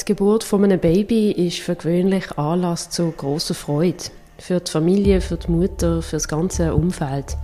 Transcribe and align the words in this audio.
Die 0.00 0.04
Geburt 0.06 0.42
von 0.42 0.64
einem 0.64 0.80
Baby 0.80 1.30
ist 1.30 1.58
für 1.58 1.76
gewöhnlich 1.76 2.36
Anlass 2.36 2.90
zu 2.90 3.10
großer 3.12 3.54
Freude. 3.54 4.04
Für 4.38 4.58
die 4.58 4.70
Familie, 4.70 5.20
für 5.20 5.36
die 5.36 5.50
Mutter, 5.50 6.02
für 6.02 6.16
das 6.16 6.26
ganze 6.26 6.74
Umfeld. 6.74 7.36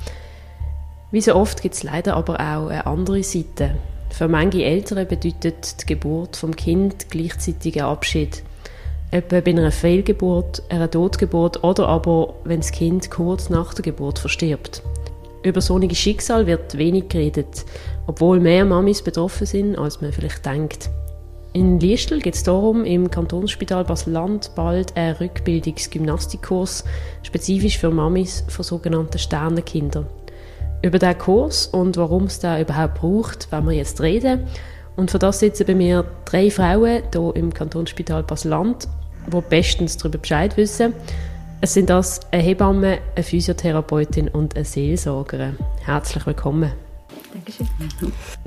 Wie 1.13 1.21
so 1.21 1.37
oft 1.37 1.63
gibt 1.63 1.75
es 1.75 1.85
leider 1.85 2.17
aber 2.17 2.35
auch 2.35 2.69
eine 2.69 2.87
andere 2.87 3.23
Seite. 3.23 3.77
Für 4.11 4.27
manche 4.27 4.65
Eltern 4.65 5.07
bedeutet 5.07 5.83
die 5.83 5.87
Geburt 5.87 6.37
vom 6.37 6.57
Kind 6.57 7.11
gleichzeitig 7.11 7.81
einen 7.81 7.91
Abschied. 7.91 8.43
Etwa 9.11 9.41
bei 9.41 9.51
einer 9.53 9.71
Fehlgeburt, 9.71 10.63
einer 10.69 10.91
Totgeburt 10.91 11.63
oder 11.63 11.87
aber, 11.89 12.35
wenn 12.45 12.61
das 12.61 12.73
Kind 12.73 13.11
kurz 13.11 13.51
nach 13.51 13.73
der 13.75 13.85
Geburt 13.85 14.19
verstirbt. 14.19 14.83
Über 15.45 15.61
solche 15.61 15.95
Schicksal 15.95 16.47
wird 16.47 16.77
wenig 16.77 17.09
geredet, 17.09 17.65
obwohl 18.07 18.41
mehr 18.41 18.65
Mamis 18.65 19.03
betroffen 19.03 19.47
sind, 19.47 19.79
als 19.79 20.01
man 20.01 20.13
vielleicht 20.13 20.45
denkt. 20.45 20.91
In 21.55 21.81
Liestel 21.81 22.21
geht 22.21 22.35
es 22.35 22.43
darum 22.43 22.85
im 22.85 23.11
Kantonsspital 23.11 23.85
Basel-Land 23.85 24.53
bald 24.55 24.97
einen 24.97 25.17
Rückbildungsgymnastikkurs, 25.17 26.85
spezifisch 27.23 27.79
für 27.79 27.91
Mamis 27.91 28.45
von 28.49 28.65
sogenannten 28.65 29.19
Sternenkindern. 29.19 30.07
Über 30.83 30.99
diesen 30.99 31.19
Kurs 31.19 31.67
und 31.67 31.97
warum 31.97 32.25
es 32.25 32.39
da 32.39 32.61
überhaupt 32.61 32.97
braucht, 32.97 33.51
werden 33.51 33.69
wir 33.69 33.77
jetzt 33.77 34.01
reden. 34.01 34.47
Und 34.95 35.11
für 35.11 35.19
das 35.19 35.41
sitzen 35.41 35.67
bei 35.67 35.75
mir 35.75 36.05
drei 36.27 36.51
Frauen 36.51 37.03
hier 37.13 37.33
im 37.35 37.53
Kantonsspital 37.53 38.23
Basel-Land, 38.23 38.87
die 39.27 39.41
bestens 39.49 39.97
darüber 39.97 40.19
Bescheid 40.19 40.57
wissen. 40.57 40.93
Es 41.61 41.75
sind 41.75 41.91
das 41.91 42.21
eine 42.31 42.43
Hebamme, 42.43 42.99
eine 43.17 43.25
Physiotherapeutin 43.25 44.29
und 44.29 44.55
eine 44.55 44.65
Seelsorgerin. 44.65 45.57
Herzlich 45.85 46.25
willkommen. 46.27 46.73
Dankeschön. 47.33 47.69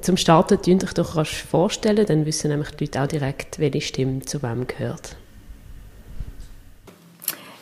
Zum 0.01 0.17
Starten 0.17 0.61
könnt 0.61 0.83
ihr 0.83 0.87
euch 0.87 0.93
doch 0.93 1.15
rasch 1.15 1.43
vorstellen, 1.43 2.05
dann 2.05 2.25
wissen 2.25 2.49
nämlich 2.49 2.71
die 2.71 2.85
Leute 2.85 3.01
auch 3.03 3.07
direkt, 3.07 3.59
welche 3.59 3.81
Stimme 3.81 4.21
zu 4.21 4.41
wem 4.41 4.67
gehört. 4.67 5.15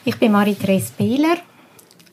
Ich 0.05 0.17
bin 0.17 0.31
Marie-Therese 0.31 0.93
Behler, 0.97 1.37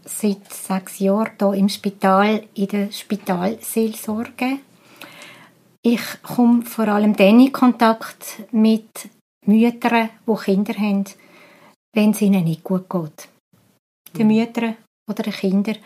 seit 0.05 0.53
sechs 0.53 0.99
Jahren 0.99 1.33
hier 1.39 1.53
im 1.55 1.69
Spital 1.69 2.45
in 2.55 2.69
der 2.69 2.93
Spitalseelsorge. 2.93 4.59
Ich 5.83 6.23
komme 6.23 6.63
vor 6.63 6.89
allem 6.89 7.15
dann 7.17 7.41
in 7.41 7.53
Kontakt 7.53 8.43
mit 8.51 8.89
Müttern, 9.47 10.11
die 10.27 10.35
Kinder 10.35 10.75
haben, 10.75 11.05
wenn 11.95 12.11
es 12.11 12.23
ihnen 12.23 12.45
nicht 12.45 12.65
gut 12.65 12.91
geht. 12.91 13.29
Den 14.19 14.27
Müttern 14.27 14.77
oder 15.09 15.23
den 15.23 15.33
Kindern 15.33 15.77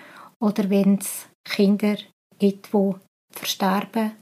oder 0.40 0.70
wenn 0.70 0.98
es 0.98 1.26
Kinder 1.44 1.96
gibt, 2.38 2.72
die 2.72 2.80
versterben, 3.32 4.12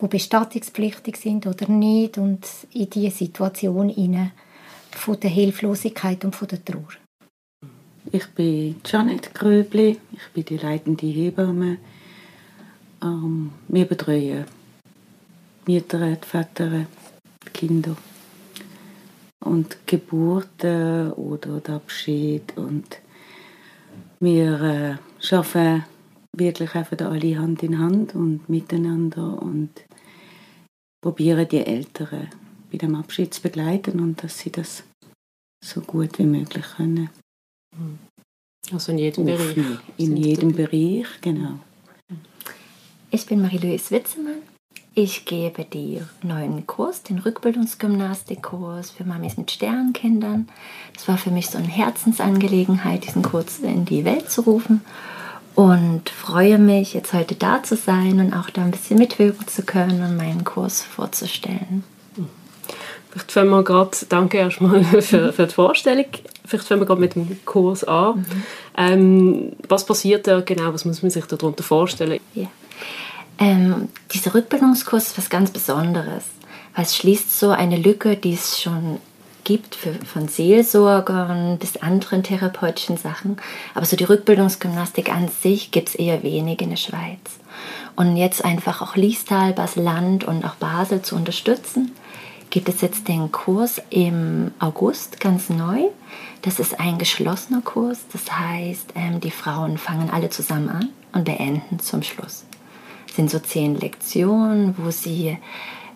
die 0.00 0.08
bestattungspflichtig 0.08 1.16
sind 1.16 1.46
oder 1.46 1.68
nicht 1.68 2.18
und 2.18 2.46
in 2.72 2.90
diese 2.90 3.16
Situation 3.16 3.88
hinein 3.88 4.32
von 4.90 5.18
der 5.20 5.30
Hilflosigkeit 5.30 6.24
und 6.24 6.36
von 6.36 6.48
der 6.48 6.64
Trauer. 6.64 6.88
Ich 8.10 8.26
bin 8.28 8.76
Janet 8.86 9.34
Gröbli, 9.34 9.98
ich 10.12 10.28
bin 10.32 10.44
die 10.44 10.56
leitende 10.56 11.06
Hebamme. 11.06 11.78
Ähm, 13.02 13.52
wir 13.68 13.84
betreuen 13.84 14.46
Mütter, 15.66 16.16
Väter, 16.22 16.86
Kinder 17.52 17.96
und 19.40 19.76
Geburten 19.86 21.12
oder 21.12 21.60
der 21.60 21.74
Abschied 21.76 22.56
und 22.56 22.98
wir 24.20 24.60
äh, 24.60 25.34
arbeiten 25.34 25.84
wirklich 26.38 26.74
einfach 26.74 26.98
alle 27.00 27.38
Hand 27.38 27.62
in 27.62 27.78
Hand 27.78 28.14
und 28.14 28.48
miteinander 28.48 29.40
und 29.42 29.70
probieren 31.02 31.48
die 31.48 31.64
Eltern 31.64 32.28
bei 32.70 32.78
dem 32.78 32.94
Abschied 32.94 33.32
zu 33.34 33.42
begleiten 33.42 34.00
und 34.00 34.22
dass 34.22 34.38
sie 34.38 34.50
das 34.50 34.84
so 35.64 35.80
gut 35.80 36.18
wie 36.18 36.24
möglich 36.24 36.64
können. 36.76 37.10
Also 38.72 38.92
in 38.92 38.98
jedem 38.98 39.24
Bereich? 39.24 39.56
In 39.96 40.16
jedem 40.16 40.52
Bereich, 40.52 41.06
genau. 41.20 41.58
Ich 43.10 43.26
bin 43.26 43.40
Marie-Louise 43.40 43.90
Witzemann. 43.90 44.42
Ich 44.94 45.24
gebe 45.24 45.64
den 45.64 46.06
neuen 46.22 46.66
Kurs, 46.66 47.02
den 47.04 47.18
Rückbildungsgymnastikkurs 47.18 48.90
für 48.90 49.04
Mamis 49.04 49.36
mit 49.36 49.50
Sternenkindern. 49.50 50.48
Das 50.92 51.06
war 51.06 51.16
für 51.16 51.30
mich 51.30 51.48
so 51.48 51.56
eine 51.56 51.68
Herzensangelegenheit, 51.68 53.06
diesen 53.06 53.22
Kurs 53.22 53.60
in 53.60 53.84
die 53.84 54.04
Welt 54.04 54.30
zu 54.30 54.42
rufen 54.42 54.82
und 55.58 56.08
freue 56.08 56.56
mich, 56.56 56.94
jetzt 56.94 57.12
heute 57.12 57.34
da 57.34 57.64
zu 57.64 57.74
sein 57.74 58.20
und 58.20 58.32
auch 58.32 58.48
da 58.48 58.62
ein 58.62 58.70
bisschen 58.70 58.96
mitwirken 58.96 59.48
zu 59.48 59.62
können 59.62 60.04
und 60.04 60.16
meinen 60.16 60.44
Kurs 60.44 60.82
vorzustellen. 60.82 61.82
Vielleicht 63.10 63.32
fangen 63.32 63.50
wir 63.50 63.64
gerade, 63.64 63.90
danke 64.08 64.38
erstmal 64.38 64.84
für, 65.02 65.32
für 65.32 65.46
die 65.48 65.52
Vorstellung, 65.52 66.04
vielleicht 66.44 66.68
fangen 66.68 66.82
wir 66.82 66.86
gerade 66.86 67.00
mit 67.00 67.16
dem 67.16 67.44
Kurs 67.44 67.82
an. 67.82 68.18
Mhm. 68.18 68.24
Ähm, 68.76 69.52
was 69.68 69.84
passiert 69.84 70.28
da 70.28 70.42
genau, 70.42 70.72
was 70.72 70.84
muss 70.84 71.02
man 71.02 71.10
sich 71.10 71.24
darunter 71.24 71.64
vorstellen? 71.64 72.20
Ja. 72.34 72.46
Ähm, 73.40 73.88
dieser 74.12 74.34
Rückbildungskurs 74.34 75.08
ist 75.08 75.18
was 75.18 75.28
ganz 75.28 75.50
Besonderes, 75.50 76.22
weil 76.76 76.84
es 76.84 76.94
schließt 76.94 77.36
so 77.36 77.50
eine 77.50 77.78
Lücke, 77.78 78.14
die 78.14 78.34
es 78.34 78.60
schon 78.60 79.00
gibt, 79.48 79.76
für, 79.76 79.94
von 79.94 80.28
Seelsorgern 80.28 81.56
bis 81.56 81.78
anderen 81.78 82.22
therapeutischen 82.22 82.98
Sachen. 82.98 83.38
Aber 83.74 83.86
so 83.86 83.96
die 83.96 84.04
Rückbildungsgymnastik 84.04 85.10
an 85.10 85.28
sich 85.28 85.70
gibt 85.70 85.88
es 85.88 85.94
eher 85.94 86.22
wenig 86.22 86.60
in 86.60 86.68
der 86.68 86.76
Schweiz. 86.76 87.40
Und 87.96 88.18
jetzt 88.18 88.44
einfach 88.44 88.82
auch 88.82 88.94
Liestal, 88.94 89.54
Basel-Land 89.54 90.24
und 90.24 90.44
auch 90.44 90.56
Basel 90.56 91.00
zu 91.00 91.16
unterstützen, 91.16 91.92
gibt 92.50 92.68
es 92.68 92.82
jetzt 92.82 93.08
den 93.08 93.32
Kurs 93.32 93.80
im 93.88 94.50
August 94.58 95.18
ganz 95.18 95.48
neu. 95.48 95.84
Das 96.42 96.60
ist 96.60 96.78
ein 96.78 96.98
geschlossener 96.98 97.62
Kurs. 97.62 98.00
Das 98.12 98.30
heißt, 98.30 98.92
ähm, 98.96 99.20
die 99.20 99.30
Frauen 99.30 99.78
fangen 99.78 100.10
alle 100.10 100.28
zusammen 100.28 100.68
an 100.68 100.88
und 101.14 101.24
beenden 101.24 101.78
zum 101.80 102.02
Schluss. 102.02 102.44
Es 103.08 103.16
sind 103.16 103.30
so 103.30 103.38
zehn 103.38 103.80
Lektionen, 103.80 104.74
wo 104.76 104.90
sie 104.90 105.38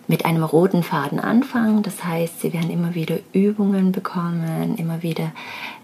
mit 0.07 0.25
einem 0.25 0.43
roten 0.43 0.83
Faden 0.83 1.19
anfangen. 1.19 1.81
Das 1.83 2.03
heißt, 2.03 2.41
sie 2.41 2.53
werden 2.53 2.69
immer 2.69 2.93
wieder 2.95 3.17
Übungen 3.31 3.91
bekommen, 3.91 4.75
immer 4.77 5.01
wieder 5.01 5.31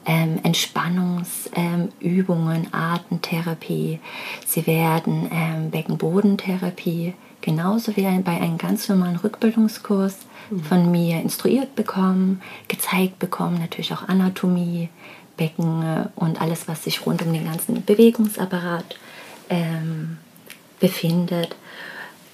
ähm, 0.05 0.39
Entspannungsübungen, 0.43 2.63
ähm, 2.63 2.67
Atemtherapie. 2.71 3.99
Sie 4.45 4.67
werden 4.67 5.29
ähm, 5.31 5.71
Beckenbodentherapie 5.71 7.13
genauso 7.41 7.95
wie 7.95 8.03
bei 8.19 8.41
einem 8.41 8.57
ganz 8.57 8.89
normalen 8.89 9.15
Rückbildungskurs 9.15 10.17
mhm. 10.49 10.63
von 10.63 10.91
mir 10.91 11.21
instruiert 11.21 11.75
bekommen, 11.75 12.41
gezeigt 12.67 13.19
bekommen, 13.19 13.59
natürlich 13.59 13.93
auch 13.93 14.07
Anatomie, 14.07 14.89
Becken 15.37 15.83
äh, 15.83 16.07
und 16.15 16.41
alles, 16.41 16.67
was 16.67 16.83
sich 16.83 17.05
rund 17.05 17.21
um 17.21 17.31
den 17.31 17.45
ganzen 17.45 17.85
Bewegungsapparat 17.85 18.97
ähm, 19.49 20.17
befindet. 20.79 21.55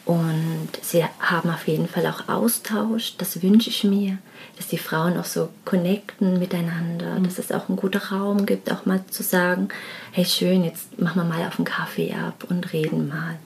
Und 0.06 0.70
sie 0.84 1.04
haben 1.20 1.50
auf 1.50 1.68
jeden 1.68 1.88
Fall 1.88 2.06
auch 2.06 2.30
Austausch, 2.30 3.18
das 3.18 3.42
wünsche 3.42 3.72
ich 3.72 3.84
mir, 3.84 4.20
dass 4.56 4.68
die 4.68 4.78
Frauen 4.78 5.18
auch 5.18 5.26
so 5.26 5.50
connecten 5.66 6.38
miteinander, 6.38 7.20
mhm. 7.20 7.24
dass 7.24 7.40
es 7.40 7.52
auch 7.52 7.70
einen 7.70 7.78
guten 7.78 7.98
Raum 7.98 8.46
gibt, 8.46 8.72
auch 8.72 8.86
mal 8.86 9.04
zu 9.10 9.24
sagen, 9.24 9.70
hey 10.12 10.26
schön, 10.26 10.64
jetzt 10.64 11.00
machen 11.00 11.22
wir 11.22 11.24
mal 11.24 11.48
auf 11.48 11.58
einen 11.58 11.66
Kaffee 11.66 12.14
ab 12.14 12.46
und 12.48 12.72
reden 12.72 13.08
mal. 13.08 13.40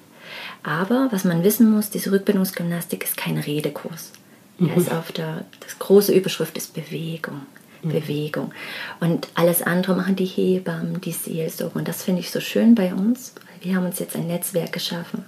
Aber 0.61 1.07
was 1.11 1.23
man 1.23 1.45
wissen 1.45 1.71
muss, 1.71 1.91
diese 1.91 2.11
Rückbildungsgymnastik 2.11 3.05
ist 3.05 3.15
kein 3.15 3.37
Redekurs. 3.37 4.11
Mhm. 4.57 4.73
ist 4.75 4.91
auf 4.91 5.13
der 5.13 5.45
das 5.61 5.79
große 5.79 6.13
Überschrift 6.13 6.57
ist 6.57 6.73
Bewegung. 6.73 7.39
Mhm. 7.81 7.89
Bewegung. 7.89 8.51
Und 8.99 9.29
alles 9.33 9.61
andere 9.61 9.95
machen 9.95 10.17
die 10.17 10.25
Hebammen, 10.25 10.99
die 10.99 11.13
Seelsorge. 11.13 11.79
Und 11.79 11.87
das 11.87 12.03
finde 12.03 12.19
ich 12.19 12.31
so 12.31 12.41
schön 12.41 12.75
bei 12.75 12.93
uns. 12.93 13.33
Wir 13.61 13.77
haben 13.77 13.85
uns 13.85 13.99
jetzt 13.99 14.17
ein 14.17 14.27
Netzwerk 14.27 14.73
geschaffen 14.73 15.23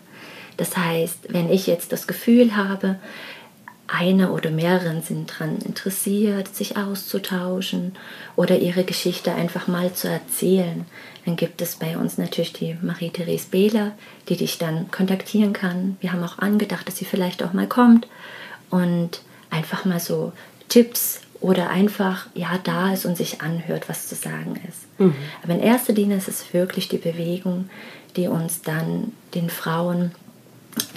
das 0.57 0.77
heißt, 0.77 1.33
wenn 1.33 1.51
ich 1.51 1.68
jetzt 1.68 1.92
das 1.92 2.07
Gefühl 2.07 2.56
habe, 2.56 2.98
eine 3.88 4.31
oder 4.31 4.51
mehrere 4.51 5.01
sind 5.01 5.31
daran 5.31 5.57
interessiert, 5.59 6.56
sich 6.56 6.77
auszutauschen 6.77 7.94
oder 8.38 8.57
ihre 8.57 8.86
Geschichte 8.86 9.33
einfach 9.33 9.68
mal 9.68 9.94
zu 9.94 10.07
erzählen, 10.07 10.86
dann 11.25 11.36
gibt 11.36 11.62
es 11.62 11.75
bei 11.75 11.98
uns 11.98 12.18
natürlich 12.18 12.53
die 12.53 12.77
Marie-Therese 12.81 13.50
Behler, 13.50 13.92
die 14.30 14.38
dich 14.38 14.57
dann 14.57 14.89
kontaktieren 14.92 15.53
kann. 15.53 15.98
Wir 16.00 16.13
haben 16.13 16.24
auch 16.24 16.39
angedacht, 16.39 16.88
dass 16.88 16.97
sie 16.97 17.06
vielleicht 17.06 17.44
auch 17.44 17.54
mal 17.54 17.68
kommt 17.68 18.07
und 18.69 19.21
einfach 19.50 19.83
mal 19.83 20.00
so 20.00 20.31
Tipps 20.69 21.21
oder 21.42 21.69
einfach 21.69 22.27
ja 22.33 22.59
da 22.63 22.94
ist 22.94 23.06
und 23.06 23.18
sich 23.18 23.42
anhört, 23.42 23.89
was 23.89 24.07
zu 24.07 24.15
sagen 24.15 24.59
ist. 24.68 25.00
Mhm. 25.00 25.15
Aber 25.44 25.54
in 25.54 25.59
erster 25.59 25.94
Linie 25.94 26.18
ist 26.18 26.30
es 26.30 26.54
wirklich 26.54 26.88
die 26.88 26.97
Bewegung, 26.97 27.69
die 28.15 28.27
uns 28.27 28.62
dann 28.62 29.12
den 29.33 29.50
Frauen 29.50 30.12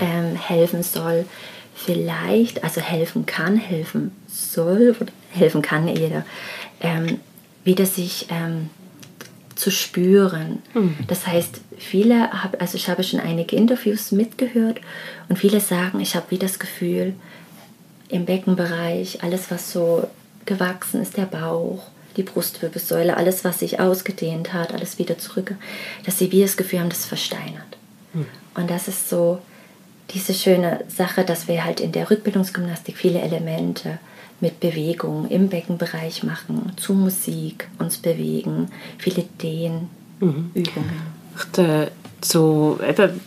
ähm, 0.00 0.36
helfen 0.36 0.82
soll, 0.82 1.26
vielleicht, 1.74 2.62
also 2.64 2.80
helfen 2.80 3.26
kann, 3.26 3.56
helfen 3.56 4.12
soll, 4.26 4.96
helfen 5.30 5.62
kann 5.62 5.88
jeder, 5.88 6.24
ähm, 6.80 7.20
wieder 7.64 7.86
sich 7.86 8.26
ähm, 8.30 8.70
zu 9.54 9.70
spüren. 9.70 10.62
Mhm. 10.74 10.96
Das 11.06 11.26
heißt, 11.26 11.60
viele, 11.78 12.42
hab, 12.42 12.60
also 12.60 12.76
ich 12.76 12.88
habe 12.88 13.02
schon 13.02 13.20
einige 13.20 13.56
Interviews 13.56 14.12
mitgehört 14.12 14.80
und 15.28 15.38
viele 15.38 15.60
sagen, 15.60 16.00
ich 16.00 16.14
habe 16.16 16.26
wie 16.30 16.38
das 16.38 16.58
Gefühl, 16.58 17.14
im 18.08 18.26
Beckenbereich, 18.26 19.22
alles 19.22 19.50
was 19.50 19.72
so 19.72 20.08
gewachsen 20.44 21.00
ist, 21.00 21.16
der 21.16 21.24
Bauch, 21.24 21.84
die 22.16 22.22
Brustwirbelsäule, 22.22 23.16
alles 23.16 23.44
was 23.44 23.60
sich 23.60 23.80
ausgedehnt 23.80 24.52
hat, 24.52 24.72
alles 24.72 24.98
wieder 24.98 25.18
zurück, 25.18 25.54
dass 26.04 26.18
sie 26.18 26.30
wie 26.30 26.42
das 26.42 26.56
Gefühl 26.56 26.80
haben, 26.80 26.90
das 26.90 27.06
versteinert. 27.06 27.76
Mhm. 28.12 28.26
Und 28.54 28.70
das 28.70 28.88
ist 28.88 29.08
so 29.08 29.40
diese 30.10 30.34
schöne 30.34 30.84
Sache, 30.88 31.24
dass 31.24 31.48
wir 31.48 31.64
halt 31.64 31.80
in 31.80 31.92
der 31.92 32.10
Rückbildungsgymnastik 32.10 32.96
viele 32.96 33.20
Elemente 33.20 33.98
mit 34.40 34.60
Bewegung 34.60 35.28
im 35.28 35.48
Beckenbereich 35.48 36.22
machen, 36.22 36.72
zu 36.76 36.92
Musik 36.92 37.68
uns 37.78 37.96
bewegen, 37.98 38.68
viele 38.98 39.24
Dehnübungen. 39.42 39.88
Mhm. 40.20 41.86
so, 42.20 42.78
eben, 42.86 43.20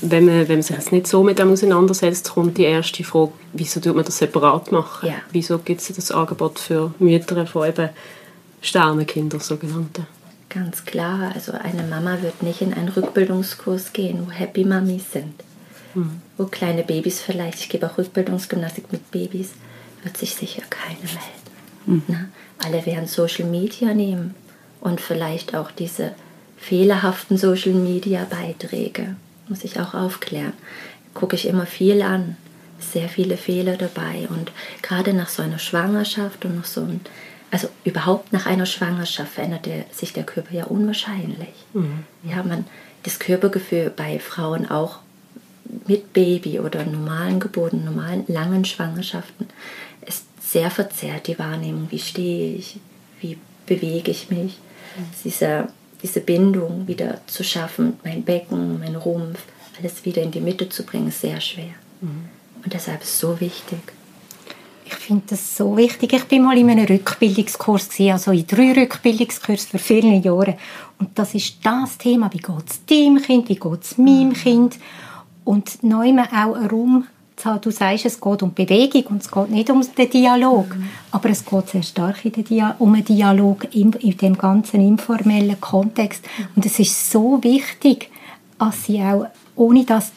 wenn, 0.00 0.26
man, 0.26 0.48
wenn 0.48 0.56
man 0.56 0.62
sich 0.62 0.76
jetzt 0.76 0.92
nicht 0.92 1.06
so 1.06 1.22
mit 1.22 1.38
dem 1.38 1.52
auseinandersetzt, 1.52 2.30
kommt 2.30 2.58
die 2.58 2.64
erste 2.64 3.04
Frage, 3.04 3.32
wieso 3.52 3.80
tut 3.80 3.96
man 3.96 4.04
das 4.04 4.18
separat 4.18 4.72
machen? 4.72 5.08
Ja. 5.08 5.16
Wieso 5.32 5.58
gibt 5.58 5.80
es 5.80 5.88
das 5.88 6.10
Angebot 6.10 6.58
für 6.58 6.92
Mütter 6.98 7.46
von 7.46 7.68
eben 7.68 7.88
Sternenkinder, 8.60 9.40
sogenannte? 9.40 10.06
Ganz 10.48 10.84
klar, 10.84 11.32
also 11.34 11.52
eine 11.52 11.84
Mama 11.84 12.18
wird 12.22 12.42
nicht 12.42 12.60
in 12.60 12.74
einen 12.74 12.88
Rückbildungskurs 12.88 13.92
gehen, 13.92 14.26
wo 14.26 14.32
Happy 14.32 14.64
Mummies 14.64 15.12
sind. 15.12 15.34
Mhm. 15.94 16.22
Wo 16.36 16.46
kleine 16.46 16.82
Babys 16.82 17.20
vielleicht, 17.20 17.60
ich 17.60 17.68
gebe 17.68 17.86
auch 17.86 17.98
Rückbildungsgymnastik 17.98 18.92
mit 18.92 19.10
Babys, 19.10 19.50
wird 20.02 20.16
sich 20.16 20.34
sicher 20.34 20.62
keine 20.70 20.98
melden. 20.98 22.04
Mhm. 22.08 22.28
Alle 22.58 22.86
werden 22.86 23.06
Social 23.06 23.46
Media 23.46 23.94
nehmen 23.94 24.34
und 24.80 25.00
vielleicht 25.00 25.54
auch 25.54 25.70
diese 25.70 26.12
fehlerhaften 26.56 27.36
Social 27.36 27.72
Media 27.72 28.26
Beiträge, 28.28 29.16
muss 29.48 29.64
ich 29.64 29.80
auch 29.80 29.94
aufklären. 29.94 30.52
Gucke 31.14 31.36
ich 31.36 31.46
immer 31.46 31.66
viel 31.66 32.02
an, 32.02 32.36
sehr 32.78 33.08
viele 33.08 33.36
Fehler 33.36 33.76
dabei 33.76 34.28
und 34.28 34.52
gerade 34.82 35.12
nach 35.12 35.28
so 35.28 35.42
einer 35.42 35.58
Schwangerschaft 35.58 36.44
und 36.44 36.56
nach 36.56 36.64
so 36.64 36.82
einem, 36.82 37.00
also 37.50 37.68
überhaupt 37.84 38.32
nach 38.32 38.46
einer 38.46 38.66
Schwangerschaft 38.66 39.32
verändert 39.32 39.66
der, 39.66 39.84
sich 39.90 40.12
der 40.12 40.24
Körper 40.24 40.54
ja 40.54 40.64
unwahrscheinlich. 40.64 41.54
Mhm. 41.72 42.04
Ja, 42.22 42.42
man 42.42 42.66
das 43.02 43.18
Körpergefühl 43.18 43.90
bei 43.90 44.18
Frauen 44.18 44.70
auch 44.70 44.98
mit 45.86 46.12
Baby 46.12 46.60
oder 46.60 46.84
normalen 46.84 47.40
Geburten, 47.40 47.84
normalen 47.84 48.24
langen 48.28 48.64
Schwangerschaften 48.64 49.46
ist 50.06 50.24
sehr 50.40 50.70
verzerrt, 50.70 51.26
die 51.26 51.38
Wahrnehmung, 51.38 51.86
wie 51.90 51.98
stehe 51.98 52.56
ich, 52.56 52.78
wie 53.20 53.38
bewege 53.66 54.10
ich 54.10 54.30
mich. 54.30 54.58
Mhm. 54.96 55.04
Diese, 55.24 55.68
diese 56.02 56.20
Bindung 56.20 56.88
wieder 56.88 57.20
zu 57.26 57.44
schaffen, 57.44 57.94
mein 58.04 58.22
Becken, 58.24 58.80
mein 58.80 58.96
Rumpf, 58.96 59.40
alles 59.78 60.04
wieder 60.04 60.22
in 60.22 60.30
die 60.30 60.40
Mitte 60.40 60.68
zu 60.68 60.84
bringen, 60.84 61.08
ist 61.08 61.20
sehr 61.20 61.40
schwer. 61.40 61.74
Mhm. 62.00 62.28
Und 62.64 62.72
deshalb 62.72 63.02
ist 63.02 63.10
es 63.10 63.20
so 63.20 63.40
wichtig. 63.40 63.80
Ich 64.84 64.94
finde 64.94 65.22
das 65.30 65.56
so 65.56 65.76
wichtig. 65.76 66.12
Ich 66.12 66.24
bin 66.24 66.42
mal 66.42 66.58
in 66.58 66.68
einem 66.68 66.84
Rückbildungskurs, 66.84 67.88
also 68.00 68.32
in 68.32 68.46
drei 68.46 68.72
Rückbildungskursen 68.72 69.70
für 69.70 69.78
viele 69.78 70.16
Jahre. 70.16 70.58
Und 70.98 71.16
das 71.16 71.34
ist 71.34 71.58
das 71.62 71.96
Thema, 71.96 72.28
wie 72.32 72.38
geht 72.38 72.68
es 72.68 72.84
deinem 72.86 73.22
Kind, 73.22 73.48
wie 73.48 73.54
geht 73.54 73.82
es 73.82 73.98
meinem 73.98 74.30
mhm. 74.30 74.34
Kind. 74.34 74.78
Und 75.44 75.82
neu 75.82 76.12
auch 76.12 76.54
einen 76.54 76.70
Raum 76.70 77.06
zu 77.40 77.50
haben. 77.50 77.60
Du 77.60 77.70
sagst, 77.70 78.06
es 78.06 78.20
geht 78.20 78.42
um 78.42 78.54
Bewegung 78.54 79.04
und 79.06 79.22
es 79.22 79.30
geht 79.30 79.50
nicht 79.50 79.70
um 79.70 79.82
den 79.82 80.10
Dialog. 80.10 80.76
Mhm. 80.76 80.88
Aber 81.10 81.30
es 81.30 81.44
geht 81.44 81.68
sehr 81.68 81.82
stark 81.82 82.24
in 82.24 82.44
Dia 82.44 82.76
um 82.78 82.94
einen 82.94 83.04
Dialog 83.04 83.74
in, 83.74 83.92
in 83.94 84.16
dem 84.16 84.38
ganzen 84.38 84.80
informellen 84.80 85.60
Kontext. 85.60 86.24
Und 86.54 86.66
es 86.66 86.78
ist 86.78 87.10
so 87.10 87.42
wichtig, 87.42 88.10
dass 88.58 88.84
sie 88.84 89.00
auch, 89.00 89.26
ohne 89.56 89.84
dass 89.84 90.12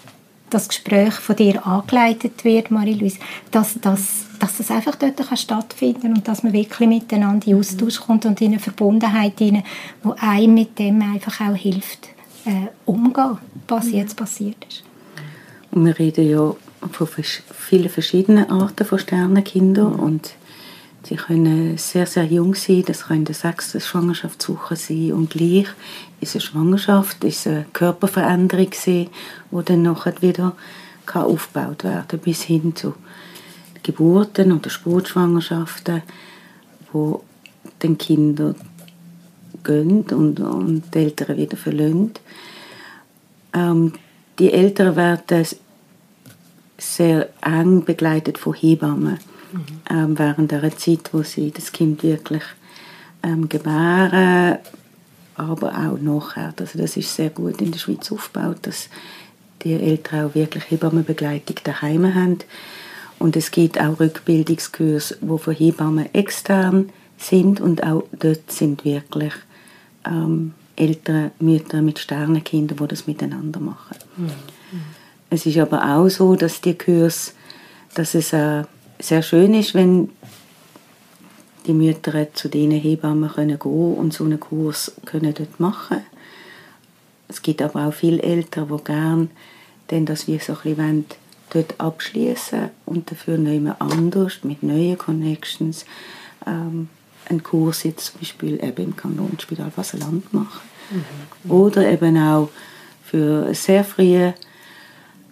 das 0.49 0.67
Gespräch 0.67 1.13
von 1.15 1.35
dir 1.35 1.65
angeleitet 1.65 2.43
wird, 2.43 2.69
Marie-Louise, 2.69 3.17
dass, 3.49 3.79
dass, 3.79 4.25
dass 4.39 4.57
das 4.57 4.69
einfach 4.69 4.95
dort 4.95 5.17
kann 5.17 5.37
stattfinden 5.37 6.13
und 6.13 6.27
dass 6.27 6.43
man 6.43 6.53
wirklich 6.53 6.87
miteinander 6.87 7.47
in 7.47 7.57
Austausch 7.57 7.99
kommt 7.99 8.25
und 8.25 8.39
in 8.39 8.51
eine 8.51 8.59
Verbundenheit 8.59 9.39
hinein, 9.39 9.63
wo 10.03 10.13
einem 10.19 10.53
mit 10.53 10.77
dem 10.77 11.01
einfach 11.01 11.41
auch 11.41 11.55
hilft, 11.55 12.09
äh, 12.45 12.67
umgehen, 12.85 13.39
was 13.67 13.91
jetzt 13.91 14.15
passiert 14.15 14.63
ist. 14.69 14.83
Und 15.73 15.85
wir 15.85 15.97
reden 15.97 16.29
ja 16.29 16.55
von 16.91 17.07
vielen 17.07 17.89
verschiedenen 17.89 18.49
Arten 18.49 18.85
von 18.85 18.99
Sternenkindern 18.99 19.95
und 19.95 20.33
sie 21.03 21.15
können 21.15 21.77
sehr, 21.79 22.05
sehr 22.05 22.25
jung 22.25 22.53
sein, 22.53 22.83
das 22.85 23.05
können 23.05 23.25
sechste 23.25 23.81
Schwangerschaftswoche 23.81 24.75
sein. 24.75 25.13
Und 25.13 25.31
gleich 25.31 25.67
ist 26.21 26.35
eine 26.35 26.41
Schwangerschaft, 26.41 27.23
ist 27.23 27.47
eine 27.47 27.65
Körperveränderung 27.73 28.69
sein, 28.73 29.07
die 29.51 29.65
dann 29.65 29.81
nachher 29.81 30.21
wieder 30.21 30.55
kann 31.07 31.23
aufgebaut 31.23 31.83
werden 31.83 32.19
bis 32.19 32.43
hin 32.43 32.75
zu 32.75 32.93
Geburten 33.81 34.51
oder 34.51 34.69
Sportschwangerschaften, 34.69 36.03
wo 36.91 37.23
den 37.81 37.97
Kinder 37.97 38.53
gehen 39.63 40.03
und, 40.03 40.39
und 40.39 40.83
die 40.93 40.99
Eltern 40.99 41.37
wieder 41.37 41.57
verlassen. 41.57 42.11
Ähm, 43.53 43.93
die 44.39 44.51
Eltern 44.51 44.95
werden 44.95 45.45
sehr 46.77 47.29
eng 47.41 47.85
begleitet 47.85 48.37
von 48.37 48.53
Hebammen 48.53 49.19
mhm. 49.51 49.65
ähm, 49.89 50.19
während 50.19 50.51
der 50.51 50.77
Zeit, 50.77 51.09
wo 51.13 51.23
sie 51.23 51.51
das 51.51 51.71
Kind 51.71 52.03
wirklich 52.03 52.43
ähm, 53.21 53.49
gebären, 53.49 54.57
aber 55.35 55.69
auch 55.71 55.99
nachher. 55.99 56.53
Also 56.59 56.77
das 56.77 56.97
ist 56.97 57.15
sehr 57.15 57.29
gut 57.29 57.61
in 57.61 57.71
der 57.71 57.79
Schweiz 57.79 58.11
aufgebaut, 58.11 58.57
dass 58.63 58.89
die 59.63 59.73
Eltern 59.73 60.25
auch 60.25 60.35
wirklich 60.35 60.69
Hebammenbegleitung 60.69 61.57
daheim 61.63 62.13
haben. 62.13 62.39
Und 63.19 63.35
es 63.35 63.51
gibt 63.51 63.79
auch 63.79 63.99
Rückbildungskurse, 63.99 65.17
wo 65.21 65.37
von 65.37 65.53
Hebammen 65.53 66.13
extern 66.13 66.89
sind 67.17 67.61
und 67.61 67.83
auch 67.83 68.03
dort 68.11 68.51
sind 68.51 68.83
wirklich 68.83 69.33
ähm, 70.05 70.53
Eltern, 70.75 71.31
Mütter 71.39 71.81
mit 71.81 71.99
Sternenkindern, 71.99 72.77
die 72.77 72.87
das 72.87 73.07
miteinander 73.07 73.59
machen. 73.59 73.97
Mhm. 74.17 74.31
Es 75.33 75.47
ist 75.47 75.57
aber 75.57 75.83
auch 75.83 76.09
so, 76.09 76.35
dass 76.35 76.61
die 76.61 76.77
Kurs, 76.77 77.33
dass 77.95 78.13
es 78.13 78.33
äh, 78.33 78.65
sehr 78.99 79.23
schön 79.23 79.55
ist, 79.55 79.73
wenn 79.73 80.11
die 81.65 81.73
Mütter 81.73 82.31
zu 82.35 82.49
diesen 82.49 82.69
Hebammen 82.73 83.31
können 83.31 83.57
gehen 83.57 83.95
und 83.95 84.13
so 84.13 84.25
einen 84.25 84.39
Kurs 84.39 84.91
können 85.05 85.33
dort 85.33 85.59
machen 85.59 86.03
Es 87.27 87.41
gibt 87.41 87.63
aber 87.63 87.87
auch 87.87 87.93
viele 87.95 88.21
Eltern, 88.21 88.67
die 88.67 88.83
gerne 88.83 89.27
denn 89.89 90.05
das 90.05 90.27
wie 90.27 90.37
so 90.37 90.53
ein 90.53 90.59
bisschen 90.75 91.05
dort 91.49 91.79
abschließen 91.79 92.69
und 92.85 93.09
dafür 93.09 93.39
nicht 93.39 93.81
anders 93.81 94.43
mit 94.43 94.61
neuen 94.61 94.99
Connections 94.99 95.85
ähm, 96.45 96.89
einen 97.27 97.41
Kurs 97.41 97.81
jetzt 97.81 98.11
zum 98.11 98.19
Beispiel 98.19 98.63
eben 98.63 98.83
im 98.83 98.95
Kantonsspital 98.95 99.71
Basel-Land 99.75 100.31
machen. 100.31 100.61
Mhm. 100.91 101.51
Oder 101.51 101.91
eben 101.91 102.17
auch 102.19 102.49
für 103.03 103.51
sehr 103.55 103.83
frühe 103.83 104.35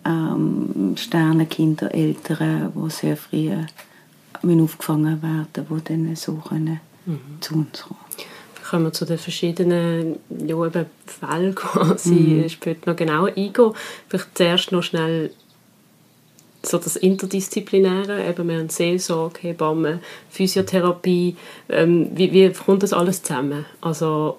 ähm, 0.06 0.96
Sternenkinder, 0.98 1.94
Eltern, 1.94 2.72
die 2.76 2.90
sehr 2.90 3.18
früh 3.18 3.52
aufgefangen 4.44 5.22
werden, 5.22 5.68
die 5.70 5.84
dann 5.84 6.16
so 6.16 6.34
können 6.36 6.80
mhm. 7.06 7.20
zu 7.40 7.56
uns 7.56 7.82
kommen 7.84 8.00
können 8.72 8.86
wir 8.86 8.94
zu 8.94 9.04
den 9.04 9.18
verschiedenen 9.18 10.16
ja, 10.30 10.66
eben 10.66 10.86
Fällen 11.06 11.54
quasi 11.56 12.14
mhm. 12.14 12.50
später 12.50 12.90
noch 12.90 12.96
genauer 12.96 13.28
eingehen. 13.36 13.74
Vielleicht 14.08 14.38
zuerst 14.38 14.72
noch 14.72 14.82
schnell 14.82 15.32
so 16.64 16.78
das 16.78 16.96
Interdisziplinäre, 16.96 18.26
eben 18.26 18.48
wir 18.48 18.60
haben 18.60 18.70
Seelsorge, 18.70 19.40
Hebammen, 19.42 20.00
Physiotherapie, 20.30 21.36
ähm, 21.70 22.12
wie, 22.14 22.32
wie 22.32 22.50
kommt 22.54 22.84
das 22.84 22.94
alles 22.94 23.24
zusammen? 23.24 23.66
Also 23.82 24.38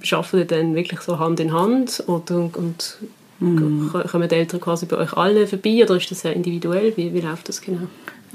schaffen 0.00 0.38
ihr 0.38 0.44
dann 0.44 0.76
wirklich 0.76 1.00
so 1.00 1.18
Hand 1.18 1.40
in 1.40 1.52
Hand 1.52 2.04
oder, 2.06 2.36
und 2.36 2.98
Mhm. 3.38 3.90
Kommen 4.10 4.28
die 4.28 4.34
Eltern 4.34 4.60
quasi 4.60 4.86
bei 4.86 4.96
euch 4.96 5.12
alle 5.12 5.46
vorbei 5.46 5.82
oder 5.82 5.96
ist 5.96 6.10
das 6.10 6.20
sehr 6.20 6.34
individuell? 6.34 6.96
Wie, 6.96 7.12
wie 7.12 7.20
läuft 7.20 7.48
das 7.48 7.60
genau? 7.60 7.86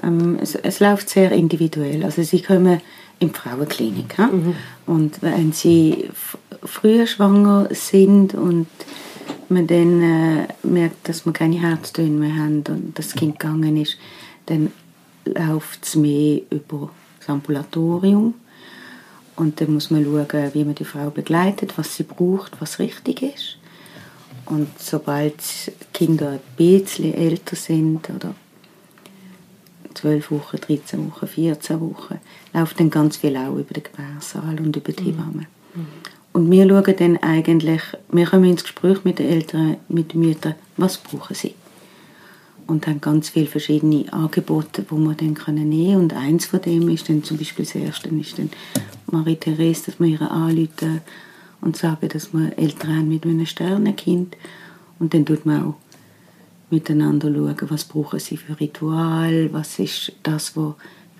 Ähm, 0.03 0.38
es, 0.41 0.55
es, 0.55 0.79
läuft 0.79 1.10
sehr 1.10 1.31
individuell. 1.31 2.03
Also 2.03 2.22
sie 2.24 2.41
kommen 2.41 2.81
in 3.20 3.31
die 3.31 3.34
Frauenklinik. 3.34 4.17
Mhm. 4.17 4.55
Und 4.86 5.22
wenn 5.22 5.53
sie 5.53 6.10
früher 6.63 7.08
schwanger 7.08 7.67
sind 7.72 8.34
und 8.36 8.67
man 9.50 9.67
dann 9.67 10.01
äh, 10.01 10.48
merkt, 10.63 11.10
dass 11.10 11.25
man 11.25 11.34
keine 11.34 11.60
Herztöne 11.60 12.10
mehr 12.10 12.36
haben 12.36 12.63
und 12.67 12.98
das 12.98 13.13
Kind 13.13 13.39
gegangen 13.39 13.77
ist, 13.77 13.98
dann 14.46 14.72
läuft 15.25 15.86
es 15.86 15.96
mehr 15.96 16.41
über 16.50 16.89
das 17.20 17.29
Ambulatorium. 17.29 18.34
Und 19.36 19.62
dann 19.62 19.74
muss 19.74 19.89
man 19.89 20.03
schauen, 20.03 20.53
wie 20.53 20.63
man 20.63 20.75
die 20.75 20.86
Frau 20.86 21.10
begleitet, 21.10 21.77
was 21.77 21.96
sie 21.96 22.03
braucht, 22.03 22.60
was 22.60 22.79
richtig 22.79 23.22
ist. 23.22 23.58
Und 24.51 24.67
sobald 24.77 25.36
Kinder 25.93 26.31
ein 26.31 26.39
bisschen 26.58 27.13
älter 27.13 27.55
sind, 27.55 28.10
oder 28.10 28.36
12 29.93 30.29
Wochen, 30.31 30.58
13 30.58 31.10
Wochen, 31.10 31.25
14 31.25 31.79
Wochen, 31.79 32.20
läuft 32.53 32.77
dann 32.81 32.89
ganz 32.89 33.15
viel 33.15 33.38
auch 33.38 33.55
über 33.55 33.74
den 33.74 33.84
Gebärsaal 33.84 34.60
und 34.60 34.75
über 34.75 34.91
die 34.91 35.03
mhm. 35.03 35.08
Hebamme. 35.08 35.46
Mhm. 35.74 35.88
Und 36.34 36.51
wir 36.51 36.67
schauen 36.67 36.96
dann 36.98 37.17
eigentlich, 37.17 37.81
wir 38.12 38.25
kommen 38.25 38.43
ins 38.43 38.63
Gespräch 38.63 39.05
mit 39.05 39.20
den 39.20 39.29
Eltern, 39.29 39.77
mit 39.88 40.12
den 40.12 40.20
Müttern, 40.20 40.55
was 40.75 40.98
brauchen 40.98 41.34
sie. 41.34 41.55
und 42.67 42.88
haben 42.88 43.00
ganz 43.00 43.29
viele 43.29 43.48
verschiedene 43.48 44.12
Angebote, 44.12 44.86
wo 44.89 44.98
man 44.98 45.15
dann 45.15 45.34
können 45.34 45.70
nehmen 45.70 46.01
und 46.01 46.13
eins 46.13 46.46
von 46.46 46.62
dem 46.62 46.89
ist 46.89 47.08
dann 47.08 47.24
zum 47.24 47.38
Beispiel 47.38 47.65
das 47.65 47.75
erste 47.75 48.10
ist 48.10 48.38
dann 48.38 48.50
Marie-Therese, 49.12 49.88
dass 49.88 50.00
wir 50.00 50.08
ihre 50.08 50.29
anrufen 50.29 51.01
und 51.62 51.77
sagen, 51.77 52.10
dass 52.10 52.34
wir 52.34 52.58
Eltern 52.58 53.08
mit 53.08 53.24
einem 53.24 53.46
Sternenkind 53.46 54.36
und 55.00 55.13
dann 55.13 55.25
tut 55.25 55.46
man 55.46 55.63
auch 55.63 55.75
miteinander 56.70 57.32
schauen, 57.32 57.70
was 57.70 57.86
brauchen 57.86 58.20
sie 58.20 58.38
für 58.38 58.60
Ritual, 58.60 59.51
was 59.53 59.80
ist 59.80 60.13
das, 60.24 60.56
was 60.56 60.74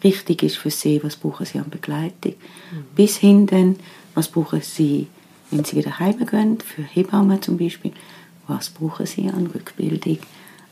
richtig 0.04 0.44
ist 0.44 0.58
für 0.58 0.72
sie, 0.72 1.04
was 1.04 1.16
brauchen 1.16 1.46
sie 1.46 1.60
an 1.60 1.70
Begleitung, 1.70 2.34
mhm. 2.34 2.84
bis 2.96 3.18
hin 3.18 3.46
dann, 3.46 3.76
was 4.16 4.30
brauchen 4.30 4.62
sie, 4.62 5.08
wenn 5.52 5.64
sie 5.64 5.78
wieder 5.78 6.00
heimgehen, 6.00 6.60
für 6.60 6.84
Hebammen 6.84 7.42
zum 7.42 7.58
Beispiel, 7.58 7.92
was 8.48 8.70
brauchen 8.70 9.06
sie 9.06 9.30
an 9.30 9.48
Rückbildung 9.48 10.20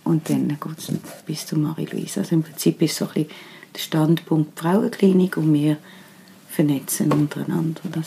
und 0.03 0.29
dann 0.29 0.47
geht 0.47 0.77
es 0.77 0.91
bis 1.25 1.45
zu 1.45 1.57
Marie-Louise. 1.57 2.21
Also 2.21 2.35
im 2.35 2.43
Prinzip 2.43 2.81
ist 2.81 2.95
so 2.95 3.05
ein 3.05 3.13
bisschen 3.13 3.29
der 3.75 3.79
Standpunkt 3.79 4.59
Frauenklinik 4.59 5.37
und 5.37 5.53
wir 5.53 5.77
vernetzen 6.49 7.11
untereinander, 7.11 7.81
mhm. 7.83 8.03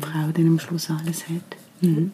Frau 0.00 0.30
dann 0.32 0.46
am 0.46 0.58
Schluss 0.58 0.88
alles 0.90 1.28
hat. 1.28 1.56
Mhm. 1.80 2.12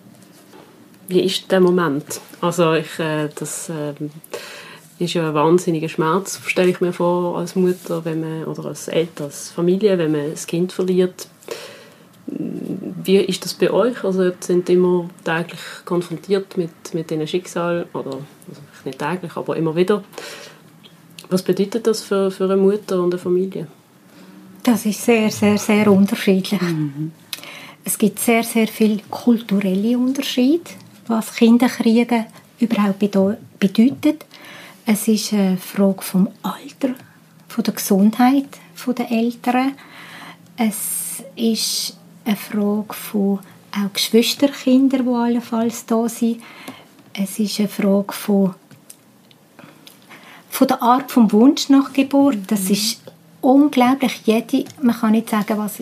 Wie 1.09 1.21
ist 1.21 1.51
der 1.51 1.61
Moment? 1.61 2.21
Also 2.41 2.75
ich, 2.75 2.99
äh, 2.99 3.29
das 3.35 3.69
äh, 3.69 3.93
ist 4.99 5.15
ja 5.15 5.29
ein 5.29 5.35
wahnsinniger 5.35 5.89
Schmerz, 5.89 6.41
stelle 6.47 6.71
ich 6.71 6.81
mir 6.81 6.93
vor, 6.93 7.39
als 7.39 7.55
Mutter 7.55 8.05
wenn 8.05 8.21
man, 8.21 8.45
oder 8.45 8.67
als 8.67 8.89
Eltern, 8.89 9.27
als 9.27 9.51
Familie, 9.51 9.99
wenn 9.99 10.13
man 10.13 10.31
das 10.31 10.47
Kind 10.47 10.73
verliert. 10.73 11.29
Wie 12.27 13.19
ist 13.19 13.45
das 13.45 13.55
bei 13.55 13.71
euch? 13.71 14.03
Also 14.03 14.33
sind 14.41 14.69
immer 14.69 15.09
täglich 15.23 15.61
konfrontiert 15.85 16.57
mit, 16.57 16.73
mit 16.93 17.11
diesen 17.11 17.27
Schicksalen, 17.27 17.85
oder 17.93 18.19
also 18.49 18.61
nicht 18.85 18.99
täglich, 18.99 19.37
aber 19.37 19.57
immer 19.57 19.77
wieder. 19.77 20.03
Was 21.29 21.43
bedeutet 21.43 21.87
das 21.87 22.03
für, 22.03 22.31
für 22.31 22.45
eine 22.45 22.57
Mutter 22.57 23.01
und 23.01 23.13
eine 23.13 23.19
Familie? 23.19 23.69
Das 24.63 24.85
ist 24.87 25.05
sehr, 25.05 25.31
sehr, 25.31 25.59
sehr 25.59 25.91
unterschiedlich. 25.91 26.61
Mhm. 26.61 27.13
Es 27.87 27.99
gibt 27.99 28.19
sehr, 28.19 28.43
sehr 28.43 28.67
viele 28.67 29.01
kulturelle 29.09 29.97
Unterschiede, 29.97 30.73
was 31.07 31.37
Kinderkriegen 31.37 32.27
überhaupt 32.59 32.99
bedeutet. 32.99 34.27
Es 34.85 35.07
ist 35.07 35.33
eine 35.33 35.57
Frage 35.57 36.03
vom 36.03 36.29
Alter, 36.43 36.97
von 37.47 37.63
der 37.63 37.75
Gesundheit 37.75 38.49
der 38.89 39.11
Eltern. 39.13 39.75
Es 40.57 41.23
ist 41.37 41.97
eine 42.25 42.35
Frage 42.35 42.93
von 42.93 43.39
auch 43.71 43.93
Geschwisterkinder, 43.93 44.99
die 45.05 45.09
allenfalls 45.09 45.87
da 45.87 46.09
sind. 46.09 46.43
Es 47.13 47.39
ist 47.39 47.61
eine 47.61 47.69
Frage 47.69 48.13
von, 48.13 48.55
von 50.51 50.67
der 50.67 50.83
Art 50.83 51.13
vom 51.13 51.31
Wunsch 51.31 51.69
nach 51.69 51.93
Geburt. 51.93 52.39
Das 52.49 52.65
mhm. 52.65 52.73
ist 52.73 53.01
unglaublich. 53.41 54.23
Jede, 54.25 54.65
man 54.83 54.97
kann 54.97 55.13
nicht 55.13 55.31
sagen, 55.31 55.57
was 55.57 55.79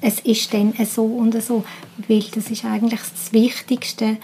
es 0.00 0.20
ist 0.20 0.52
denn 0.52 0.74
so 0.84 1.04
und 1.04 1.40
so, 1.42 1.64
weil 2.08 2.24
das 2.34 2.50
ist 2.50 2.64
eigentlich 2.64 3.00
das 3.00 3.32
Wichtigste, 3.32 4.18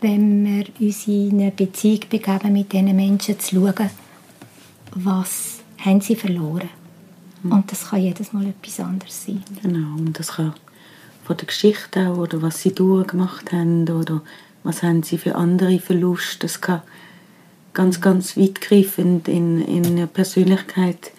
wenn 0.00 0.44
wir 0.44 0.64
uns 0.78 1.06
in 1.06 1.40
eine 1.40 1.50
Beziehung 1.50 2.00
begeben 2.08 2.52
mit 2.52 2.72
diesen 2.72 2.94
Menschen, 2.94 3.38
zu 3.40 3.56
schauen, 3.56 3.90
was 4.94 5.60
haben 5.78 6.00
sie 6.00 6.16
verloren. 6.16 6.68
Mhm. 7.42 7.52
Und 7.52 7.72
das 7.72 7.88
kann 7.88 8.02
jedes 8.02 8.32
Mal 8.32 8.46
etwas 8.46 8.80
anderes 8.80 9.24
sein. 9.24 9.42
Genau, 9.62 9.96
und 9.98 10.18
das 10.18 10.32
kann 10.32 10.54
von 11.24 11.36
der 11.36 11.46
Geschichte 11.46 12.08
auch, 12.08 12.18
oder 12.18 12.40
was 12.42 12.62
sie 12.62 12.72
durchgemacht 12.72 13.52
haben, 13.52 13.88
oder 13.88 14.22
was 14.62 14.82
haben 14.82 15.02
sie 15.02 15.18
für 15.18 15.34
andere 15.34 15.80
Verluste. 15.80 16.40
Das 16.40 16.60
kann 16.60 16.82
ganz, 17.72 18.00
ganz 18.00 18.36
weitgreifend 18.36 19.28
in, 19.28 19.60
in 19.60 19.84
eine 19.86 20.06
Persönlichkeit, 20.06 21.10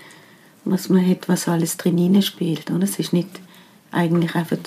was 0.65 0.89
man 0.89 1.07
hat, 1.07 1.27
was 1.29 1.47
alles 1.47 1.77
drin 1.77 2.21
spielt. 2.21 2.71
Oder? 2.71 2.83
Es 2.83 2.99
ist 2.99 3.13
nicht 3.13 3.39
eigentlich 3.91 4.35
einfach 4.35 4.57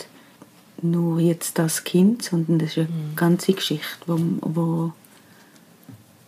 nur 0.82 1.20
jetzt 1.20 1.58
das 1.58 1.84
Kind, 1.84 2.22
sondern 2.22 2.58
das 2.58 2.70
ist 2.70 2.78
eine 2.78 2.88
mhm. 2.88 3.16
ganze 3.16 3.52
Geschichte, 3.52 3.98
wo, 4.06 4.18
wo 4.40 4.92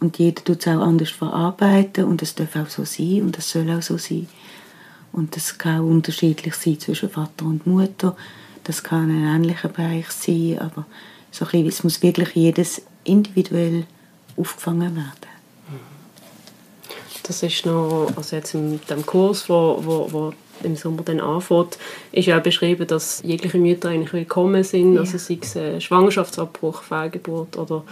und 0.00 0.18
jeder 0.18 0.42
tut 0.42 0.61
es 0.61 0.66
auch 0.66 0.80
anders 0.80 1.11
verarbeiten 1.11 2.04
und 2.04 2.22
es 2.22 2.34
darf 2.34 2.56
auch 2.56 2.68
so 2.68 2.84
sein 2.84 3.22
und 3.22 3.38
es 3.38 3.50
soll 3.50 3.70
auch 3.70 3.82
so 3.82 3.99
sein. 3.99 4.26
Und 5.12 5.37
das 5.37 5.58
kann 5.58 5.80
auch 5.80 5.84
unterschiedlich 5.84 6.54
sein 6.54 6.80
zwischen 6.80 7.08
Vater 7.08 7.44
und 7.44 7.68
Mutter. 7.68 8.16
Das 8.64 8.82
kann 8.82 9.11
ein 9.11 9.37
ähnlicher 9.37 9.68
Bereich 9.68 10.11
sein, 10.11 10.58
aber 10.58 10.87
so 11.30 11.44
ein 11.44 11.50
bisschen, 11.50 11.68
es 11.68 11.84
muss 11.84 12.02
wirklich 12.02 12.34
jedes 12.34 12.82
individuell 13.04 13.84
aufgefangen 14.37 14.96
werden. 14.96 15.32
Das 17.22 17.42
ist 17.44 17.64
noch, 17.64 18.12
also 18.16 18.34
jetzt 18.34 18.54
in 18.54 18.80
dem 18.90 19.06
Kurs, 19.06 19.49
wo, 19.49 19.78
wo, 19.80 20.12
wo 20.12 20.32
im 20.64 20.76
Sommer 20.76 21.02
dann 21.04 21.21
anfängt, 21.21 21.78
ist 22.12 22.26
ja 22.26 22.38
auch 22.38 22.42
beschrieben, 22.42 22.87
dass 22.87 23.23
jegliche 23.25 23.59
Mütter 23.59 23.88
eigentlich 23.88 24.12
willkommen 24.12 24.64
sind, 24.64 24.95
ja. 24.95 25.00
also 25.00 25.19
sei 25.19 25.38
es 25.40 25.57
ein 25.57 25.81
Schwangerschaftsabbruch, 25.81 26.83
Fehlgeburt 26.83 27.57
oder, 27.57 27.85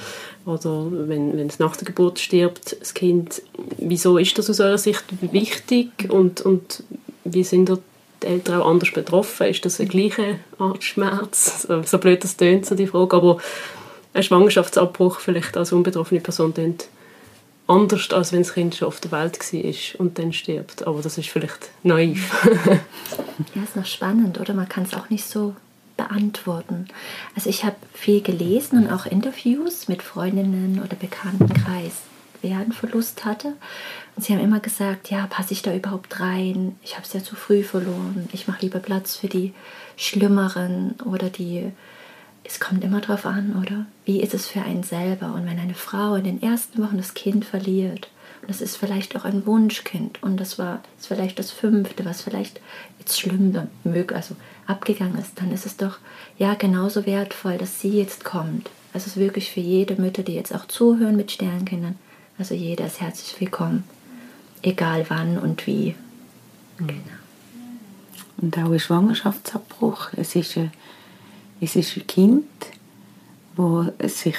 oder 0.46 0.86
wenn, 0.90 1.36
wenn 1.36 1.46
es 1.46 1.58
nach 1.58 1.76
der 1.76 1.86
Geburt 1.86 2.18
stirbt, 2.18 2.76
das 2.80 2.94
Kind. 2.94 3.42
Wieso 3.78 4.18
ist 4.18 4.38
das 4.38 4.50
aus 4.50 4.60
eurer 4.60 4.78
Sicht 4.78 5.04
wichtig 5.32 5.90
und, 6.08 6.40
und 6.40 6.82
wie 7.24 7.44
sind 7.44 7.68
da 7.68 7.78
die 8.22 8.26
Eltern 8.26 8.60
auch 8.60 8.68
anders 8.68 8.92
betroffen? 8.92 9.46
Ist 9.46 9.64
das 9.64 9.80
eine 9.80 9.88
gleiche 9.88 10.40
Art 10.58 10.84
Schmerz? 10.84 11.66
So 11.84 11.98
blöd 11.98 12.22
das 12.24 12.36
tönt, 12.36 12.66
so 12.66 12.74
die 12.74 12.86
Frage, 12.86 13.16
aber 13.16 13.38
ein 14.12 14.22
Schwangerschaftsabbruch 14.22 15.20
vielleicht 15.20 15.56
als 15.56 15.72
unbetroffene 15.72 16.20
Person 16.20 16.54
tönt 16.54 16.88
anders, 17.70 18.10
als 18.10 18.32
wenn 18.32 18.42
das 18.42 18.54
Kind 18.54 18.74
schon 18.74 18.88
auf 18.88 19.00
der 19.00 19.12
Welt 19.12 19.38
war 19.38 20.00
und 20.00 20.18
dann 20.18 20.32
stirbt. 20.32 20.86
Aber 20.86 21.00
das 21.02 21.18
ist 21.18 21.28
vielleicht 21.28 21.70
naiv. 21.82 22.32
ja, 23.54 23.62
ist 23.62 23.76
noch 23.76 23.86
spannend, 23.86 24.40
oder? 24.40 24.54
Man 24.54 24.68
kann 24.68 24.84
es 24.84 24.94
auch 24.94 25.08
nicht 25.10 25.24
so 25.24 25.54
beantworten. 25.96 26.88
Also 27.34 27.50
ich 27.50 27.64
habe 27.64 27.76
viel 27.92 28.22
gelesen 28.22 28.84
und 28.84 28.92
auch 28.92 29.06
Interviews 29.06 29.88
mit 29.88 30.02
Freundinnen 30.02 30.80
oder 30.84 30.96
Bekanntenkreis, 30.96 31.92
wer 32.42 32.58
einen 32.58 32.72
Verlust 32.72 33.24
hatte. 33.24 33.54
Und 34.16 34.24
sie 34.24 34.32
haben 34.32 34.40
immer 34.40 34.60
gesagt, 34.60 35.10
ja, 35.10 35.26
passe 35.26 35.52
ich 35.52 35.62
da 35.62 35.74
überhaupt 35.74 36.20
rein? 36.20 36.76
Ich 36.82 36.94
habe 36.94 37.04
es 37.04 37.12
ja 37.12 37.22
zu 37.22 37.36
früh 37.36 37.62
verloren. 37.62 38.28
Ich 38.32 38.48
mache 38.48 38.62
lieber 38.62 38.78
Platz 38.78 39.16
für 39.16 39.28
die 39.28 39.52
Schlimmeren 39.96 40.94
oder 41.04 41.28
die 41.28 41.70
es 42.44 42.60
kommt 42.60 42.84
immer 42.84 43.00
darauf 43.00 43.26
an, 43.26 43.56
oder? 43.60 43.86
Wie 44.04 44.20
ist 44.20 44.34
es 44.34 44.46
für 44.46 44.62
einen 44.62 44.82
selber? 44.82 45.34
Und 45.34 45.46
wenn 45.46 45.58
eine 45.58 45.74
Frau 45.74 46.14
in 46.14 46.24
den 46.24 46.42
ersten 46.42 46.82
Wochen 46.82 46.96
das 46.96 47.14
Kind 47.14 47.44
verliert, 47.44 48.08
und 48.40 48.48
das 48.48 48.60
ist 48.60 48.76
vielleicht 48.76 49.16
auch 49.16 49.24
ein 49.24 49.44
Wunschkind, 49.46 50.22
und 50.22 50.38
das 50.38 50.58
war 50.58 50.80
ist 50.98 51.06
vielleicht 51.06 51.38
das 51.38 51.50
fünfte, 51.50 52.04
was 52.04 52.22
vielleicht 52.22 52.60
jetzt 52.98 53.20
schlimm 53.20 53.56
möge, 53.84 54.16
also 54.16 54.34
abgegangen 54.66 55.18
ist, 55.18 55.40
dann 55.40 55.52
ist 55.52 55.66
es 55.66 55.76
doch 55.76 55.98
ja 56.38 56.54
genauso 56.54 57.06
wertvoll, 57.06 57.58
dass 57.58 57.80
sie 57.80 57.98
jetzt 57.98 58.24
kommt. 58.24 58.70
Also 58.92 59.06
es 59.06 59.06
ist 59.08 59.16
wirklich 59.16 59.50
für 59.50 59.60
jede 59.60 60.00
Mütter, 60.00 60.22
die 60.22 60.34
jetzt 60.34 60.54
auch 60.54 60.66
zuhören 60.66 61.16
mit 61.16 61.30
Sternkindern, 61.30 61.96
also 62.38 62.54
jeder 62.54 62.86
ist 62.86 63.02
herzlich 63.02 63.38
willkommen, 63.38 63.84
egal 64.62 65.04
wann 65.08 65.36
und 65.36 65.66
wie. 65.66 65.94
Genau. 66.78 66.94
Und 68.38 68.56
auch 68.56 68.70
ein 68.70 68.80
Schwangerschaftsabbruch. 68.80 70.14
Es 70.16 70.34
ist 70.34 70.56
eine 70.56 70.70
es 71.60 71.76
ist 71.76 71.96
ein 71.96 72.06
Kind, 72.06 72.46
wo 73.56 73.86
sich 74.02 74.36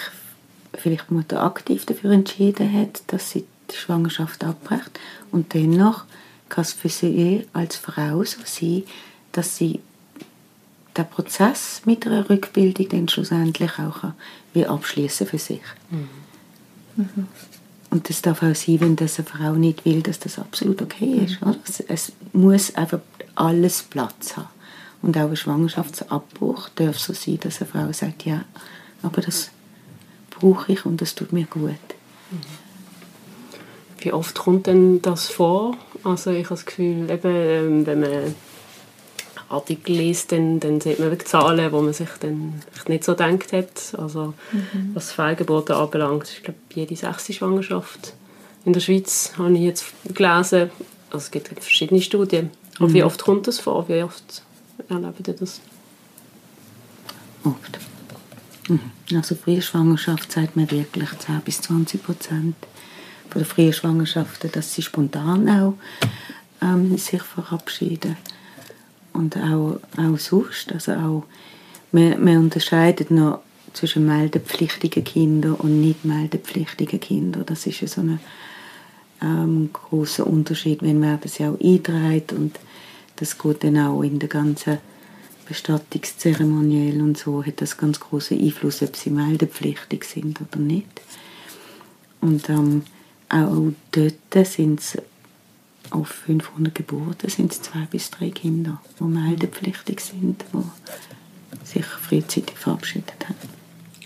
vielleicht 0.74 1.10
die 1.10 1.13
Mutter 1.13 1.44
aktiv 1.44 1.86
dafür 1.86 2.12
entschieden 2.12 2.72
hat, 2.74 3.04
dass 3.08 3.32
sie 3.32 3.46
die 3.70 3.75
Schwangerschaft 3.75 4.44
abbricht. 4.44 5.00
Und 5.32 5.54
dennoch 5.54 6.06
kann 6.50 6.63
es 6.63 6.74
für 6.74 6.90
sie 6.90 7.48
als 7.54 7.75
Frau 7.75 8.24
so 8.24 8.40
sein, 8.46 8.84
dass 9.32 9.58
sie 9.58 9.80
den 10.98 11.08
Prozess 11.08 11.82
mit 11.86 12.06
einer 12.06 12.30
Rückbildung 12.30 12.90
dann 12.90 13.08
schlussendlich 13.08 13.80
auch 13.80 14.04
wie 14.54 14.66
abschließen 14.66 15.28
für 15.28 15.38
sich. 15.38 15.62
Mhm. 15.90 16.10
Mhm. 16.98 17.28
Und 17.92 18.10
das 18.10 18.22
darf 18.22 18.42
auch 18.44 18.56
sein, 18.56 18.80
wenn 18.82 18.96
das 18.96 19.20
eine 19.20 19.28
Frau 19.28 19.54
nicht 19.54 19.86
will, 19.86 20.01
dass 20.01 20.20
das 20.20 20.40
absolut 20.40 20.82
okay 20.82 21.25
ist. 21.25 21.40
Es, 21.68 21.80
es 21.82 22.12
muss 22.34 22.75
einfach 22.75 23.00
alles 23.36 23.84
Platz 23.84 24.38
haben. 24.38 24.48
Und 25.01 25.17
auch 25.17 25.29
ein 25.29 25.36
Schwangerschaftsabbruch 25.36 26.70
darf 26.75 27.00
so 27.00 27.13
sein, 27.13 27.39
dass 27.41 27.62
eine 27.62 27.70
Frau 27.70 27.91
sagt, 27.91 28.25
ja, 28.25 28.43
aber 29.01 29.22
das 29.22 29.50
brauche 30.29 30.72
ich 30.72 30.86
und 30.86 31.01
das 31.01 31.15
tut 31.15 31.34
mir 31.34 31.46
gut. 31.46 31.75
Wie 34.00 34.13
oft 34.13 34.38
kommt 34.38 34.67
denn 34.67 35.01
das 35.01 35.27
vor? 35.27 35.75
Also 36.03 36.31
ich 36.31 36.46
habe 36.46 36.55
das 36.55 36.65
Gefühl, 36.65 37.10
eben, 37.10 37.36
ähm, 37.36 37.86
wenn 37.86 38.00
man 38.00 38.36
Artikel 39.50 39.96
liest, 39.96 40.31
dann, 40.31 40.60
dann 40.60 40.81
sieht 40.81 41.00
man 41.00 41.20
Zahlen, 41.20 41.72
wo 41.72 41.81
man 41.81 41.93
sich 41.93 42.10
dann 42.20 42.62
nicht 42.88 43.03
so 43.03 43.13
gedacht 43.13 43.53
hat. 43.53 43.93
Also 43.98 44.34
mhm. 44.51 44.91
was 44.93 45.12
Fehlgeburten 45.12 45.75
anbelangt, 45.75 46.29
ich 46.29 46.43
glaube 46.43 46.60
jede 46.74 46.96
sechste 46.96 47.34
Schwangerschaft 47.34 48.13
in 48.65 48.74
der 48.74 48.79
Schweiz 48.79 49.34
habe 49.38 49.53
ich 49.53 49.62
jetzt 49.62 49.86
gelesen. 50.05 50.72
Also 51.10 51.25
es 51.25 51.31
gibt 51.31 51.48
verschiedene 51.48 52.01
Studien. 52.01 52.51
Aber 52.77 52.88
mhm. 52.88 52.93
wie 52.93 53.03
oft 53.03 53.24
kommt 53.24 53.48
das 53.48 53.60
vor? 53.60 53.88
Wie 53.89 54.03
oft 54.03 54.43
erlebt 54.90 55.28
ihr 55.28 55.34
das? 55.34 55.62
Oft. 57.44 57.80
Mhm. 58.68 58.80
Also 59.16 59.36
frühe 59.36 59.62
Schwangerschaft 59.62 60.32
sagt 60.32 60.56
man 60.56 60.70
wirklich 60.72 61.10
10 61.18 61.42
bis 61.42 61.62
20 61.62 62.04
Prozent 62.04 62.56
von 63.30 63.40
der 63.40 63.46
frühen 63.46 63.74
Schwangerschaften, 63.74 64.52
dass 64.52 64.74
sie 64.74 64.82
spontan 64.82 65.50
auch 65.50 65.74
ähm, 66.62 66.98
sich 66.98 67.22
verabschieden. 67.22 68.18
Und 69.14 69.38
auch, 69.38 69.80
auch 69.98 70.18
sonst, 70.18 70.72
also 70.72 70.94
auch, 70.94 71.24
man, 71.92 72.24
man 72.24 72.38
unterscheidet 72.38 73.12
noch 73.12 73.40
zwischen 73.74 74.06
meldepflichtigen 74.06 75.04
Kindern 75.04 75.56
und 75.56 75.82
nicht 75.82 76.06
meldepflichtigen 76.06 77.00
Kindern. 77.00 77.46
Das 77.46 77.66
ist 77.66 77.82
ja 77.82 77.88
so 77.88 78.02
ein 78.02 78.20
ähm, 79.22 79.70
großer 79.72 80.26
Unterschied, 80.26 80.82
wenn 80.82 81.00
man 81.00 81.20
das 81.22 81.38
ja 81.38 81.52
auch 81.52 81.60
einträgt 81.60 82.34
und 82.34 82.58
das 83.18 83.38
geht 83.38 83.63
dann 83.63 83.77
auch 83.77 84.01
in 84.01 84.20
der 84.20 84.30
ganzen 84.30 84.80
Bestattungszeremoniell 85.48 87.01
und 87.01 87.18
so 87.18 87.46
hat 87.46 87.62
das 87.62 87.77
ganz 87.77 88.00
großen 88.00 88.39
Einfluss, 88.39 88.82
ob 88.82 88.96
sie 88.96 89.10
meldepflichtig 89.10 90.06
sind 90.06 90.39
oder 90.39 90.60
nicht. 90.60 91.01
Und 92.22 92.50
ähm, 92.50 92.84
auch 93.30 93.74
dort 93.91 94.48
sind 94.48 94.80
es 94.80 94.98
auf 95.89 96.08
500 96.08 96.74
Geburten 96.74 97.30
sind 97.30 97.51
es 97.51 97.62
zwei 97.62 97.86
bis 97.89 98.10
drei 98.12 98.30
Kinder, 98.30 98.82
die 99.00 99.03
meldepflichtig 99.03 100.00
sind, 100.00 100.46
die 100.53 101.68
sich 101.68 101.86
frühzeitig 101.86 102.58
verabschiedet 102.58 103.27
haben. 103.27 103.50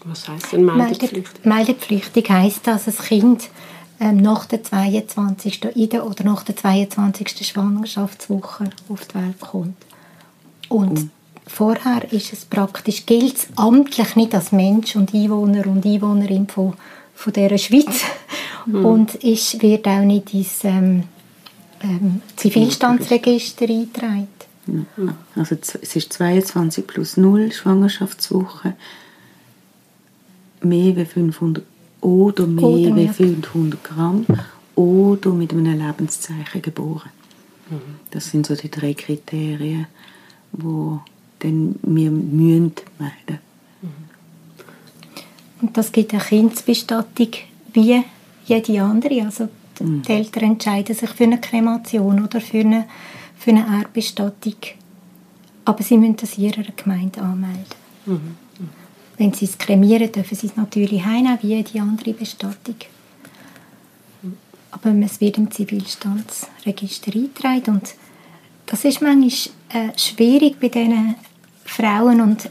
Was 0.06 0.28
heißt 0.28 0.54
denn 0.54 0.66
meldepflichtig? 0.66 1.46
Meldepflichtig 1.46 2.30
heißt, 2.30 2.68
dass 2.68 2.86
das 2.86 3.00
Kind 3.00 3.50
ähm, 4.00 4.18
nach 4.18 4.46
der 4.46 4.64
22. 4.64 5.66
oder 5.66 6.24
nach 6.24 6.44
der 6.44 6.56
22. 6.56 7.48
Schwangerschaftswoche 7.48 8.70
auf 8.90 9.08
die 9.08 9.16
Welt 9.16 9.40
kommt. 9.40 9.78
Und 10.70 10.94
mhm. 10.94 11.10
vorher 11.48 12.12
ist 12.12 12.34
es 12.34 12.46
praktisch, 12.46 13.06
gilt 13.06 13.38
es 13.38 13.48
amtlich 13.56 14.16
nicht 14.16 14.36
als 14.36 14.52
Mensch 14.52 14.96
und 14.96 15.14
Einwohner 15.14 15.68
und 15.68 15.86
Einwohnerin 15.86 16.48
von, 16.48 16.74
von 17.14 17.34
dieser 17.34 17.58
Schweiz 17.58 18.04
mhm. 18.66 18.86
und 18.86 19.16
ist, 19.16 19.62
wird 19.62 19.88
auch 19.88 20.04
nicht 20.04 20.34
ins 20.34 20.64
ähm, 20.64 21.04
ähm, 21.82 22.22
Zivilstandsregister 22.36 23.66
eingetragen. 23.66 24.28
Also 25.36 25.56
es 25.56 25.96
ist 25.96 26.14
22 26.14 26.88
plus 26.88 27.18
0 27.18 27.52
Schwangerschaftswoche, 27.52 28.74
mehr 30.62 30.98
als 30.98 31.12
500 31.12 31.64
oder 32.02 32.46
mehr 32.46 32.64
oder 32.64 33.08
als 33.08 33.18
500 33.18 33.84
Gramm 33.84 34.26
oder 34.76 35.32
mit 35.32 35.52
einem 35.52 35.80
Lebenszeichen 35.80 36.62
geboren. 36.62 37.10
Mhm. 37.70 37.80
Das 38.12 38.30
sind 38.30 38.46
so 38.46 38.56
die 38.56 38.70
drei 38.70 38.94
Kriterien, 38.94 39.88
wo 40.52 41.00
dann 41.40 41.76
wir 41.82 42.12
müssen 42.12 42.74
melden. 43.00 43.40
Mhm. 43.82 43.90
Und 45.62 45.78
das 45.78 45.92
gibt 45.92 46.14
eine 46.14 46.22
Kindsbestattung 46.22 47.30
wie 47.74 48.04
jede 48.46 48.82
andere. 48.82 49.24
Also 49.24 49.48
mhm. 49.80 50.02
die 50.04 50.12
Eltern 50.12 50.44
entscheiden 50.44 50.96
sich 50.96 51.10
für 51.10 51.24
eine 51.24 51.40
Kremation 51.40 52.24
oder 52.24 52.42
für 52.42 52.60
eine, 52.60 52.86
für 53.38 53.52
eine 53.52 53.66
Erdbestattung. 53.80 54.56
Aber 55.66 55.82
sie 55.82 55.98
müssen 55.98 56.18
das 56.18 56.38
in 56.38 56.46
ihrer 56.46 56.64
Gemeinde 56.76 57.22
anmelden. 57.22 58.36
Wenn 59.18 59.34
sie 59.34 59.46
es 59.46 59.58
kremieren, 59.58 60.12
dürfen 60.12 60.36
sie 60.36 60.48
es 60.48 60.56
natürlich 60.56 61.04
heimnehmen, 61.04 61.40
wie 61.42 61.56
jede 61.56 61.82
andere 61.82 62.14
Bestattung. 62.14 62.76
Aber 64.72 64.90
es 65.06 65.22
wird 65.22 65.38
im 65.38 65.50
Zivilstandsregister 65.50 67.14
eingetragen. 67.14 67.76
Und 67.76 67.96
das 68.66 68.84
ist 68.84 69.02
manchmal 69.02 69.30
äh, 69.70 69.98
schwierig 69.98 70.60
bei 70.60 70.68
diesen 70.68 71.16
Frauen 71.64 72.20
und 72.20 72.50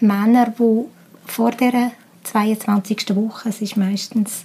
Männern, 0.00 0.54
die 0.58 0.84
vor 1.26 1.50
der 1.50 1.92
22. 2.22 3.16
Woche, 3.16 3.48
es 3.48 3.60
ist 3.60 3.76
meistens, 3.76 4.44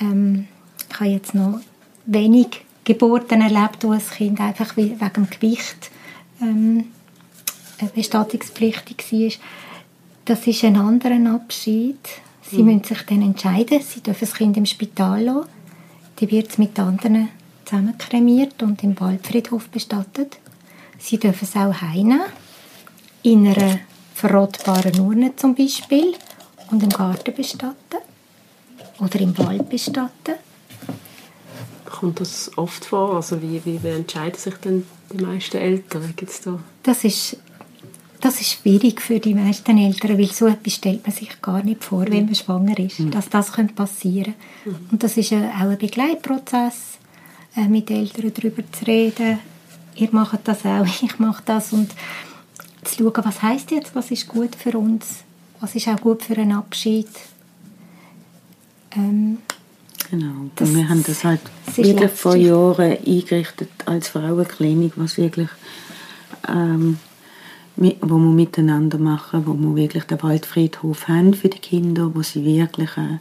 ähm, 0.00 0.48
ich 0.90 1.00
habe 1.00 1.10
jetzt 1.10 1.34
noch 1.34 1.60
wenig 2.06 2.62
Geburten 2.84 3.40
erlebt, 3.40 3.84
wo 3.84 3.92
ein 3.92 4.00
Kind 4.00 4.40
einfach 4.40 4.76
wegen 4.76 4.98
dem 4.98 5.30
Gewicht 5.30 5.90
ähm, 6.40 6.84
bestattungspflichtig 7.94 9.04
war 9.12 9.30
das 10.28 10.46
ist 10.46 10.62
ein 10.64 10.76
anderer 10.76 11.34
Abschied. 11.34 11.98
Sie 12.42 12.62
mhm. 12.62 12.74
müssen 12.74 12.84
sich 12.84 13.02
dann 13.02 13.22
entscheiden, 13.22 13.80
sie 13.80 14.00
dürfen 14.00 14.20
das 14.20 14.34
Kind 14.34 14.56
im 14.58 14.66
Spital 14.66 15.22
lassen. 15.22 15.48
Die 16.20 16.30
wird 16.30 16.50
es 16.50 16.58
mit 16.58 16.78
anderen 16.78 17.28
zusammen 17.64 17.96
kremiert 17.96 18.62
und 18.62 18.82
im 18.82 18.98
Waldfriedhof 19.00 19.68
bestattet. 19.68 20.38
Sie 20.98 21.18
dürfen 21.18 21.44
es 21.44 21.56
auch 21.56 21.80
heimnehmen, 21.80 22.20
in 23.22 23.46
einer 23.46 23.78
verrotbaren 24.14 25.00
Urne 25.00 25.34
zum 25.36 25.54
Beispiel 25.54 26.14
und 26.70 26.82
im 26.82 26.90
Garten 26.90 27.34
bestatten 27.34 28.02
oder 28.98 29.20
im 29.20 29.36
Wald 29.38 29.68
bestatten. 29.70 30.34
Kommt 31.86 32.20
das 32.20 32.50
oft 32.56 32.84
vor? 32.84 33.16
Also 33.16 33.40
wie, 33.40 33.64
wie, 33.64 33.82
wie 33.82 33.88
entscheiden 33.88 34.38
sich 34.38 34.54
denn 34.56 34.86
die 35.12 35.24
meisten 35.24 35.56
Eltern? 35.56 36.12
Gibt's 36.16 36.40
da? 36.42 36.58
Das 36.82 37.04
ist 37.04 37.38
das 38.20 38.40
ist 38.40 38.50
schwierig 38.50 39.00
für 39.00 39.20
die 39.20 39.34
meisten 39.34 39.78
Eltern, 39.78 40.18
weil 40.18 40.26
so 40.26 40.46
etwas 40.46 40.74
stellt 40.74 41.06
man 41.06 41.14
sich 41.14 41.40
gar 41.40 41.62
nicht 41.62 41.84
vor, 41.84 42.04
wenn 42.08 42.26
man 42.26 42.34
schwanger 42.34 42.78
ist, 42.78 43.00
mhm. 43.00 43.10
dass 43.10 43.28
das 43.28 43.52
passieren 43.74 44.34
könnte. 44.64 44.80
Mhm. 44.80 44.88
Und 44.90 45.02
das 45.02 45.16
ist 45.16 45.32
auch 45.32 45.36
ein 45.36 45.78
Begleitprozess, 45.78 46.98
äh, 47.56 47.68
mit 47.68 47.90
Eltern 47.90 48.32
darüber 48.34 48.62
zu 48.72 48.86
reden. 48.86 49.38
Ihr 49.94 50.08
macht 50.12 50.40
das 50.44 50.64
auch, 50.64 50.86
ich 51.02 51.18
mache 51.18 51.42
das 51.44 51.72
und 51.72 51.90
zu 52.84 53.04
schauen, 53.04 53.24
was 53.24 53.42
heißt 53.42 53.70
jetzt, 53.70 53.94
was 53.94 54.10
ist 54.10 54.28
gut 54.28 54.54
für 54.56 54.76
uns, 54.76 55.24
was 55.60 55.74
ist 55.74 55.88
auch 55.88 56.00
gut 56.00 56.22
für 56.22 56.36
einen 56.36 56.52
Abschied. 56.52 57.08
Ähm, 58.96 59.38
genau, 60.10 60.50
das, 60.56 60.74
wir 60.74 60.88
haben 60.88 61.04
das 61.04 61.22
halt 61.24 61.40
wieder 61.76 62.08
vor 62.08 62.34
Jahren 62.34 62.96
eingerichtet 63.06 63.70
als 63.86 64.08
Frauenklinik, 64.08 64.94
was 64.96 65.18
wirklich 65.18 65.50
ähm, 66.48 66.98
wo 67.78 68.18
wir 68.18 68.32
miteinander 68.32 68.98
machen, 68.98 69.46
wo 69.46 69.54
wir 69.54 69.76
wirklich 69.76 70.04
den 70.04 70.22
Waldfriedhof 70.22 71.08
haben 71.08 71.34
für 71.34 71.48
die 71.48 71.58
Kinder, 71.58 72.14
wo 72.14 72.22
sie 72.22 72.44
wirklich 72.44 72.90
äh, 72.96 73.18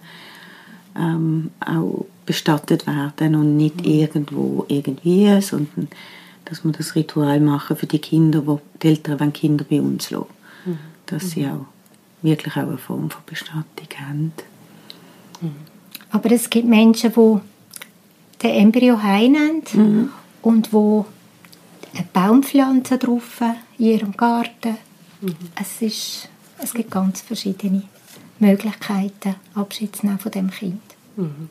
ähm, 0.98 1.52
auch 1.60 2.06
bestattet 2.26 2.88
werden 2.88 3.36
und 3.36 3.56
nicht 3.58 3.78
mhm. 3.78 3.91
irgendwo 3.91 4.65
irgendwie, 4.67 5.41
sondern 5.41 5.88
dass 6.46 6.63
wir 6.63 6.72
das 6.72 6.96
Ritual 6.96 7.39
machen 7.39 7.78
für 7.78 7.88
die 7.88 8.00
Kinder, 8.00 8.46
wo 8.46 8.62
die 8.82 8.88
Eltern 8.88 9.20
wenn 9.20 9.34
Kinder 9.34 9.65
bei 9.70 9.82
uns 9.82 10.10
lassen, 10.10 10.28
mhm. 10.65 10.80
dass 11.06 11.24
mhm. 11.24 11.28
sie 11.28 11.48
auch 11.48 11.65
wirklich 12.22 12.54
auch 12.56 12.67
eine 12.67 12.78
Form 12.78 13.10
von 13.10 13.22
Bestattung 13.26 13.88
haben. 14.00 14.34
Mhm. 15.41 15.52
Aber 16.10 16.32
es 16.32 16.50
gibt 16.50 16.67
Menschen, 16.67 17.13
die 17.13 17.39
den 18.41 18.52
Embryo 18.52 19.02
heimnehmen 19.02 19.63
mhm. 19.74 20.10
und 20.41 20.74
wo 20.74 21.06
eine 21.93 22.06
Baumpflanze 22.13 22.98
drauf 22.98 23.41
in 23.77 23.85
ihrem 23.85 24.17
Garten. 24.17 24.77
Mhm. 25.21 25.35
Es, 25.59 25.81
ist, 25.81 26.29
es 26.61 26.73
gibt 26.73 26.91
ganz 26.91 27.21
verschiedene 27.21 27.83
Möglichkeiten, 28.39 29.35
Abschied 29.55 29.95
zu 29.95 30.05
nehmen 30.05 30.19
von 30.19 30.31
dem 30.31 30.49
Kind. 30.49 30.81
Mhm. 31.15 31.49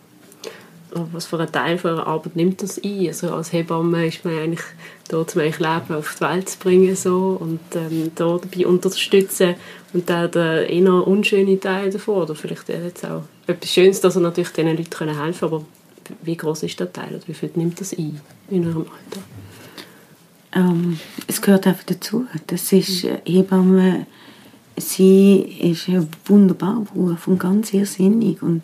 Was 1.12 1.26
für 1.26 1.38
einen 1.38 1.52
Teil 1.52 1.76
von 1.76 1.90
ihrer 1.90 2.06
Arbeit 2.06 2.36
nimmt 2.36 2.62
das 2.62 2.82
ein? 2.82 3.08
Also 3.08 3.34
als 3.34 3.52
Hebamme 3.52 4.06
ist 4.06 4.24
man 4.24 4.38
eigentlich 4.38 4.64
da, 5.08 5.18
um 5.18 5.26
eigentlich 5.26 5.58
Leben 5.58 5.94
auf 5.94 6.14
die 6.14 6.20
Welt 6.20 6.48
zu 6.48 6.58
bringen 6.58 6.96
so, 6.96 7.36
und 7.38 7.60
ähm, 7.74 8.12
da 8.14 8.38
dabei 8.38 8.66
unterstützen 8.66 9.56
und 9.92 10.08
dann 10.08 10.30
der 10.30 10.70
eher 10.70 11.06
unschöne 11.06 11.60
Teil 11.60 11.90
davon 11.90 12.22
oder 12.22 12.34
vielleicht 12.34 12.68
jetzt 12.68 13.04
auch 13.04 13.24
etwas 13.46 13.70
Schönes, 13.70 14.00
dass 14.00 14.16
er 14.16 14.22
natürlich 14.22 14.52
diesen 14.52 14.76
Leuten 14.76 15.18
helfen 15.18 15.40
kann, 15.40 15.48
aber 15.48 15.64
wie 16.22 16.36
groß 16.36 16.62
ist 16.62 16.80
der 16.80 16.92
Teil 16.92 17.14
oder 17.14 17.26
wie 17.26 17.34
viel 17.34 17.50
nimmt 17.56 17.80
das 17.80 17.92
ein 17.92 18.20
in 18.48 18.66
eurem 18.66 18.86
Alter? 18.86 19.22
Ähm, 20.56 20.98
es 21.26 21.42
gehört 21.42 21.66
einfach 21.66 21.84
dazu. 21.84 22.26
Das 22.46 22.72
ist 22.72 23.04
äh, 23.04 23.20
Hebamme, 23.24 24.06
sie 24.76 25.40
ist 25.60 25.88
ein 25.88 26.08
wunderbarer 26.24 26.80
Beruf 26.80 27.28
und 27.28 27.38
ganz 27.38 27.72
irrsinnig 27.72 28.42
und, 28.42 28.62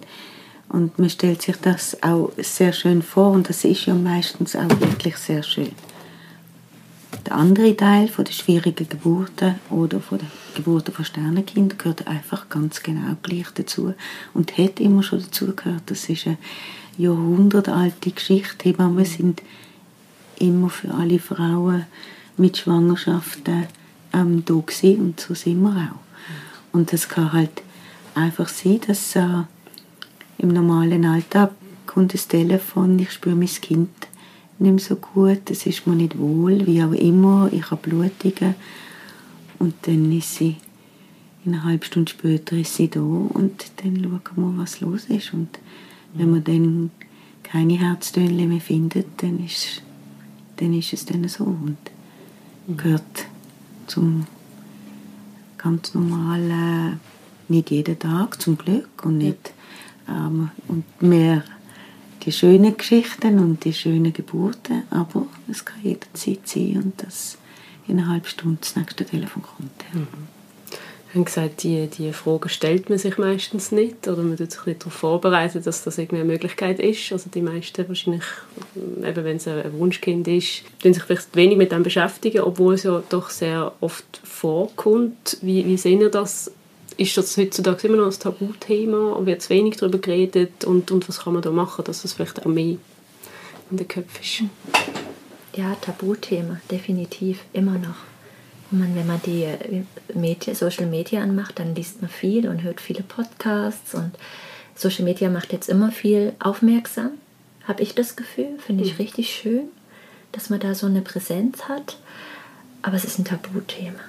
und 0.69 0.99
man 0.99 1.11
stellt 1.11 1.43
sich 1.43 1.57
das 1.57 2.03
auch 2.03 2.33
sehr 2.39 2.73
schön 2.73 3.03
vor 3.03 3.31
und 3.33 3.49
das 3.49 3.65
ist 3.65 3.87
ja 3.87 3.95
meistens 3.95 4.57
auch 4.57 4.69
wirklich 4.81 5.17
sehr 5.17 5.43
schön. 5.43 5.73
Der 7.27 7.37
andere 7.37 7.77
Teil 7.77 8.09
von 8.09 8.25
der 8.25 8.33
schwierigen 8.33 8.89
Geburten 8.89 9.57
oder 9.71 10.01
von 10.01 10.19
der 10.19 10.29
Geburten 10.55 10.93
von 10.93 11.05
Sternenkindern 11.05 11.79
gehört 11.79 12.07
einfach 12.07 12.49
ganz 12.49 12.83
genau 12.83 13.17
gleich 13.23 13.49
dazu 13.55 13.95
und 14.35 14.57
hat 14.59 14.81
immer 14.81 15.03
schon 15.03 15.21
dazu 15.21 15.55
gehört. 15.55 15.83
Das 15.87 16.09
ist 16.09 16.27
eine 16.27 16.39
jahrhundertalte 16.97 18.11
Geschichte. 18.11 18.65
Hebammen 18.65 19.05
sind 19.05 19.43
immer 20.39 20.71
für 20.71 20.93
alle 20.93 21.19
Frauen 21.19 21.87
mit 22.37 22.59
Schwangerschaften 22.59 23.67
ähm, 24.13 24.45
da 24.45 24.55
gewesen. 24.55 25.01
und 25.01 25.21
so 25.21 25.35
sind 25.35 25.63
wir 25.63 25.71
auch. 25.71 26.77
Und 26.77 26.93
das 26.93 27.09
kann 27.09 27.33
halt 27.33 27.63
einfach 28.15 28.49
sein, 28.49 28.81
dass 28.87 29.17
äh, 29.17 29.43
im 30.39 30.49
normalen 30.49 31.05
Alltag 31.05 31.53
kommt 31.87 32.15
das 32.15 32.29
Telefon, 32.29 32.99
ich 32.99 33.13
spüre 33.13 33.37
mein 33.37 33.49
Kind 33.49 33.91
nicht 34.59 34.71
mehr 34.71 34.79
so 34.79 34.97
gut, 34.97 35.51
es 35.51 35.67
ist 35.67 35.87
mir 35.87 35.95
nicht 35.95 36.19
wohl, 36.19 36.67
wie 36.67 36.83
auch 36.83 36.93
immer, 36.93 37.49
ich 37.53 37.71
habe 37.71 37.89
Blutungen 37.89 38.55
und 39.59 39.75
dann 39.83 40.17
ist 40.17 40.37
sie 40.37 40.57
eine 41.45 41.65
halbe 41.65 41.85
Stunde 41.85 42.11
später 42.11 42.57
ist 42.57 42.77
sie 42.77 42.89
da 42.89 43.01
und 43.01 43.73
dann 43.83 43.97
schauen 44.03 44.55
wir, 44.57 44.63
was 44.63 44.81
los 44.81 45.07
ist 45.07 45.35
und 45.35 45.59
wenn 46.15 46.33
wir 46.35 46.41
dann 46.41 46.91
keine 47.43 47.79
Herztöne 47.79 48.47
mehr 48.47 48.61
findet, 48.61 49.07
dann 49.19 49.45
ist, 49.45 49.83
dann 50.63 50.75
ist 50.75 50.93
es 50.93 51.05
dann 51.05 51.27
so 51.29 51.45
und 51.45 51.77
gehört 52.77 53.27
zum 53.89 54.27
ganz 55.59 55.93
normalen, 55.95 57.01
nicht 57.49 57.71
jeden 57.71 57.99
Tag 57.99 58.41
zum 58.41 58.57
Glück 58.57 59.05
und 59.05 59.19
nicht 59.19 59.53
ähm, 60.09 60.51
und 60.69 61.03
mehr 61.03 61.43
die 62.23 62.33
schönen 62.33 62.77
Geschichten 62.77 63.41
und 63.41 63.65
die 63.65 63.73
schönen 63.73 64.13
Geburten, 64.13 64.85
aber 64.91 65.27
es 65.49 65.65
kann 65.65 65.83
jederzeit 65.83 66.47
sein 66.47 66.81
und 66.83 67.03
das 67.03 67.39
in 67.89 67.99
einer 67.99 68.09
halben 68.09 68.27
Stunde 68.27 68.59
das 68.61 68.77
nächste 68.77 69.05
Telefon 69.05 69.43
kommt. 69.43 69.85
Ja. 69.93 70.01
Mhm. 70.01 70.42
Haben 71.15 71.27
gesagt, 71.27 71.63
die, 71.63 71.89
die 71.89 72.13
Fragen 72.15 72.49
stellt 72.49 72.89
man 72.89 72.99
sich 72.99 73.19
meistens 73.19 73.71
nicht 73.71 74.09
oder 74.09 74.23
man 74.23 74.39
tut 74.39 74.51
sich 74.51 74.65
nicht 74.65 74.81
darauf 74.81 74.95
vorbereiten, 74.95 75.63
dass 75.63 75.85
das 75.85 75.99
irgendwie 75.99 76.23
eine 76.23 76.33
Möglichkeit 76.33 76.81
ist. 76.81 77.13
Also 77.13 77.29
die 77.29 77.43
meisten 77.43 77.87
wahrscheinlich, 77.87 78.25
eben 78.75 79.25
wenn 79.25 79.37
es 79.37 79.47
ein 79.47 79.79
Wunschkind 79.79 80.27
ist, 80.27 80.63
tun 80.83 80.95
sich 80.95 81.03
vielleicht 81.03 81.37
wenig 81.37 81.59
mit 81.59 81.71
dem 81.71 81.83
beschäftigen, 81.83 82.41
obwohl 82.41 82.75
es 82.75 82.85
ja 82.85 83.03
doch 83.11 83.29
sehr 83.29 83.73
oft 83.81 84.21
vorkommt. 84.25 85.37
Wie, 85.43 85.67
wie 85.67 85.77
sehen 85.77 86.01
ihr 86.01 86.09
das? 86.09 86.51
Ist 86.97 87.17
das 87.19 87.37
heutzutage 87.37 87.89
immer 87.89 87.99
noch 87.99 88.07
ein 88.07 88.19
Tabuthema? 88.19 89.19
Wird 89.27 89.43
zu 89.43 89.51
wenig 89.51 89.77
darüber 89.77 89.99
geredet? 89.99 90.65
Und, 90.65 90.91
und 90.91 91.07
was 91.11 91.21
kann 91.21 91.35
man 91.35 91.43
da 91.43 91.51
machen, 91.51 91.85
dass 91.85 92.07
es 92.07 92.15
vielleicht 92.15 92.41
auch 92.41 92.47
mehr 92.47 92.77
in 93.71 93.77
den 93.77 93.89
Köpfen 93.89 94.23
ist? 94.23 94.45
Ja, 95.55 95.75
Tabuthema, 95.75 96.59
definitiv, 96.71 97.41
immer 97.53 97.77
noch. 97.77 98.12
Man, 98.73 98.97
wenn 98.97 99.07
man 99.07 99.21
die 99.23 99.45
äh, 99.45 99.83
Media, 100.15 100.55
Social 100.55 100.87
Media 100.87 101.23
anmacht, 101.23 101.59
dann 101.59 101.75
liest 101.75 102.01
man 102.01 102.11
viel 102.11 102.49
und 102.49 102.63
hört 102.63 102.81
viele 102.81 103.03
Podcasts 103.03 103.95
und 103.95 104.13
Social 104.75 105.05
Media 105.05 105.29
macht 105.29 105.53
jetzt 105.53 105.69
immer 105.69 105.93
viel 105.93 106.33
aufmerksam, 106.39 107.13
habe 107.65 107.83
ich 107.83 107.95
das 107.95 108.17
Gefühl. 108.17 108.59
Finde 108.65 108.85
ich 108.85 108.93
mhm. 108.95 108.97
richtig 108.99 109.35
schön, 109.35 109.69
dass 110.33 110.51
man 110.51 110.61
da 110.61 110.75
so 110.75 110.87
eine 110.87 111.03
Präsenz 111.03 111.69
hat. 111.69 111.99
Aber 112.83 112.97
es 112.97 113.05
ist 113.05 113.19
ein 113.19 113.25
Tabuthema, 113.25 114.01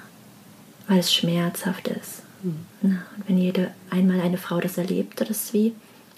weil 0.88 0.98
es 0.98 1.14
schmerzhaft 1.14 1.86
ist. 1.88 2.22
Mhm. 2.42 2.66
Na, 2.82 3.02
und 3.16 3.28
wenn 3.28 3.38
jede 3.38 3.70
einmal 3.90 4.20
eine 4.20 4.38
Frau 4.38 4.60
das 4.60 4.78
erlebt, 4.78 5.20
das 5.20 5.30
ist 5.30 5.52
wie, 5.54 5.74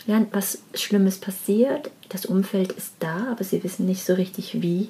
ja, 0.07 0.25
was 0.33 0.61
Schlimmes 0.75 1.19
passiert, 1.19 1.91
das 2.09 2.25
Umfeld 2.25 2.73
ist 2.73 2.93
da, 3.01 3.27
aber 3.31 3.45
sie 3.45 3.63
wissen 3.63 3.87
nicht 3.87 4.05
so 4.05 4.15
richtig 4.15 4.63
wie. 4.63 4.89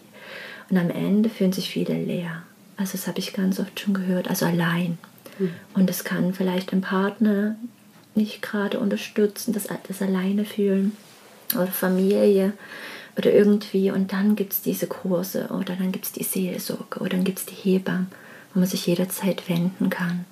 Und 0.68 0.76
am 0.76 0.90
Ende 0.90 1.30
fühlen 1.30 1.52
sich 1.52 1.70
viele 1.70 1.94
leer. 1.94 2.42
Also 2.76 2.92
das 2.92 3.06
habe 3.06 3.18
ich 3.18 3.32
ganz 3.32 3.58
oft 3.58 3.78
schon 3.80 3.94
gehört, 3.94 4.28
also 4.28 4.46
allein. 4.46 4.98
Mhm. 5.38 5.50
Und 5.74 5.90
es 5.90 6.04
kann 6.04 6.34
vielleicht 6.34 6.72
ein 6.72 6.80
Partner 6.80 7.56
nicht 8.14 8.42
gerade 8.42 8.78
unterstützen, 8.78 9.52
das, 9.52 9.68
das 9.86 10.02
alleine 10.02 10.44
fühlen 10.44 10.92
oder 11.54 11.66
Familie 11.66 12.52
oder 13.16 13.32
irgendwie. 13.32 13.90
Und 13.90 14.12
dann 14.12 14.36
gibt 14.36 14.52
es 14.52 14.62
diese 14.62 14.86
Kurse 14.86 15.48
oder 15.48 15.76
dann 15.76 15.92
gibt 15.92 16.06
es 16.06 16.12
die 16.12 16.24
Seelsorge 16.24 17.00
oder 17.00 17.10
dann 17.10 17.24
gibt 17.24 17.38
es 17.38 17.46
die 17.46 17.54
Hebammen, 17.54 18.08
wo 18.52 18.60
man 18.60 18.68
sich 18.68 18.86
jederzeit 18.86 19.48
wenden 19.48 19.90
kann 19.90 20.24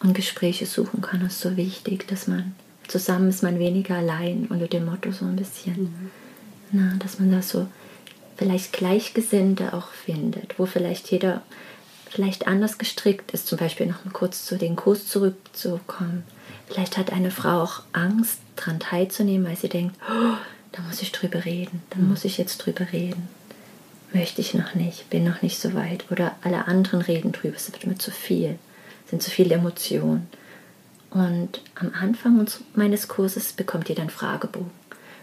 und 0.00 0.14
Gespräche 0.14 0.66
suchen 0.66 1.00
kann. 1.00 1.20
Das 1.20 1.34
ist 1.34 1.40
so 1.40 1.56
wichtig, 1.56 2.06
dass 2.08 2.26
man 2.26 2.54
zusammen 2.88 3.28
ist 3.28 3.42
man 3.42 3.58
weniger 3.58 3.96
allein 3.96 4.46
unter 4.50 4.66
dem 4.66 4.84
Motto 4.84 5.12
so 5.12 5.24
ein 5.24 5.36
bisschen. 5.36 5.82
Mhm. 5.82 6.10
Na, 6.72 6.94
dass 6.98 7.18
man 7.18 7.30
da 7.30 7.42
so 7.42 7.66
vielleicht 8.36 8.72
Gleichgesinnte 8.72 9.72
auch 9.74 9.88
findet, 9.88 10.58
wo 10.58 10.66
vielleicht 10.66 11.10
jeder 11.10 11.42
vielleicht 12.12 12.46
anders 12.46 12.78
gestrickt 12.78 13.32
ist, 13.32 13.46
zum 13.46 13.58
Beispiel 13.58 13.86
noch 13.86 14.04
mal 14.04 14.12
kurz 14.12 14.44
zu 14.44 14.56
den 14.56 14.76
Kurs 14.76 15.08
zurückzukommen. 15.08 16.24
Vielleicht 16.68 16.98
hat 16.98 17.12
eine 17.12 17.30
Frau 17.30 17.62
auch 17.62 17.82
Angst, 17.92 18.38
daran 18.56 18.80
teilzunehmen, 18.80 19.46
weil 19.46 19.56
sie 19.56 19.68
denkt, 19.68 19.96
oh, 20.08 20.36
da 20.72 20.82
muss 20.82 21.02
ich 21.02 21.12
drüber 21.12 21.44
reden, 21.44 21.82
da 21.90 21.98
mhm. 21.98 22.10
muss 22.10 22.24
ich 22.24 22.38
jetzt 22.38 22.58
drüber 22.58 22.86
reden. 22.92 23.28
Möchte 24.12 24.42
ich 24.42 24.52
noch 24.52 24.74
nicht, 24.74 25.08
bin 25.08 25.24
noch 25.24 25.40
nicht 25.40 25.58
so 25.58 25.72
weit. 25.72 26.04
Oder 26.10 26.36
alle 26.42 26.66
anderen 26.66 27.00
reden 27.00 27.32
drüber, 27.32 27.56
es 27.56 27.72
wird 27.72 27.86
mir 27.86 27.96
zu 27.96 28.10
viel, 28.10 28.58
es 29.04 29.10
sind 29.10 29.22
zu 29.22 29.30
viele 29.30 29.54
Emotionen. 29.54 30.28
Und 31.10 31.60
am 31.74 31.92
Anfang 31.98 32.46
meines 32.74 33.08
Kurses 33.08 33.52
bekommt 33.52 33.88
ihr 33.88 33.94
dann 33.94 34.10
Fragebogen, 34.10 34.70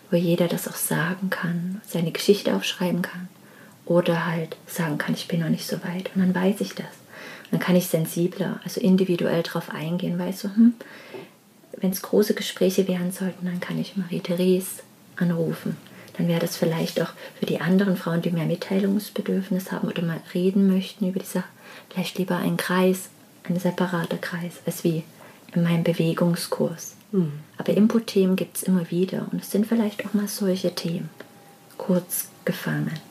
wo 0.09 0.17
jeder 0.17 0.47
das 0.47 0.67
auch 0.67 0.75
sagen 0.75 1.29
kann, 1.29 1.81
seine 1.87 2.11
Geschichte 2.11 2.55
aufschreiben 2.55 3.03
kann 3.03 3.27
oder 3.89 4.27
halt 4.27 4.55
sagen 4.67 4.99
kann, 4.99 5.15
ich 5.15 5.27
bin 5.27 5.41
noch 5.41 5.49
nicht 5.49 5.67
so 5.67 5.77
weit. 5.83 6.11
Und 6.15 6.21
dann 6.21 6.35
weiß 6.35 6.61
ich 6.61 6.75
das. 6.75 6.85
Und 6.85 7.53
dann 7.53 7.59
kann 7.59 7.75
ich 7.75 7.87
sensibler, 7.87 8.61
also 8.63 8.79
individuell 8.79 9.41
darauf 9.41 9.71
eingehen, 9.71 10.19
weil 10.19 10.31
so, 10.31 10.47
hm, 10.47 10.75
wenn 11.77 11.89
es 11.89 12.03
große 12.03 12.35
Gespräche 12.35 12.87
werden 12.87 13.11
sollten, 13.11 13.47
dann 13.47 13.59
kann 13.59 13.79
ich 13.79 13.97
Marie-Therese 13.97 14.83
anrufen. 15.15 15.75
Dann 16.17 16.27
wäre 16.27 16.39
das 16.39 16.55
vielleicht 16.55 17.01
auch 17.01 17.09
für 17.39 17.47
die 17.47 17.61
anderen 17.61 17.97
Frauen, 17.97 18.21
die 18.21 18.29
mehr 18.29 18.45
Mitteilungsbedürfnis 18.45 19.71
haben 19.71 19.87
oder 19.87 20.03
mal 20.03 20.21
reden 20.35 20.71
möchten 20.71 21.09
über 21.09 21.19
die 21.19 21.25
Sache, 21.25 21.47
vielleicht 21.89 22.19
lieber 22.19 22.37
ein 22.37 22.57
Kreis, 22.57 23.09
ein 23.45 23.57
separater 23.57 24.17
Kreis, 24.17 24.59
als 24.67 24.83
wie 24.83 25.03
in 25.55 25.63
meinem 25.63 25.83
Bewegungskurs. 25.83 26.93
Mhm. 27.11 27.31
Aber 27.57 27.73
Input-Themen 27.75 28.35
gibt 28.35 28.57
es 28.57 28.63
immer 28.63 28.91
wieder 28.91 29.27
und 29.31 29.41
es 29.41 29.49
sind 29.49 29.65
vielleicht 29.65 30.05
auch 30.05 30.13
mal 30.13 30.27
solche 30.27 30.75
Themen, 30.75 31.09
kurz 31.77 32.27
gefangen. 32.45 33.08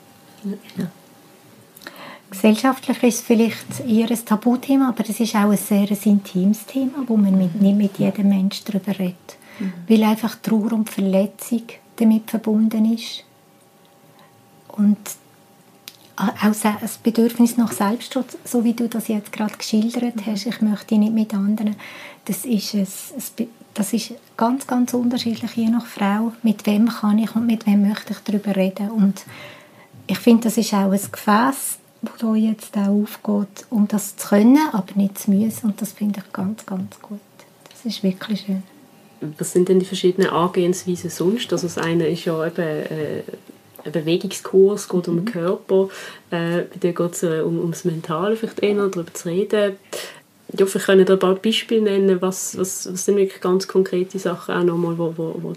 Gesellschaftlich 2.31 3.03
ist 3.03 3.15
es 3.15 3.21
vielleicht 3.23 3.81
eher 3.87 4.11
ein 4.11 4.25
Tabuthema, 4.25 4.91
aber 4.91 5.09
es 5.09 5.19
ist 5.19 5.35
auch 5.35 5.51
ein 5.51 5.57
sehr 5.57 5.91
intimes 6.05 6.67
Thema, 6.67 7.05
wo 7.07 7.17
man 7.17 7.37
mit, 7.39 7.61
nicht 7.61 7.77
mit 7.77 7.99
jedem 7.99 8.29
Menschen 8.29 8.65
darüber 8.67 8.99
redet. 8.99 9.37
Mhm. 9.59 9.73
Weil 9.89 10.05
einfach 10.05 10.37
Trauer 10.37 10.73
und 10.73 10.91
Verletzung 10.91 11.63
damit 11.97 12.31
verbunden 12.31 12.93
ist. 12.93 13.25
Und 14.69 14.99
auch 16.17 16.81
das 16.81 16.99
Bedürfnis 16.99 17.57
nach 17.57 17.73
Selbstschutz, 17.73 18.37
so 18.45 18.65
wie 18.65 18.75
du 18.75 18.89
das 18.89 19.09
jetzt 19.09 19.33
gerade 19.33 19.57
geschildert 19.57 20.17
mhm. 20.17 20.27
hast, 20.27 20.47
ich 20.47 20.61
möchte 20.61 20.99
nicht 20.99 21.15
mit 21.15 21.33
anderen, 21.33 21.77
das 22.25 22.45
ist, 22.45 22.75
ein, 22.75 22.87
das 23.73 23.93
ist 23.93 24.15
ganz, 24.37 24.67
ganz 24.67 24.93
unterschiedlich, 24.93 25.53
je 25.55 25.69
nach 25.69 25.87
Frau, 25.87 26.33
mit 26.43 26.67
wem 26.67 26.89
kann 26.89 27.19
ich 27.19 27.35
und 27.35 27.47
mit 27.47 27.67
wem 27.67 27.89
möchte 27.89 28.13
ich 28.13 28.19
darüber 28.19 28.55
reden. 28.55 28.91
Und 28.91 29.25
ich 30.09 30.19
finde, 30.19 30.45
das 30.45 30.57
ist 30.57 30.73
auch 30.73 30.91
ein 30.91 30.91
Gefäß, 30.91 31.79
das 32.03 32.21
hier 32.21 32.37
jetzt 32.37 32.77
auch 32.77 32.89
aufgeht, 32.89 33.67
um 33.71 33.87
das 33.87 34.17
zu 34.17 34.29
können, 34.29 34.59
aber 34.73 34.93
nicht 34.95 35.19
zu 35.19 35.31
müssen. 35.31 35.69
Und 35.69 35.83
das 35.83 35.93
finde 35.93 36.21
ich 36.25 36.33
ganz, 36.33 36.65
ganz 36.67 37.01
gut. 37.01 37.21
Das 37.71 37.85
ist 37.85 38.03
wirklich 38.03 38.41
schön. 38.41 38.63
Was 39.37 39.53
sind 39.53 39.69
denn 39.69 39.81
die 39.81 39.87
verschiedenen 39.87 40.31
Angehensweisen 40.31 41.11
sonst? 41.11 41.53
Also 41.53 41.67
das 41.67 41.77
eine 41.77 42.07
ist 42.09 42.25
ja 42.25 42.47
eben 42.47 42.61
äh, 42.61 43.23
ein 43.85 43.93
Bewegungskurs, 43.93 44.89
geht 44.89 45.09
um 45.09 45.17
den 45.17 45.25
mhm. 45.25 45.33
Körper. 45.33 45.89
Äh, 46.31 46.63
bei 46.63 46.77
dir 46.81 46.93
geht 46.93 47.13
es 47.13 47.23
äh, 47.25 47.41
um, 47.41 47.59
ums 47.59 47.85
Mentale, 47.85 48.37
vielleicht 48.37 48.61
eher 48.61 48.77
darüber 48.77 49.13
zu 49.13 49.29
reden. 49.29 49.77
Ja, 50.57 50.65
vielleicht 50.65 50.87
können 50.87 51.07
ihr 51.07 51.11
ein 51.11 51.19
paar 51.19 51.35
Beispiele 51.35 51.83
nennen, 51.83 52.23
was, 52.23 52.57
was, 52.57 52.91
was 52.91 53.05
sind 53.05 53.17
wirklich 53.17 53.41
ganz 53.41 53.69
konkrete 53.69 54.19
Sachen 54.19 54.55
auch 54.55 54.65
nochmal, 54.65 54.97
wo, 54.97 55.13
wo, 55.17 55.35
wo 55.43 55.53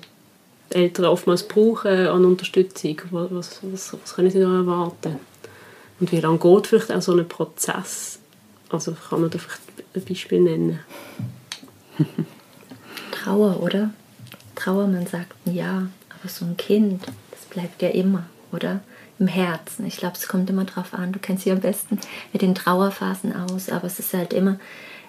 Eltern 0.73 1.05
oftmals 1.05 1.47
brauchen 1.47 2.07
an 2.07 2.25
Unterstützung? 2.25 2.97
Was, 3.12 3.60
was, 3.62 3.93
was 4.01 4.13
können 4.15 4.31
sie 4.31 4.39
da 4.39 4.53
erwarten? 4.53 5.17
Und 5.99 6.12
wie 6.12 6.19
lange 6.19 6.39
geht 6.39 6.67
vielleicht 6.67 6.91
auch 6.91 7.01
so 7.01 7.15
ein 7.15 7.27
Prozess? 7.27 8.19
Also 8.69 8.93
kann 8.93 9.21
man 9.21 9.29
da 9.29 9.38
vielleicht 9.38 9.62
ein 9.93 10.03
Beispiel 10.03 10.39
nennen? 10.41 10.79
Trauer, 13.12 13.62
oder? 13.62 13.91
Trauer, 14.55 14.88
man 14.88 15.05
sagt 15.05 15.34
ja, 15.45 15.88
aber 16.10 16.29
so 16.29 16.45
ein 16.45 16.57
Kind, 16.57 17.03
das 17.31 17.41
bleibt 17.49 17.81
ja 17.81 17.89
immer, 17.89 18.25
oder? 18.51 18.81
Im 19.19 19.27
Herzen. 19.27 19.86
Ich 19.86 19.97
glaube, 19.97 20.15
es 20.17 20.27
kommt 20.27 20.49
immer 20.49 20.65
drauf 20.65 20.93
an. 20.93 21.12
Du 21.12 21.19
kennst 21.19 21.43
sie 21.43 21.51
am 21.51 21.60
besten 21.60 21.99
mit 22.34 22.41
den 22.41 22.55
Trauerphasen 22.55 23.36
aus, 23.36 23.69
aber 23.69 23.86
es 23.86 23.99
ist 23.99 24.13
halt 24.15 24.34
immer, 24.34 24.60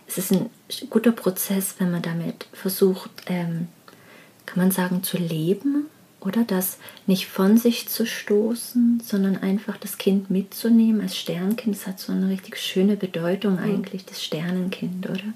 es 0.07 0.19
ist 0.19 0.33
ein 0.33 0.51
guter 0.91 1.13
Prozess, 1.13 1.77
wenn 1.79 1.91
man 1.91 2.03
damit 2.03 2.47
versucht, 2.53 3.11
ähm, 3.27 3.69
kann 4.53 4.65
man 4.65 4.71
sagen, 4.71 5.03
zu 5.03 5.17
leben 5.17 5.87
oder 6.21 6.45
das 6.45 6.77
nicht 7.07 7.27
von 7.27 7.57
sich 7.57 7.89
zu 7.89 8.05
stoßen, 8.07 9.03
sondern 9.03 9.39
einfach 9.39 9.79
das 9.79 9.97
Kind 9.97 10.31
mitzunehmen 10.31 11.01
als 11.01 11.17
Sternkind. 11.17 11.75
Das 11.75 11.87
hat 11.87 11.99
so 11.99 12.13
eine 12.13 12.29
richtig 12.29 12.59
schöne 12.59 12.97
Bedeutung 12.97 13.59
eigentlich, 13.59 14.05
das 14.05 14.23
Sternenkind, 14.23 15.09
oder? 15.09 15.33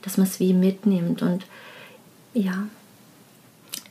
Dass 0.00 0.16
man 0.16 0.26
es 0.26 0.40
wie 0.40 0.54
mitnimmt 0.54 1.20
und 1.20 1.44
ja. 2.32 2.66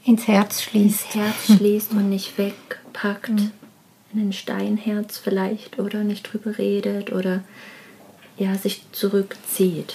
Ins 0.03 0.27
Herz 0.27 0.63
schließt. 0.63 1.05
Ins 1.05 1.15
Herz 1.15 1.57
schließt 1.57 1.91
und 1.91 2.09
nicht 2.09 2.35
wegpackt. 2.39 3.29
Mhm. 3.29 3.51
In 4.13 4.19
ein 4.29 4.33
Steinherz 4.33 5.19
vielleicht 5.19 5.77
oder 5.77 6.03
nicht 6.03 6.23
drüber 6.23 6.57
redet 6.57 7.13
oder 7.13 7.43
ja, 8.37 8.55
sich 8.55 8.81
zurückzieht. 8.91 9.93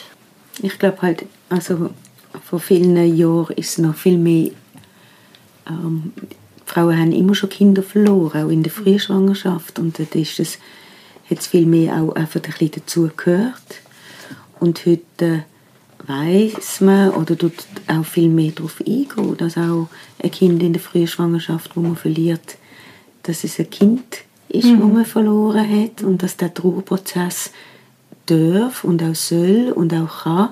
Ich 0.63 0.79
glaube 0.79 1.03
halt, 1.03 1.27
also 1.51 1.91
vor 2.45 2.61
vielen 2.61 3.17
Jahren 3.17 3.55
ist 3.57 3.71
es 3.71 3.79
noch 3.79 3.95
viel 3.95 4.19
mehr. 4.19 4.51
Ähm, 5.69 6.13
Frauen 6.65 6.99
haben 6.99 7.13
immer 7.13 7.35
schon 7.35 7.51
Kinder 7.51 7.83
verloren, 7.83 8.45
auch 8.45 8.51
in 8.51 8.63
der 8.63 8.73
Frühschwangerschaft. 8.73 9.79
Und 9.79 9.99
dort 9.99 10.15
ist 10.15 10.41
es, 10.41 10.59
hat 11.31 11.39
es 11.39 11.47
viel 11.47 11.67
mehr 11.67 11.95
auch 11.97 12.15
einfach 12.15 12.37
ein 12.37 12.51
bisschen 12.51 12.73
dazugehört. 12.73 13.81
Und 14.59 14.85
heute 14.87 15.45
weiß 16.07 16.81
man 16.83 17.11
oder 17.11 17.37
tut 17.37 17.55
auch 17.89 18.05
viel 18.05 18.29
mehr 18.29 18.53
darauf 18.53 18.81
eingehen, 18.81 19.37
dass 19.37 19.57
auch 19.57 19.89
ein 20.23 20.31
Kind 20.31 20.63
in 20.63 20.73
der 20.73 20.83
frühen 20.83 21.07
Schwangerschaft, 21.07 21.77
wo 21.77 21.81
man 21.81 21.97
verliert, 21.97 22.57
dass 23.23 23.45
es 23.45 23.59
ein 23.59 23.71
Kind 23.71 24.19
ist, 24.49 24.67
mhm. 24.67 24.83
wo 24.83 24.87
man 24.87 25.05
verloren 25.05 25.69
hat 25.69 26.03
und 26.03 26.23
dass 26.23 26.37
der 26.37 26.55
Trauerprozess 26.55 27.51
darf 28.27 28.85
und 28.85 29.03
auch 29.03 29.15
soll 29.15 29.73
und 29.75 29.93
auch 29.95 30.23
kann, 30.25 30.51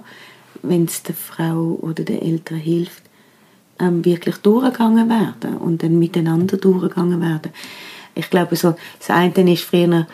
wenn 0.68 0.84
es 0.84 1.02
der 1.02 1.14
Frau 1.14 1.78
oder 1.80 2.04
der 2.04 2.22
Eltern 2.22 2.58
hilft, 2.58 3.02
ähm, 3.80 4.04
wirklich 4.04 4.36
durchgegangen 4.36 5.08
werden 5.08 5.56
und 5.58 5.82
dann 5.82 5.98
miteinander 5.98 6.56
durchgegangen 6.56 7.20
werden. 7.20 7.52
Ich 8.14 8.30
glaube, 8.30 8.56
so, 8.56 8.74
das 8.98 9.10
eine 9.10 9.52
ist 9.52 9.64
früher 9.64 10.06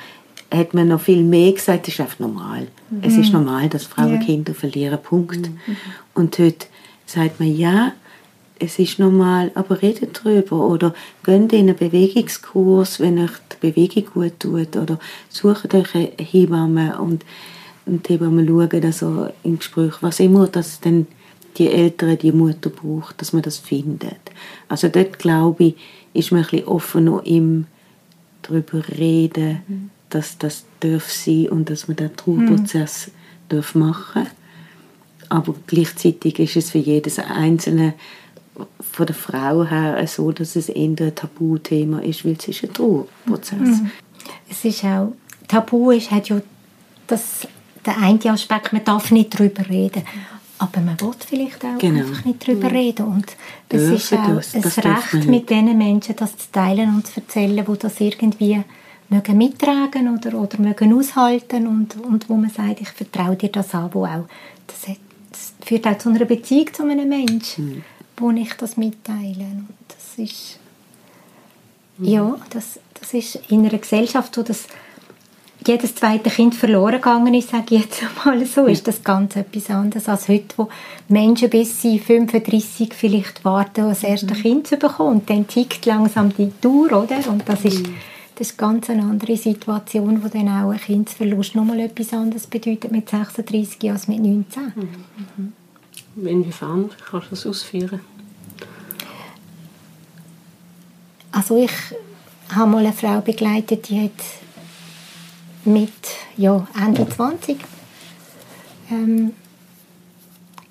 hat 0.53 0.75
man 0.75 0.89
noch 0.89 1.01
viel 1.01 1.23
mehr 1.23 1.53
gesagt, 1.53 1.87
es 1.87 1.95
ist 1.95 2.01
einfach 2.01 2.19
normal. 2.19 2.67
Mhm. 2.91 3.03
Es 3.03 3.17
ist 3.17 3.33
normal, 3.33 3.69
dass 3.69 3.85
Frauen 3.85 4.15
yeah. 4.15 4.25
Kinder 4.25 4.55
verlieren, 4.55 4.99
Punkt. 5.01 5.49
Mhm. 5.49 5.77
Und 6.15 6.39
heute 6.39 6.67
sagt 7.07 7.39
man, 7.39 7.57
ja, 7.57 7.93
es 8.59 8.79
ist 8.79 8.99
normal, 8.99 9.51
aber 9.55 9.81
redet 9.81 10.21
darüber 10.23 10.67
oder 10.67 10.95
geht 11.25 11.53
in 11.53 11.69
einen 11.69 11.77
Bewegungskurs, 11.77 13.01
wenn 13.01 13.19
euch 13.19 13.31
die 13.53 13.71
Bewegung 13.71 14.13
gut 14.13 14.41
tut 14.41 14.77
oder 14.77 14.99
sucht 15.29 15.73
euch 15.75 15.95
eine 15.95 16.11
Hebamme 16.19 17.01
und, 17.01 17.25
und 17.87 18.09
die 18.09 18.15
Hebamme 18.15 18.47
schauen 18.47 18.85
also 18.85 19.29
im 19.43 19.59
Gespräch, 19.59 19.95
was 20.01 20.21
immer 20.21 20.47
das 20.47 20.81
denn 20.81 21.07
die 21.57 21.69
Eltern, 21.69 22.19
die 22.19 22.33
Mutter 22.33 22.71
braucht, 22.71 23.21
dass 23.21 23.33
man 23.33 23.43
das 23.43 23.59
findet. 23.59 24.21
Also 24.69 24.89
dort, 24.89 25.19
glaube 25.19 25.65
ich, 25.65 25.75
ist 26.13 26.31
man 26.31 26.43
ein 26.43 26.51
bisschen 26.51 26.69
offener 26.69 27.23
im 27.25 27.67
darüber 28.43 28.83
reden, 28.89 29.61
mhm 29.67 29.91
dass 30.11 30.37
das 30.39 30.65
darf 30.81 31.11
sein 31.11 31.49
und 31.49 31.71
dass 31.71 31.89
man 31.89 31.97
den 31.97 32.15
Trauerprozess 32.17 33.07
mhm. 33.07 33.13
darf 33.49 33.75
machen 33.75 34.27
aber 35.31 35.55
gleichzeitig 35.69 36.41
ist 36.41 36.57
es 36.57 36.71
für 36.73 36.79
jedes 36.79 37.19
einzelne 37.21 37.95
von 38.81 39.07
der 39.07 39.15
Frau 39.15 39.65
her 39.65 40.05
so, 40.09 40.33
dass 40.33 40.57
es 40.57 40.69
eher 40.69 40.89
ein 40.89 41.15
Tabuthema 41.15 42.01
ist, 42.01 42.25
weil 42.25 42.33
es 42.33 42.49
ist 42.49 42.65
ein 42.65 42.73
Trauerprozess. 42.73 43.61
Mhm. 43.61 43.91
Es 44.51 44.65
ist 44.65 44.85
auch, 44.85 45.13
Tabu 45.47 45.93
ist, 45.93 46.11
hat 46.11 46.29
ja 46.29 46.43
das, 47.07 47.47
der 47.87 47.99
eine 47.99 48.25
Aspekt, 48.33 48.73
man 48.73 48.85
darf 48.85 49.11
nicht 49.11 49.39
darüber 49.39 49.69
reden. 49.69 50.03
Aber 50.59 50.81
man 50.81 51.01
will 51.01 51.13
vielleicht 51.27 51.65
auch 51.65 51.79
genau. 51.79 52.01
einfach 52.01 52.25
nicht 52.27 52.47
darüber 52.47 52.71
reden. 52.71 53.07
Und 53.07 53.27
es 53.71 53.83
ist 53.83 54.13
auch 54.13 54.37
das, 54.37 54.55
ein 54.55 54.61
das 54.61 54.79
Recht 54.79 55.27
mit 55.27 55.49
diesen 55.49 55.79
Menschen, 55.79 56.17
das 56.17 56.37
zu 56.37 56.53
teilen 56.53 56.97
und 56.97 57.07
zu 57.07 57.21
erzählen, 57.21 57.67
wo 57.67 57.75
das 57.77 57.99
irgendwie 57.99 58.63
mögen 59.09 59.39
mittragen 59.39 60.15
oder, 60.15 60.39
oder 60.39 60.61
mögen 60.61 60.93
aushalten 60.93 61.67
und, 61.67 61.97
und 61.97 62.29
wo 62.29 62.37
man 62.37 62.51
sagt, 62.51 62.81
ich 62.81 62.91
vertraue 62.91 63.37
dir 63.37 63.49
das 63.49 63.75
an, 63.75 63.91
wo 63.93 64.05
auch, 64.05 64.27
das, 64.67 64.89
hat, 64.89 64.99
das 65.31 65.53
führt 65.67 65.87
auch 65.87 65.99
zu 65.99 66.11
einer 66.11 66.27
Beziehung 66.27 66.73
zu 66.73 66.83
einem 66.83 67.09
Menschen, 67.09 67.77
mhm. 67.77 67.85
wo 68.19 68.31
ich 68.31 68.53
das 68.55 68.77
mitteile. 68.77 69.45
Und 69.45 69.69
das 69.89 70.19
ist, 70.19 70.59
mhm. 71.97 72.05
ja, 72.07 72.37
das, 72.51 72.79
das 73.01 73.15
ist 73.15 73.37
in 73.49 73.67
einer 73.67 73.79
Gesellschaft, 73.79 74.37
wo 74.37 74.43
das 74.43 74.67
jedes 75.67 75.95
zweite 75.95 76.31
Kind 76.31 76.55
verloren 76.55 76.97
gegangen 76.97 77.35
ist, 77.35 77.51
sage 77.51 77.75
ich 77.75 77.83
jetzt 77.83 78.03
mal 78.25 78.45
so, 78.47 78.67
ist 78.67 78.87
das 78.89 79.03
ganz 79.05 79.37
etwas 79.37 79.71
anderes 79.71 80.09
als 80.09 80.29
heute, 80.29 80.55
wo 80.57 80.69
Menschen 81.09 81.51
bis 81.51 81.83
sie 81.83 81.99
35 81.99 82.95
vielleicht 82.95 83.45
warten, 83.45 83.89
das 83.89 84.03
erste 84.03 84.35
mhm. 84.35 84.43
Kind 84.43 84.67
zu 84.67 84.77
bekommen 84.77 85.21
und 85.21 85.31
dann 85.31 85.47
tickt 85.47 85.87
langsam 85.87 86.35
die 86.35 86.51
Tour, 86.61 86.87
oder? 86.93 87.19
Und 87.29 87.49
das 87.49 87.65
ist 87.65 87.87
mhm 87.87 87.95
das 88.41 88.53
ist 88.53 88.57
ganz 88.57 88.89
eine 88.89 89.03
andere 89.03 89.37
Situation, 89.37 90.25
wo 90.25 90.29
dann 90.29 90.49
auch 90.49 90.71
ein 90.71 90.81
Kindsverlust 90.81 91.55
nochmal 91.55 91.81
etwas 91.81 92.15
anderes 92.15 92.47
bedeutet 92.47 92.91
mit 92.91 93.11
36 93.11 93.91
als 93.91 94.09
mit 94.09 94.19
19. 94.19 94.73
Mhm. 94.75 95.53
Inwiefern 96.27 96.89
kannst 97.11 97.27
du 97.27 97.31
das 97.33 97.47
ausführen? 97.47 98.01
Also 101.31 101.63
ich 101.63 101.71
habe 102.49 102.71
mal 102.71 102.79
eine 102.79 102.95
Frau 102.95 103.21
begleitet, 103.21 103.91
die 103.91 104.05
hat 104.05 104.13
mit 105.65 105.93
ja, 106.37 106.67
Ende 106.75 107.09
20 107.09 107.59
ähm, 108.91 109.33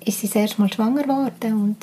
ist 0.04 0.20
sie 0.20 0.26
das 0.26 0.36
erste 0.36 0.60
Mal 0.60 0.72
schwanger 0.72 1.02
geworden 1.02 1.62
und 1.62 1.76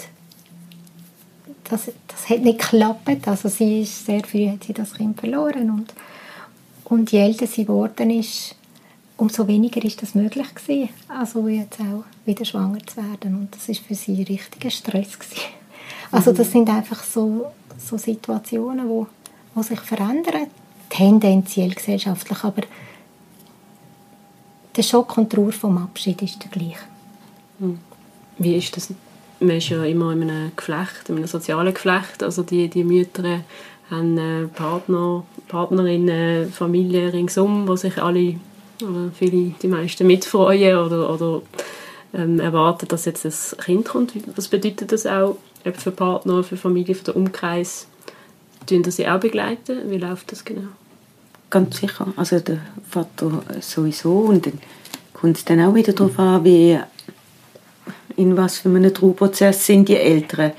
das, 1.69 1.91
das 2.07 2.29
hat 2.29 2.41
nicht 2.41 2.59
geklappt. 2.59 3.27
Also 3.27 3.49
sie 3.49 3.81
ist 3.81 4.05
sehr 4.05 4.23
früh 4.23 4.49
hat 4.49 4.63
sie 4.63 4.73
das 4.73 4.93
Kind 4.93 5.19
verloren 5.19 5.69
und, 5.71 5.93
und 6.85 7.11
je 7.11 7.19
älter 7.19 7.47
sie 7.47 7.65
geworden 7.65 8.09
ist, 8.09 8.55
umso 9.17 9.47
weniger 9.47 9.83
ist 9.83 10.01
das 10.01 10.15
möglich 10.15 10.53
gewesen. 10.53 10.89
Also 11.07 11.47
jetzt 11.47 11.79
auch 11.79 12.03
wieder 12.25 12.45
schwanger 12.45 12.85
zu 12.85 12.97
werden 12.97 13.35
und 13.35 13.55
das 13.55 13.69
ist 13.69 13.81
für 13.81 13.95
sie 13.95 14.23
richtiger 14.23 14.69
Stress 14.69 15.17
gewesen. 15.17 15.41
Also 16.11 16.31
das 16.31 16.51
sind 16.51 16.69
einfach 16.69 17.03
so, 17.03 17.47
so 17.77 17.97
Situationen, 17.97 18.87
wo, 18.87 19.07
wo 19.53 19.61
sich 19.61 19.79
verändern, 19.79 20.47
tendenziell 20.89 21.73
gesellschaftlich, 21.73 22.43
aber 22.43 22.61
der 24.77 24.83
Schock 24.83 25.17
und 25.17 25.31
Trauer 25.31 25.51
vom 25.51 25.77
Abschied 25.77 26.21
ist 26.21 26.43
der 26.43 26.51
gleiche. 26.51 26.85
Hm. 27.59 27.79
Wie 28.37 28.55
ist 28.55 28.77
das 28.77 28.93
man 29.39 29.57
ist 29.57 29.69
ja 29.69 29.83
immer 29.83 30.11
in 30.13 30.29
einem 30.29 30.51
Geflecht, 30.55 31.09
in 31.09 31.17
einem 31.17 31.27
sozialen 31.27 31.73
Geflecht. 31.73 32.23
Also 32.23 32.43
die, 32.43 32.67
die 32.69 32.83
Mütter 32.83 33.41
haben 33.89 34.17
äh, 34.17 34.47
Partner, 34.47 35.23
Partnerinnen, 35.47 36.51
Familien 36.51 37.09
ringsum, 37.09 37.67
wo 37.67 37.75
sich 37.75 38.01
alle, 38.01 38.35
viele, 39.13 39.53
die 39.61 39.67
meisten 39.67 40.07
mitfreuen 40.07 40.77
oder, 40.77 41.11
oder 41.13 41.41
ähm, 42.13 42.39
erwarten, 42.39 42.87
dass 42.87 43.05
jetzt 43.05 43.25
ein 43.25 43.63
Kind 43.63 43.85
kommt. 43.87 44.13
Was 44.35 44.47
bedeutet 44.47 44.91
das 44.91 45.05
auch 45.05 45.37
für 45.73 45.91
Partner, 45.91 46.43
für 46.43 46.57
Familie, 46.57 46.95
für 46.95 47.05
den 47.05 47.15
Umkreis? 47.15 47.87
Tun 48.65 48.83
das 48.83 48.97
sie 48.97 49.07
auch 49.07 49.19
begleiten? 49.19 49.89
Wie 49.89 49.97
läuft 49.97 50.31
das 50.31 50.43
genau? 50.43 50.67
Ganz 51.49 51.77
sicher. 51.77 52.07
Also 52.15 52.39
der 52.39 52.59
Vater 52.89 53.41
sowieso 53.61 54.19
und 54.19 54.45
dann 54.45 54.59
kommt 55.13 55.37
es 55.37 55.45
dann 55.45 55.61
auch 55.61 55.73
wieder 55.73 55.93
darauf 55.93 56.19
an, 56.19 56.43
wie 56.43 56.77
in 58.17 58.35
was 58.35 58.59
für 58.59 58.69
einem 58.69 58.93
Trauprozess 58.93 59.65
sind 59.65 59.87
die 59.87 59.95
Eltern 59.95 60.51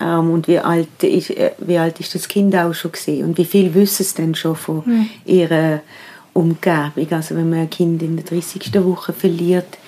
ähm, 0.00 0.30
und 0.30 0.46
wie 0.46 0.58
alt, 0.58 1.02
ist, 1.02 1.30
äh, 1.30 1.52
wie 1.58 1.78
alt 1.78 1.98
ist 2.00 2.14
das 2.14 2.28
Kind 2.28 2.54
auch 2.54 2.74
schon 2.74 2.92
gesehen 2.92 3.26
und 3.26 3.38
wie 3.38 3.44
viel 3.44 3.74
wissen 3.74 4.04
sie 4.04 4.14
denn 4.14 4.34
schon 4.34 4.56
von 4.56 4.82
mhm. 4.84 5.10
ihrer 5.24 5.80
Umgebung. 6.32 7.06
Also 7.10 7.34
wenn 7.34 7.50
man 7.50 7.60
ein 7.60 7.70
Kind 7.70 8.02
in 8.02 8.16
der 8.16 8.24
30. 8.24 8.72
Woche 8.84 9.12
verliert, 9.12 9.78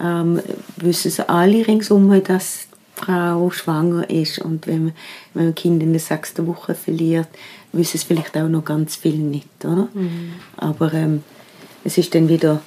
ähm, 0.00 0.40
wissen 0.76 1.10
sie 1.10 1.28
alle 1.28 1.66
ringsum, 1.66 2.22
dass 2.22 2.66
die 2.70 3.04
Frau 3.04 3.50
schwanger 3.50 4.08
ist 4.10 4.40
und 4.40 4.66
wenn 4.66 4.86
man, 4.86 4.92
wenn 5.32 5.44
man 5.44 5.52
ein 5.52 5.54
Kind 5.54 5.82
in 5.82 5.92
der 5.92 6.00
6. 6.00 6.46
Woche 6.46 6.74
verliert, 6.74 7.28
wissen 7.72 7.98
es 7.98 8.04
vielleicht 8.04 8.36
auch 8.36 8.48
noch 8.48 8.64
ganz 8.64 8.96
viel 8.96 9.16
nicht, 9.16 9.48
oder? 9.64 9.88
Mhm. 9.94 10.32
Aber 10.56 10.92
ähm, 10.94 11.22
es 11.84 11.98
ist 11.98 12.14
dann 12.14 12.28
wieder 12.28 12.62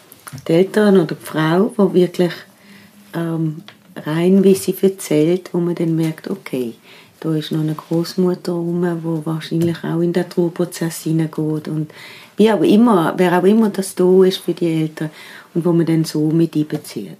die 0.47 0.53
Eltern 0.53 0.97
oder 0.97 1.15
die 1.15 1.25
Frau, 1.25 1.73
die 1.77 1.93
wirklich 1.93 2.33
ähm, 3.13 3.63
rein, 4.05 4.43
wie 4.43 4.55
sie 4.55 4.75
erzählt, 4.81 5.49
wo 5.53 5.59
man 5.59 5.75
dann 5.75 5.95
merkt, 5.95 6.29
okay, 6.29 6.75
da 7.19 7.35
ist 7.35 7.51
noch 7.51 7.61
eine 7.61 7.75
Großmutter 7.75 8.53
rum, 8.53 8.99
wo 9.03 9.21
wahrscheinlich 9.25 9.83
auch 9.83 10.01
in 10.01 10.13
den 10.13 10.27
Trauerprozess 10.27 11.03
hineingeht 11.03 11.67
und 11.67 11.91
wie 12.37 12.51
auch 12.51 12.63
immer, 12.63 13.13
wer 13.17 13.37
auch 13.37 13.43
immer 13.43 13.69
das 13.69 13.93
da 13.93 14.23
ist 14.23 14.37
für 14.37 14.53
die 14.53 14.81
Eltern 14.81 15.11
und 15.53 15.63
wo 15.63 15.71
man 15.71 15.85
dann 15.85 16.03
so 16.03 16.31
mit 16.31 16.55
einbezieht. 16.55 17.19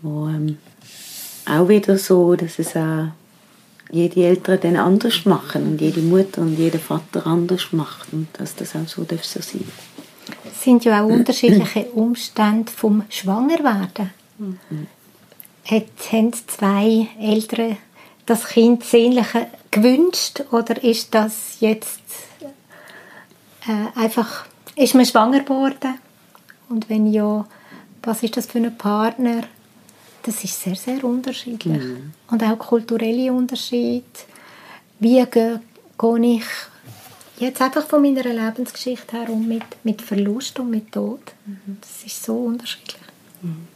Wo, 0.00 0.28
ähm, 0.28 0.58
auch 1.46 1.68
wieder 1.68 1.98
so, 1.98 2.36
dass 2.36 2.58
es 2.60 2.76
auch 2.76 3.08
jede 3.92 4.24
Eltern 4.24 4.58
dann 4.60 4.76
anders 4.76 5.24
machen 5.26 5.64
und 5.64 5.80
jede 5.80 6.00
Mutter 6.00 6.40
und 6.40 6.56
jeder 6.56 6.78
Vater 6.78 7.26
anders 7.26 7.72
macht 7.72 8.12
und 8.12 8.26
dass 8.32 8.56
das 8.56 8.74
auch 8.74 8.88
so 8.88 9.04
darf 9.04 9.24
so 9.24 9.40
sein. 9.40 9.64
Es 10.44 10.64
sind 10.64 10.84
ja 10.84 11.02
auch 11.02 11.08
unterschiedliche 11.08 11.84
Umstände 11.92 12.72
vom 12.72 13.04
Schwangerwerden. 13.10 14.10
Haben 15.64 16.32
zwei 16.46 17.08
Eltern 17.20 17.76
das 18.26 18.46
Kind 18.46 18.82
sehnlicher 18.84 19.46
gewünscht 19.70 20.42
oder 20.52 20.82
ist 20.82 21.14
das 21.14 21.56
jetzt 21.60 22.00
äh, 23.66 23.98
einfach, 23.98 24.46
ist 24.74 24.94
man 24.94 25.04
schwanger 25.04 25.40
geworden? 25.40 25.98
Und 26.68 26.88
wenn 26.88 27.12
ja, 27.12 27.44
was 28.02 28.22
ist 28.22 28.36
das 28.36 28.46
für 28.46 28.58
ein 28.58 28.76
Partner? 28.76 29.42
Das 30.22 30.44
ist 30.44 30.60
sehr, 30.60 30.76
sehr 30.76 31.02
unterschiedlich. 31.04 31.82
Mhm. 31.82 32.12
Und 32.30 32.42
auch 32.42 32.58
kulturelle 32.58 33.32
Unterschiede. 33.32 34.04
Wie 35.00 35.24
gehe, 35.24 35.60
gehe 35.98 36.36
ich 36.36 36.44
jetzt 37.38 37.60
einfach 37.60 37.86
von 37.86 38.02
meiner 38.02 38.22
Lebensgeschichte 38.22 39.16
her 39.16 39.28
um 39.28 39.48
mit, 39.48 39.64
mit 39.82 40.00
Verlust 40.00 40.60
und 40.60 40.70
mit 40.70 40.92
Tod? 40.92 41.20
Mhm. 41.44 41.78
Das 41.80 42.06
ist 42.06 42.22
so 42.22 42.36
unterschiedlich. 42.36 43.02
Mhm. 43.42 43.66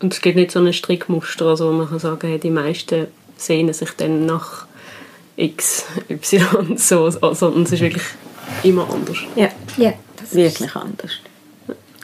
Und 0.00 0.14
es 0.14 0.20
gibt 0.22 0.36
nicht 0.36 0.50
so 0.50 0.60
ein 0.60 0.72
Strickmuster, 0.72 1.46
also 1.46 1.68
wo 1.68 1.72
man 1.72 1.88
kann 1.88 1.98
sagen, 1.98 2.26
hey, 2.26 2.38
die 2.38 2.50
meisten 2.50 3.08
sehnen 3.36 3.74
sich 3.74 3.90
dann 3.92 4.24
nach 4.24 4.66
X, 5.36 5.84
Y 6.08 6.76
so, 6.78 7.04
also, 7.04 7.48
und 7.48 7.66
es 7.66 7.72
ist 7.72 7.80
wirklich 7.80 8.04
immer 8.62 8.88
anders. 8.90 9.18
Ja, 9.36 9.50
ja 9.76 9.92
wirklich 10.30 10.74
anders. 10.74 11.12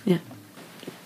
Ja. 0.04 0.18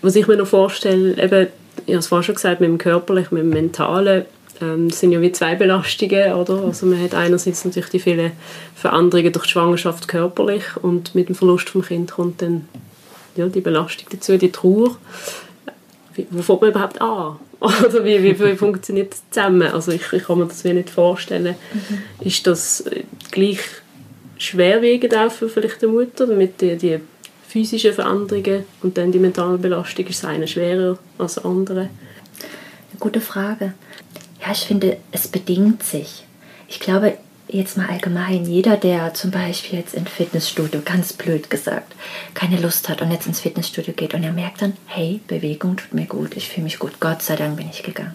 Was 0.02 0.16
ich 0.16 0.26
mir 0.26 0.36
noch 0.36 0.46
vorstelle, 0.46 1.22
eben, 1.22 1.48
ich 1.90 1.94
habe 1.94 2.00
es 2.00 2.06
vorhin 2.06 2.24
schon 2.24 2.34
gesagt, 2.36 2.60
mit 2.60 2.68
dem 2.68 2.78
Körperlichen, 2.78 3.34
mit 3.34 3.42
dem 3.42 3.50
Mentalen, 3.50 4.24
ähm, 4.60 4.90
sind 4.90 5.12
ja 5.12 5.20
wie 5.20 5.32
zwei 5.32 5.56
Belastungen, 5.56 6.34
oder? 6.34 6.62
Also 6.64 6.86
man 6.86 7.02
hat 7.02 7.14
einerseits 7.14 7.64
natürlich 7.64 7.90
die 7.90 7.98
vielen 7.98 8.32
Veränderungen 8.74 9.32
durch 9.32 9.46
die 9.46 9.50
Schwangerschaft 9.50 10.06
körperlich 10.06 10.64
und 10.80 11.14
mit 11.14 11.28
dem 11.28 11.34
Verlust 11.34 11.70
vom 11.70 11.82
Kind 11.82 12.12
kommt 12.12 12.42
dann 12.42 12.68
ja, 13.36 13.46
die 13.48 13.60
Belastung 13.60 14.06
dazu, 14.10 14.36
die 14.36 14.52
Trauer. 14.52 14.96
Wie, 16.14 16.26
wo 16.30 16.42
fängt 16.42 16.60
man 16.60 16.70
überhaupt 16.70 17.00
an? 17.00 17.36
Oder 17.60 18.04
wie, 18.04 18.22
wie, 18.22 18.38
wie 18.38 18.56
funktioniert 18.56 19.12
das 19.12 19.22
zusammen? 19.30 19.70
Also 19.72 19.92
ich, 19.92 20.12
ich 20.12 20.24
kann 20.24 20.38
mir 20.38 20.46
das 20.46 20.64
nicht 20.64 20.90
vorstellen. 20.90 21.56
Mhm. 21.72 22.26
Ist 22.26 22.46
das 22.46 22.84
gleich 23.30 23.60
schwerwiegend 24.38 25.14
auch 25.14 25.30
für 25.30 25.48
vielleicht 25.48 25.82
die 25.82 25.86
Mutter, 25.86 26.26
mit 26.26 26.60
die, 26.60 26.76
die 26.76 27.00
physischen 27.50 27.92
Veränderungen 27.92 28.64
und 28.82 28.96
dann 28.96 29.10
die 29.10 29.18
mentale 29.18 29.58
Belastung, 29.58 30.06
ist 30.06 30.24
eine 30.24 30.46
schwerer 30.46 30.98
als 31.18 31.38
andere? 31.38 31.80
Eine 31.80 33.00
gute 33.00 33.20
Frage. 33.20 33.74
Ja, 34.40 34.52
ich 34.52 34.60
finde, 34.60 34.98
es 35.10 35.26
bedingt 35.26 35.82
sich. 35.82 36.24
Ich 36.68 36.78
glaube, 36.78 37.18
jetzt 37.48 37.76
mal 37.76 37.88
allgemein, 37.88 38.44
jeder, 38.44 38.76
der 38.76 39.14
zum 39.14 39.32
Beispiel 39.32 39.80
jetzt 39.80 39.94
ins 39.94 40.08
Fitnessstudio, 40.08 40.80
ganz 40.84 41.12
blöd 41.12 41.50
gesagt, 41.50 41.92
keine 42.34 42.60
Lust 42.60 42.88
hat 42.88 43.02
und 43.02 43.10
jetzt 43.10 43.26
ins 43.26 43.40
Fitnessstudio 43.40 43.94
geht 43.94 44.14
und 44.14 44.22
er 44.22 44.32
merkt 44.32 44.62
dann, 44.62 44.74
hey, 44.86 45.20
Bewegung 45.26 45.76
tut 45.76 45.92
mir 45.92 46.06
gut, 46.06 46.36
ich 46.36 46.48
fühle 46.48 46.64
mich 46.64 46.78
gut, 46.78 47.00
Gott 47.00 47.22
sei 47.22 47.34
Dank 47.34 47.56
bin 47.56 47.68
ich 47.68 47.82
gegangen. 47.82 48.14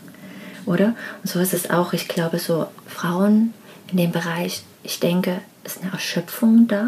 Oder? 0.66 0.96
Und 1.22 1.30
so 1.30 1.40
ist 1.40 1.54
es 1.54 1.70
auch, 1.70 1.92
ich 1.92 2.08
glaube, 2.08 2.40
so 2.40 2.68
Frauen 2.88 3.54
in 3.92 3.98
dem 3.98 4.14
Bereich, 4.14 4.64
ich 4.84 5.02
denke, 5.02 5.42
ist 5.66 5.82
eine 5.82 5.92
Erschöpfung 5.92 6.68
da, 6.70 6.88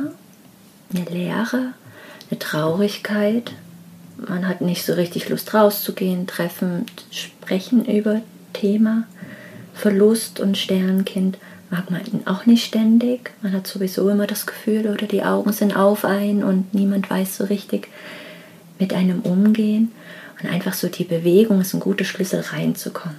eine 0.93 1.05
Leere, 1.09 1.73
eine 2.29 2.39
Traurigkeit. 2.39 3.53
Man 4.27 4.47
hat 4.47 4.61
nicht 4.61 4.83
so 4.83 4.93
richtig 4.93 5.29
Lust 5.29 5.53
rauszugehen, 5.53 6.27
treffen, 6.27 6.85
sprechen 7.11 7.85
über 7.85 8.21
Thema. 8.53 9.03
Verlust 9.73 10.39
und 10.39 10.57
Sternkind 10.57 11.37
mag 11.69 11.91
man 11.91 12.01
auch 12.25 12.45
nicht 12.45 12.65
ständig. 12.65 13.31
Man 13.41 13.53
hat 13.53 13.67
sowieso 13.67 14.09
immer 14.09 14.27
das 14.27 14.45
Gefühl, 14.45 14.87
oder 14.87 15.05
die 15.05 15.23
Augen 15.23 15.53
sind 15.53 15.75
auf 15.75 16.05
ein 16.05 16.43
und 16.43 16.73
niemand 16.73 17.09
weiß 17.09 17.37
so 17.37 17.43
richtig 17.45 17.89
mit 18.79 18.93
einem 18.93 19.21
umgehen. 19.21 19.91
Und 20.41 20.49
einfach 20.49 20.73
so 20.73 20.87
die 20.87 21.03
Bewegung 21.03 21.61
ist 21.61 21.73
ein 21.73 21.79
guter 21.79 22.05
Schlüssel 22.05 22.41
reinzukommen. 22.41 23.17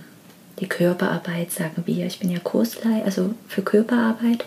Die 0.60 0.68
Körperarbeit, 0.68 1.52
sagen 1.52 1.82
wir. 1.86 2.06
Ich 2.06 2.18
bin 2.18 2.30
ja 2.30 2.38
Kurslei, 2.38 3.04
also 3.04 3.34
für 3.48 3.62
Körperarbeit. 3.62 4.44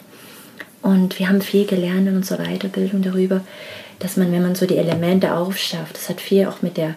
Und 0.82 1.19
wir 1.19 1.30
haben 1.30 1.41
viel 1.41 1.65
gelernt 1.65 2.08
in 2.08 2.17
unserer 2.17 2.43
Weiterbildung 2.43 3.02
darüber, 3.02 3.41
dass 4.01 4.17
man, 4.17 4.31
wenn 4.31 4.41
man 4.41 4.55
so 4.55 4.65
die 4.65 4.77
Elemente 4.77 5.33
aufschafft, 5.33 5.95
das 5.95 6.09
hat 6.09 6.19
viel 6.19 6.47
auch 6.47 6.61
mit 6.61 6.77
der 6.77 6.95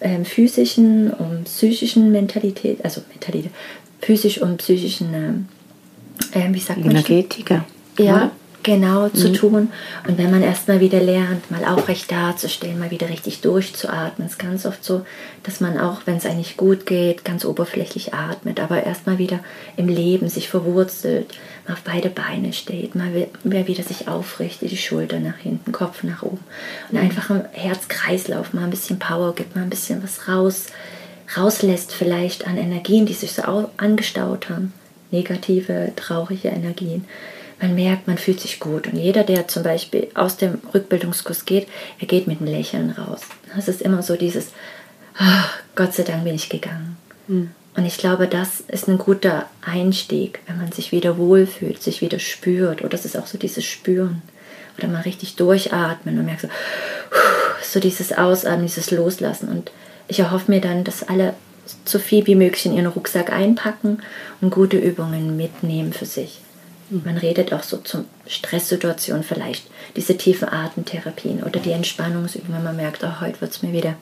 ähm, 0.00 0.24
physischen 0.24 1.12
und 1.12 1.44
psychischen 1.44 2.10
Mentalität, 2.10 2.84
also 2.84 3.02
Mentalität, 3.08 3.52
physisch 4.00 4.42
und 4.42 4.56
psychischen, 4.58 5.14
ähm, 5.14 5.48
äh, 6.32 6.52
wie 6.52 6.58
sagt 6.58 6.80
man? 6.80 6.90
Energetiker. 6.90 7.64
Ja? 7.98 8.32
Genau 8.62 9.08
zu 9.08 9.28
mhm. 9.28 9.34
tun. 9.34 9.72
Und 10.06 10.18
wenn 10.18 10.30
man 10.30 10.42
erstmal 10.42 10.80
wieder 10.80 11.00
lernt, 11.00 11.50
mal 11.50 11.64
aufrecht 11.64 12.10
dazustellen, 12.10 12.78
mal 12.78 12.90
wieder 12.90 13.08
richtig 13.08 13.40
durchzuatmen, 13.40 14.28
ist 14.28 14.38
ganz 14.38 14.66
oft 14.66 14.84
so, 14.84 15.04
dass 15.42 15.60
man 15.60 15.78
auch, 15.78 16.02
wenn 16.04 16.16
es 16.16 16.26
eigentlich 16.26 16.56
gut 16.56 16.86
geht, 16.86 17.24
ganz 17.24 17.44
oberflächlich 17.44 18.14
atmet, 18.14 18.60
aber 18.60 18.84
erstmal 18.84 19.18
wieder 19.18 19.40
im 19.76 19.88
Leben 19.88 20.28
sich 20.28 20.48
verwurzelt, 20.48 21.34
mal 21.66 21.74
auf 21.74 21.82
beide 21.82 22.10
Beine 22.10 22.52
steht, 22.52 22.94
mal 22.94 23.12
wieder 23.44 23.82
sich 23.82 24.08
aufrichtet, 24.08 24.70
die 24.70 24.76
Schulter 24.76 25.20
nach 25.20 25.38
hinten, 25.38 25.72
Kopf 25.72 26.02
nach 26.02 26.22
oben 26.22 26.44
und 26.90 26.98
mhm. 26.98 27.04
einfach 27.04 27.30
im 27.30 27.42
Herzkreislauf 27.52 28.52
mal 28.52 28.64
ein 28.64 28.70
bisschen 28.70 28.98
Power 28.98 29.34
gibt, 29.34 29.56
mal 29.56 29.62
ein 29.62 29.70
bisschen 29.70 30.02
was 30.02 30.28
raus, 30.28 30.66
rauslässt 31.36 31.92
vielleicht 31.92 32.46
an 32.46 32.56
Energien, 32.56 33.06
die 33.06 33.14
sich 33.14 33.32
so 33.32 33.70
angestaut 33.76 34.50
haben, 34.50 34.72
negative, 35.10 35.92
traurige 35.96 36.48
Energien 36.48 37.04
man 37.62 37.76
merkt, 37.76 38.08
man 38.08 38.18
fühlt 38.18 38.40
sich 38.40 38.58
gut. 38.60 38.88
Und 38.88 38.96
jeder, 38.96 39.22
der 39.22 39.46
zum 39.48 39.62
Beispiel 39.62 40.08
aus 40.14 40.36
dem 40.36 40.58
Rückbildungskurs 40.74 41.44
geht, 41.44 41.68
er 42.00 42.08
geht 42.08 42.26
mit 42.26 42.40
einem 42.40 42.52
Lächeln 42.52 42.90
raus. 42.90 43.20
Es 43.56 43.68
ist 43.68 43.80
immer 43.80 44.02
so 44.02 44.16
dieses, 44.16 44.48
oh, 45.18 45.48
Gott 45.76 45.94
sei 45.94 46.02
Dank 46.02 46.24
bin 46.24 46.34
ich 46.34 46.48
gegangen. 46.48 46.96
Mhm. 47.28 47.52
Und 47.74 47.86
ich 47.86 47.96
glaube, 47.96 48.26
das 48.26 48.60
ist 48.60 48.88
ein 48.88 48.98
guter 48.98 49.46
Einstieg, 49.64 50.40
wenn 50.46 50.58
man 50.58 50.72
sich 50.72 50.92
wieder 50.92 51.16
wohlfühlt, 51.16 51.82
sich 51.82 52.02
wieder 52.02 52.18
spürt. 52.18 52.80
Oder 52.80 52.90
das 52.90 53.04
ist 53.04 53.16
auch 53.16 53.26
so 53.26 53.38
dieses 53.38 53.64
Spüren. 53.64 54.22
Oder 54.76 54.88
mal 54.88 55.02
richtig 55.02 55.36
durchatmen 55.36 56.18
und 56.18 56.26
merkt 56.26 56.42
so, 56.42 56.48
so 57.62 57.80
dieses 57.80 58.12
Ausatmen, 58.12 58.66
dieses 58.66 58.90
Loslassen. 58.90 59.48
Und 59.48 59.70
ich 60.08 60.18
erhoffe 60.18 60.50
mir 60.50 60.60
dann, 60.60 60.82
dass 60.82 61.08
alle 61.08 61.34
so 61.84 62.00
viel 62.00 62.26
wie 62.26 62.34
möglich 62.34 62.66
in 62.66 62.74
ihren 62.74 62.86
Rucksack 62.86 63.32
einpacken 63.32 64.02
und 64.40 64.50
gute 64.50 64.78
Übungen 64.78 65.36
mitnehmen 65.36 65.92
für 65.92 66.06
sich. 66.06 66.40
Man 67.04 67.16
redet 67.16 67.54
auch 67.54 67.62
so 67.62 67.78
zum 67.78 68.04
Stresssituationen 68.26 69.24
vielleicht, 69.24 69.66
diese 69.96 70.16
tiefen 70.18 70.48
Atemtherapien 70.48 71.42
oder 71.42 71.58
die 71.58 71.72
Entspannungsübungen, 71.72 72.58
wenn 72.58 72.64
man 72.64 72.76
merkt, 72.76 73.02
oh, 73.02 73.20
heute 73.20 73.40
wird 73.40 73.52
es 73.52 73.62
mir 73.62 73.72
wieder, 73.72 73.94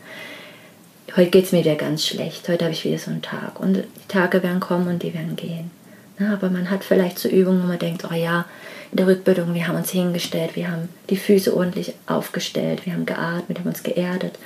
heute 1.16 1.30
geht 1.30 1.44
es 1.44 1.52
mir 1.52 1.60
wieder 1.60 1.76
ganz 1.76 2.04
schlecht, 2.04 2.48
heute 2.48 2.64
habe 2.64 2.74
ich 2.74 2.84
wieder 2.84 2.98
so 2.98 3.12
einen 3.12 3.22
Tag. 3.22 3.60
Und 3.60 3.74
die 3.74 4.08
Tage 4.08 4.42
werden 4.42 4.58
kommen 4.58 4.88
und 4.88 5.04
die 5.04 5.14
werden 5.14 5.36
gehen. 5.36 5.70
Na, 6.18 6.32
aber 6.32 6.50
man 6.50 6.68
hat 6.68 6.82
vielleicht 6.82 7.20
so 7.20 7.28
Übungen, 7.28 7.62
wo 7.62 7.66
man 7.66 7.78
denkt, 7.78 8.04
oh 8.10 8.14
ja, 8.14 8.44
in 8.90 8.96
der 8.96 9.06
Rückbildung, 9.06 9.54
wir 9.54 9.68
haben 9.68 9.76
uns 9.76 9.90
hingestellt, 9.90 10.56
wir 10.56 10.70
haben 10.70 10.88
die 11.10 11.16
Füße 11.16 11.56
ordentlich 11.56 11.94
aufgestellt, 12.06 12.86
wir 12.86 12.92
haben 12.92 13.06
geatmet, 13.06 13.56
wir 13.56 13.58
haben 13.60 13.68
uns 13.68 13.84
geerdet. 13.84 14.36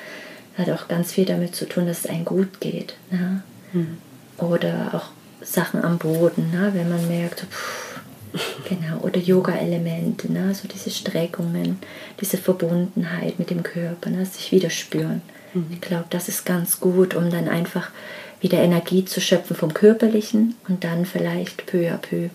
Das 0.57 0.66
hat 0.66 0.74
auch 0.78 0.87
ganz 0.87 1.12
viel 1.12 1.24
damit 1.24 1.57
zu 1.57 1.66
tun, 1.66 1.87
dass 1.87 2.00
es 2.00 2.07
einem 2.07 2.26
gut 2.26 2.61
geht. 2.61 2.94
Na? 3.11 3.42
Mhm. 3.72 3.96
Oder 4.37 4.90
auch 4.92 5.44
Sachen 5.44 5.83
am 5.83 5.96
Boden, 5.98 6.52
na? 6.52 6.74
wenn 6.74 6.90
man 6.90 7.09
merkt, 7.09 7.40
pff, 7.40 7.84
Genau, 8.68 8.99
oder 9.03 9.20
Yoga-Elemente, 9.20 10.33
ne? 10.33 10.55
so 10.55 10.66
diese 10.66 10.90
Streckungen, 10.90 11.79
diese 12.20 12.37
Verbundenheit 12.37 13.38
mit 13.38 13.51
dem 13.51 13.62
Körper, 13.62 14.11
ne? 14.11 14.27
sich 14.27 14.51
wieder 14.51 14.70
spüren. 14.70 15.23
Mhm. 15.53 15.66
Ich 15.70 15.81
glaube, 15.81 16.07
das 16.11 16.29
ist 16.29 16.44
ganz 16.44 16.81
gut, 16.81 17.14
um 17.14 17.31
dann 17.31 17.49
einfach 17.49 17.90
wieder 18.40 18.59
Energie 18.59 19.05
zu 19.05 19.20
schöpfen 19.20 19.57
vom 19.57 19.73
Körperlichen 19.73 20.55
und 20.68 20.85
dann 20.85 21.07
vielleicht 21.07 21.66
peu 21.66 21.90
à 21.92 21.97
peu 21.97 22.31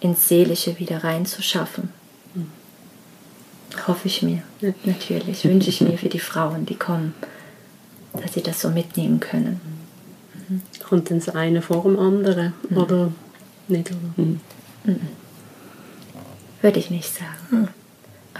ins 0.00 0.28
Seelische 0.28 0.78
wieder 0.78 1.04
reinzuschaffen. 1.04 1.90
Mhm. 2.34 2.50
Hoffe 3.86 4.08
ich 4.08 4.22
mir, 4.22 4.42
natürlich, 4.84 5.44
wünsche 5.44 5.68
ich 5.68 5.80
mir 5.82 5.98
für 5.98 6.08
die 6.08 6.18
Frauen, 6.18 6.64
die 6.64 6.76
kommen, 6.76 7.14
dass 8.14 8.32
sie 8.32 8.42
das 8.42 8.60
so 8.60 8.70
mitnehmen 8.70 9.20
können. 9.20 9.60
Mhm. 10.48 10.62
Kommt 10.88 11.10
das 11.10 11.28
eine 11.28 11.60
vor 11.60 11.82
dem 11.82 11.98
anderen? 11.98 12.54
Mhm. 12.70 12.76
Oder 12.78 13.12
nicht? 13.68 13.90
Oder? 13.90 14.24
Mhm. 14.24 14.40
Würde 16.62 16.78
ich 16.78 16.90
nicht 16.90 17.12
sagen. 17.12 17.50
Hm. 17.50 17.68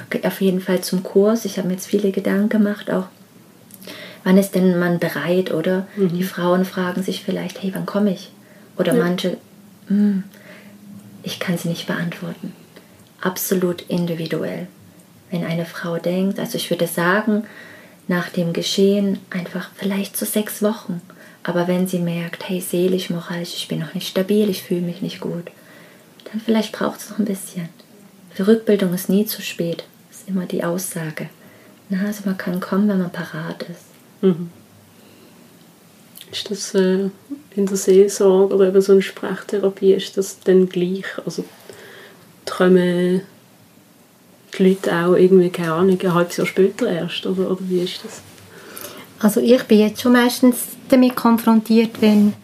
Okay, 0.06 0.26
auf 0.26 0.40
jeden 0.40 0.60
Fall 0.60 0.80
zum 0.82 1.02
Kurs. 1.02 1.44
Ich 1.44 1.58
habe 1.58 1.68
mir 1.68 1.74
jetzt 1.74 1.86
viele 1.86 2.10
Gedanken 2.10 2.48
gemacht, 2.48 2.90
auch 2.90 3.06
wann 4.24 4.38
ist 4.38 4.54
denn 4.54 4.78
man 4.78 4.98
bereit, 4.98 5.52
oder? 5.52 5.86
Mhm. 5.96 6.08
Die 6.08 6.24
Frauen 6.24 6.64
fragen 6.64 7.02
sich 7.02 7.22
vielleicht, 7.22 7.62
hey, 7.62 7.70
wann 7.74 7.86
komme 7.86 8.12
ich? 8.12 8.32
Oder 8.76 8.94
ja. 8.94 9.04
manche, 9.04 9.36
hm, 9.86 10.24
ich 11.22 11.38
kann 11.38 11.56
sie 11.56 11.68
nicht 11.68 11.86
beantworten. 11.86 12.52
Absolut 13.20 13.82
individuell. 13.82 14.66
Wenn 15.30 15.44
eine 15.44 15.64
Frau 15.64 15.98
denkt, 15.98 16.38
also 16.38 16.56
ich 16.56 16.70
würde 16.70 16.86
sagen, 16.86 17.44
nach 18.08 18.28
dem 18.28 18.52
Geschehen 18.52 19.18
einfach 19.30 19.70
vielleicht 19.76 20.16
so 20.16 20.26
sechs 20.26 20.62
Wochen. 20.62 21.00
Aber 21.42 21.68
wenn 21.68 21.86
sie 21.86 22.00
merkt, 22.00 22.48
hey, 22.48 22.60
seelisch, 22.60 23.10
moralisch, 23.10 23.54
ich 23.54 23.68
bin 23.68 23.78
noch 23.78 23.94
nicht 23.94 24.08
stabil, 24.08 24.48
ich 24.50 24.62
fühle 24.62 24.80
mich 24.80 25.02
nicht 25.02 25.20
gut, 25.20 25.44
dann 26.30 26.40
vielleicht 26.40 26.72
braucht 26.72 27.00
es 27.00 27.10
noch 27.10 27.20
ein 27.20 27.24
bisschen. 27.24 27.68
Für 28.36 28.48
Rückbildung 28.48 28.92
ist 28.92 29.08
nie 29.08 29.24
zu 29.24 29.40
spät, 29.40 29.84
ist 30.10 30.28
immer 30.28 30.44
die 30.44 30.62
Aussage. 30.62 31.30
Na, 31.88 32.04
also 32.04 32.24
man 32.26 32.36
kann 32.36 32.60
kommen, 32.60 32.86
wenn 32.86 32.98
man 32.98 33.10
parat 33.10 33.62
ist. 33.62 33.86
Mhm. 34.20 34.50
Ist 36.30 36.50
das 36.50 36.74
äh, 36.74 37.08
in 37.54 37.64
der 37.64 37.76
Seelsorge 37.78 38.54
oder 38.54 38.68
eben 38.68 38.82
so 38.82 38.92
eine 38.92 39.00
Sprachtherapie, 39.00 39.94
ist 39.94 40.18
das 40.18 40.38
dann 40.40 40.68
gleich? 40.68 41.06
Also 41.24 41.46
kommen 42.44 43.22
die 44.58 44.62
Leute 44.62 44.94
auch 44.94 45.14
irgendwie, 45.14 45.48
keine 45.48 45.72
Ahnung, 45.72 45.98
ein 45.98 46.14
halbes 46.14 46.36
Jahr 46.36 46.46
später 46.46 46.90
erst? 46.90 47.24
Oder, 47.24 47.50
oder 47.50 47.60
wie 47.62 47.80
ist 47.80 48.04
das? 48.04 48.20
Also 49.18 49.40
ich 49.40 49.62
bin 49.62 49.78
jetzt 49.78 50.02
schon 50.02 50.12
meistens 50.12 50.58
damit 50.90 51.16
konfrontiert, 51.16 52.02
wenn 52.02 52.34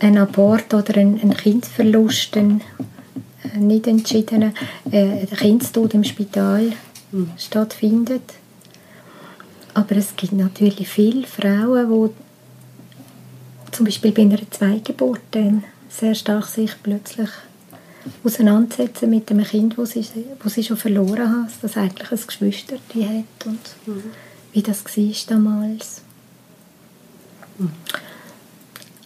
ein 0.00 0.18
Abort 0.18 0.74
oder 0.74 0.96
ein, 0.96 1.20
ein 1.22 1.36
Kindverlust 1.36 2.36
ein 2.36 2.62
nicht 3.56 3.86
entschiedenen 3.86 4.54
äh, 4.90 5.26
Kindstod 5.26 5.94
im 5.94 6.04
Spital 6.04 6.72
mhm. 7.12 7.30
stattfindet. 7.36 8.34
Aber 9.74 9.96
es 9.96 10.16
gibt 10.16 10.32
natürlich 10.32 10.88
viele 10.88 11.26
Frauen, 11.26 12.10
die 13.68 13.72
zum 13.72 13.84
Beispiel 13.84 14.12
bei 14.12 14.22
einer 14.22 14.50
Zweitgeburt 14.50 15.20
dann 15.30 15.64
sehr 15.88 16.14
stark 16.14 16.46
sich 16.46 16.72
plötzlich 16.82 17.28
auseinandersetzen 18.24 19.10
mit 19.10 19.28
dem 19.30 19.42
Kind, 19.44 19.76
das 19.76 19.92
sie, 19.92 20.06
wo 20.42 20.48
sie 20.48 20.64
schon 20.64 20.76
verloren 20.76 21.44
hat, 21.44 21.50
das 21.62 21.76
eigentlich 21.76 22.10
ein 22.10 22.26
Geschwister 22.26 22.76
hat 22.76 23.46
und 23.46 23.60
mhm. 23.86 24.02
wie 24.52 24.62
das 24.62 24.84
war 24.84 25.14
damals. 25.28 26.02
Mhm. 27.58 27.70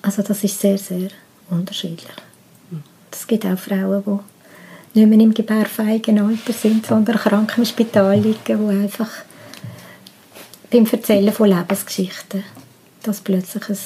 Also 0.03 0.23
das 0.23 0.43
ist 0.43 0.59
sehr, 0.61 0.79
sehr 0.79 1.09
unterschiedlich. 1.51 2.11
Es 3.13 3.27
gibt 3.27 3.47
auch 3.47 3.59
Frauen, 3.59 4.03
die 4.95 5.01
nicht 5.01 5.09
mehr 5.09 5.21
im 5.21 5.35
gebärfähigen 5.35 6.21
Alter 6.21 6.53
sind, 6.53 6.87
sondern 6.87 7.17
krank 7.17 7.55
im 7.57 7.65
Spital 7.65 8.19
liegen, 8.19 8.69
die 8.69 8.83
einfach 8.83 9.11
beim 10.71 10.87
Erzählen 10.87 11.33
von 11.33 11.49
Lebensgeschichten, 11.49 12.45
das 13.03 13.21
plötzlich 13.21 13.69
ein 13.69 13.79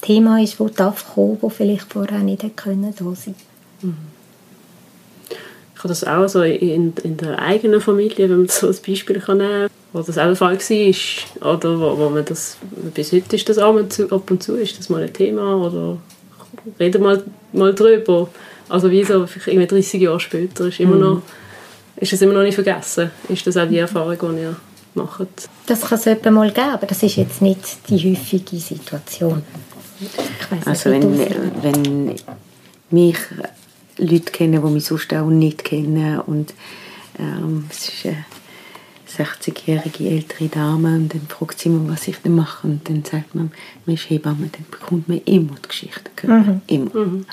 Thema 0.00 0.42
ist, 0.42 0.58
das 0.58 0.72
darf 0.72 1.14
kommen, 1.14 1.38
das 1.40 1.52
vielleicht 1.54 1.92
vorher 1.92 2.20
nicht 2.20 2.42
hätte 2.42 2.54
können, 2.54 2.94
da 2.96 3.04
sein 3.14 3.34
mhm. 3.82 3.96
Ich 5.74 5.84
habe 5.84 5.88
das 5.88 6.04
auch 6.04 6.28
so 6.28 6.42
in, 6.42 6.92
in 7.04 7.16
der 7.16 7.38
eigenen 7.38 7.80
Familie, 7.80 8.28
wenn 8.28 8.40
man 8.40 8.48
so 8.48 8.66
als 8.66 8.80
Beispiel 8.80 9.18
kann 9.18 9.38
nehmen 9.38 9.62
kann, 9.62 9.70
wo 9.94 10.02
das 10.02 10.18
auch 10.18 10.26
der 10.26 10.36
Fall 10.36 10.58
war, 10.58 11.54
oder 11.54 11.80
wo, 11.80 11.98
wo 11.98 12.10
man 12.10 12.24
das, 12.24 12.58
bis 12.94 13.12
heute 13.12 13.36
ist 13.36 13.48
das 13.48 13.56
ab 13.56 13.74
und, 13.74 13.90
zu, 13.90 14.10
ab 14.12 14.30
und 14.30 14.42
zu, 14.42 14.56
ist 14.56 14.78
das 14.78 14.90
mal 14.90 15.02
ein 15.02 15.12
Thema, 15.12 15.56
oder 15.56 15.96
reden 16.78 17.02
mal, 17.02 17.22
mal 17.52 17.74
drüber. 17.74 18.28
Also 18.70 18.90
wie 18.90 19.04
so 19.04 19.26
irgendwie 19.46 19.66
30 19.66 20.00
Jahre 20.00 20.20
später 20.20 20.66
ist, 20.68 20.80
immer 20.80 20.94
mhm. 20.94 21.00
noch, 21.00 21.22
ist 21.96 22.12
es 22.12 22.22
immer 22.22 22.34
noch 22.34 22.42
nicht 22.42 22.54
vergessen. 22.54 23.10
Ist 23.28 23.46
das 23.46 23.56
auch 23.56 23.68
die 23.68 23.78
Erfahrung, 23.78 24.36
die 24.36 24.42
ihr 24.42 24.56
macht? 24.94 25.48
Das 25.66 25.80
kann 25.82 25.98
es 25.98 26.06
etwa 26.06 26.30
mal 26.30 26.50
geben, 26.50 26.70
aber 26.70 26.86
das 26.86 27.02
ist 27.02 27.16
jetzt 27.16 27.42
nicht 27.42 27.88
die 27.88 27.98
häufige 27.98 28.56
Situation. 28.56 29.42
also 30.64 30.90
wenn, 30.90 31.18
wenn 31.62 32.14
mich 32.90 33.18
Leute 33.98 34.32
kennen, 34.32 34.62
die 34.64 34.72
mich 34.72 34.84
sonst 34.84 35.12
auch 35.12 35.28
nicht 35.28 35.64
kennen 35.64 36.20
und 36.20 36.54
ähm, 37.18 37.66
es 37.70 37.88
ist 37.88 38.06
eine 38.06 38.24
60-jährige 39.10 40.08
ältere 40.08 40.48
Dame 40.48 40.94
und 40.94 41.12
dann 41.12 41.26
fragt 41.28 41.58
sie 41.58 41.68
immer, 41.68 41.92
was 41.92 42.08
ich 42.08 42.16
denn 42.18 42.36
mache 42.36 42.66
und 42.66 42.88
dann 42.88 43.04
sagt 43.04 43.34
man, 43.34 43.50
man 43.84 43.94
ist 43.96 44.08
Hebamme, 44.08 44.48
dann 44.52 44.64
bekommt 44.70 45.08
man 45.08 45.20
immer 45.24 45.54
die 45.62 45.68
Geschichte 45.68 46.10
Mhm. 46.22 46.60
Immer. 46.66 46.94
Mhm. 46.94 47.26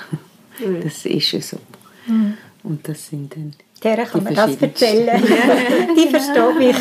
Das 0.82 1.04
ist 1.06 1.32
ja 1.32 1.40
so. 1.40 1.58
Mhm. 2.06 2.34
Und 2.62 2.88
das 2.88 3.06
sind 3.08 3.34
dann 3.34 3.54
der 3.82 4.04
kann 4.06 4.24
man 4.24 4.34
das 4.34 4.56
erzählen. 4.56 5.22
die 5.96 6.08
verstehe 6.08 6.54
mich. 6.58 6.76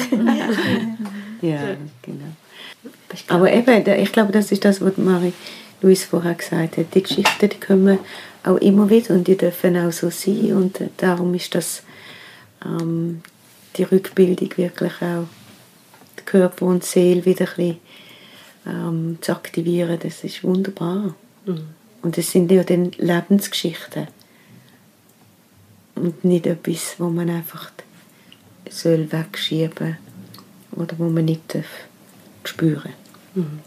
ja, 1.42 1.76
genau. 2.02 2.26
Aber 3.28 3.52
eben, 3.52 3.88
ich 4.02 4.12
glaube, 4.12 4.32
das 4.32 4.52
ist 4.52 4.66
das, 4.66 4.82
was 4.82 4.98
Marie 4.98 5.34
Luis 5.82 6.06
vorher 6.06 6.34
gesagt 6.34 6.78
hat. 6.78 6.96
Die 6.96 7.04
Geschichten, 7.04 7.50
die 7.50 7.60
kommen 7.60 8.00
auch 8.44 8.58
immer 8.58 8.90
wieder 8.90 9.14
und 9.14 9.28
die 9.28 9.38
dürfen 9.38 9.78
auch 9.78 9.92
so 9.92 10.10
sein. 10.10 10.54
Und 10.54 10.80
darum 10.98 11.34
ist 11.36 11.54
das 11.54 11.84
ähm, 12.66 13.22
die 13.76 13.84
Rückbildung 13.84 14.50
wirklich 14.58 14.94
auch 15.02 15.28
die 16.20 16.24
Körper 16.26 16.66
und 16.66 16.84
Seele 16.84 17.26
wieder 17.26 17.46
ein 17.46 17.56
bisschen 17.56 17.78
ähm, 18.66 19.18
zu 19.22 19.32
aktivieren. 19.34 20.00
Das 20.02 20.24
ist 20.24 20.44
wunderbar. 20.44 21.14
Mhm. 21.46 21.77
Und 22.08 22.18
es 22.18 22.32
sind 22.32 22.50
ja 22.50 22.64
dann 22.64 22.94
Lebensgeschichten 22.98 24.08
und 25.96 26.24
nicht 26.24 26.48
etwas, 26.48 26.96
wo 27.00 27.10
man 27.10 27.30
einfach 27.30 27.70
soll 28.70 29.12
wegschieben 29.12 29.98
oder 30.72 30.98
wo 31.00 31.10
man 31.10 31.26
nicht 31.26 31.54
darf 31.54 31.66
spüren 32.46 32.94
mhm. 33.36 33.60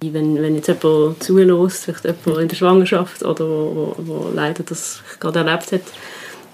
Wenn, 0.00 0.36
wenn 0.36 0.54
jetzt 0.54 0.68
jemand 0.68 1.22
zulässt, 1.22 1.84
vielleicht 1.84 2.04
jemand 2.06 2.40
in 2.40 2.48
der 2.48 2.56
Schwangerschaft 2.56 3.22
oder 3.24 3.46
wo, 3.46 3.94
wo, 3.98 4.06
wo 4.06 4.30
leider 4.34 4.62
das 4.62 5.02
gerade 5.20 5.40
erlebt 5.40 5.72
hat, 5.72 5.82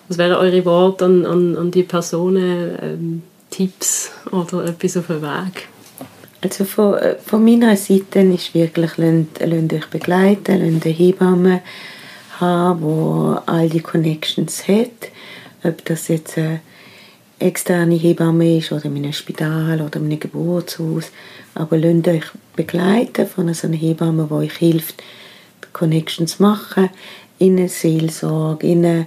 was 0.09 0.19
wären 0.19 0.33
eure 0.33 0.65
Worte 0.65 1.05
an, 1.05 1.25
an, 1.25 1.57
an 1.57 1.71
die 1.71 1.85
Personen, 1.85 2.79
ähm, 2.83 3.23
Tipps 3.51 4.11
oder 4.33 4.65
etwas 4.65 4.97
auf 4.97 5.07
dem 5.07 5.23
Weg? 5.23 5.69
Also 6.41 6.65
von, 6.65 6.95
äh, 6.95 7.17
von 7.17 7.45
meiner 7.45 7.77
Seite 7.77 8.21
ist 8.21 8.55
wirklich, 8.55 8.97
lasst, 8.97 9.41
lasst 9.41 9.73
euch 9.73 9.87
begleiten, 9.91 10.73
lasst 10.73 10.87
eine 10.87 10.95
Hebamme 10.95 11.63
haben, 12.39 12.81
die 12.81 13.49
all 13.49 13.69
die 13.69 13.81
Connections 13.81 14.69
hat. 14.69 15.11
Ob 15.65 15.85
das 15.85 16.09
jetzt 16.09 16.39
eine 16.39 16.61
externe 17.41 17.97
Hebamme 17.97 18.59
ist 18.59 18.71
oder 18.73 18.85
in 18.87 18.97
einem 18.97 19.13
Spital 19.13 19.81
oder 19.81 19.99
in 19.99 20.07
einem 20.07 20.21
Geburtshaus. 20.21 21.11
Aber 21.55 21.77
lasst 21.77 22.09
euch 22.09 22.25
begleiten 22.55 23.27
von 23.27 23.53
so 23.53 23.67
einer 23.67 23.77
Hebamme, 23.77 24.27
die 24.29 24.35
euch 24.35 24.57
hilft, 24.57 25.03
Connections 25.73 26.37
zu 26.37 26.43
machen, 26.43 26.91
in 27.39 27.57
eine 27.57 27.69
Seelsorge, 27.69 28.67
in 28.67 28.85
eine 28.85 29.07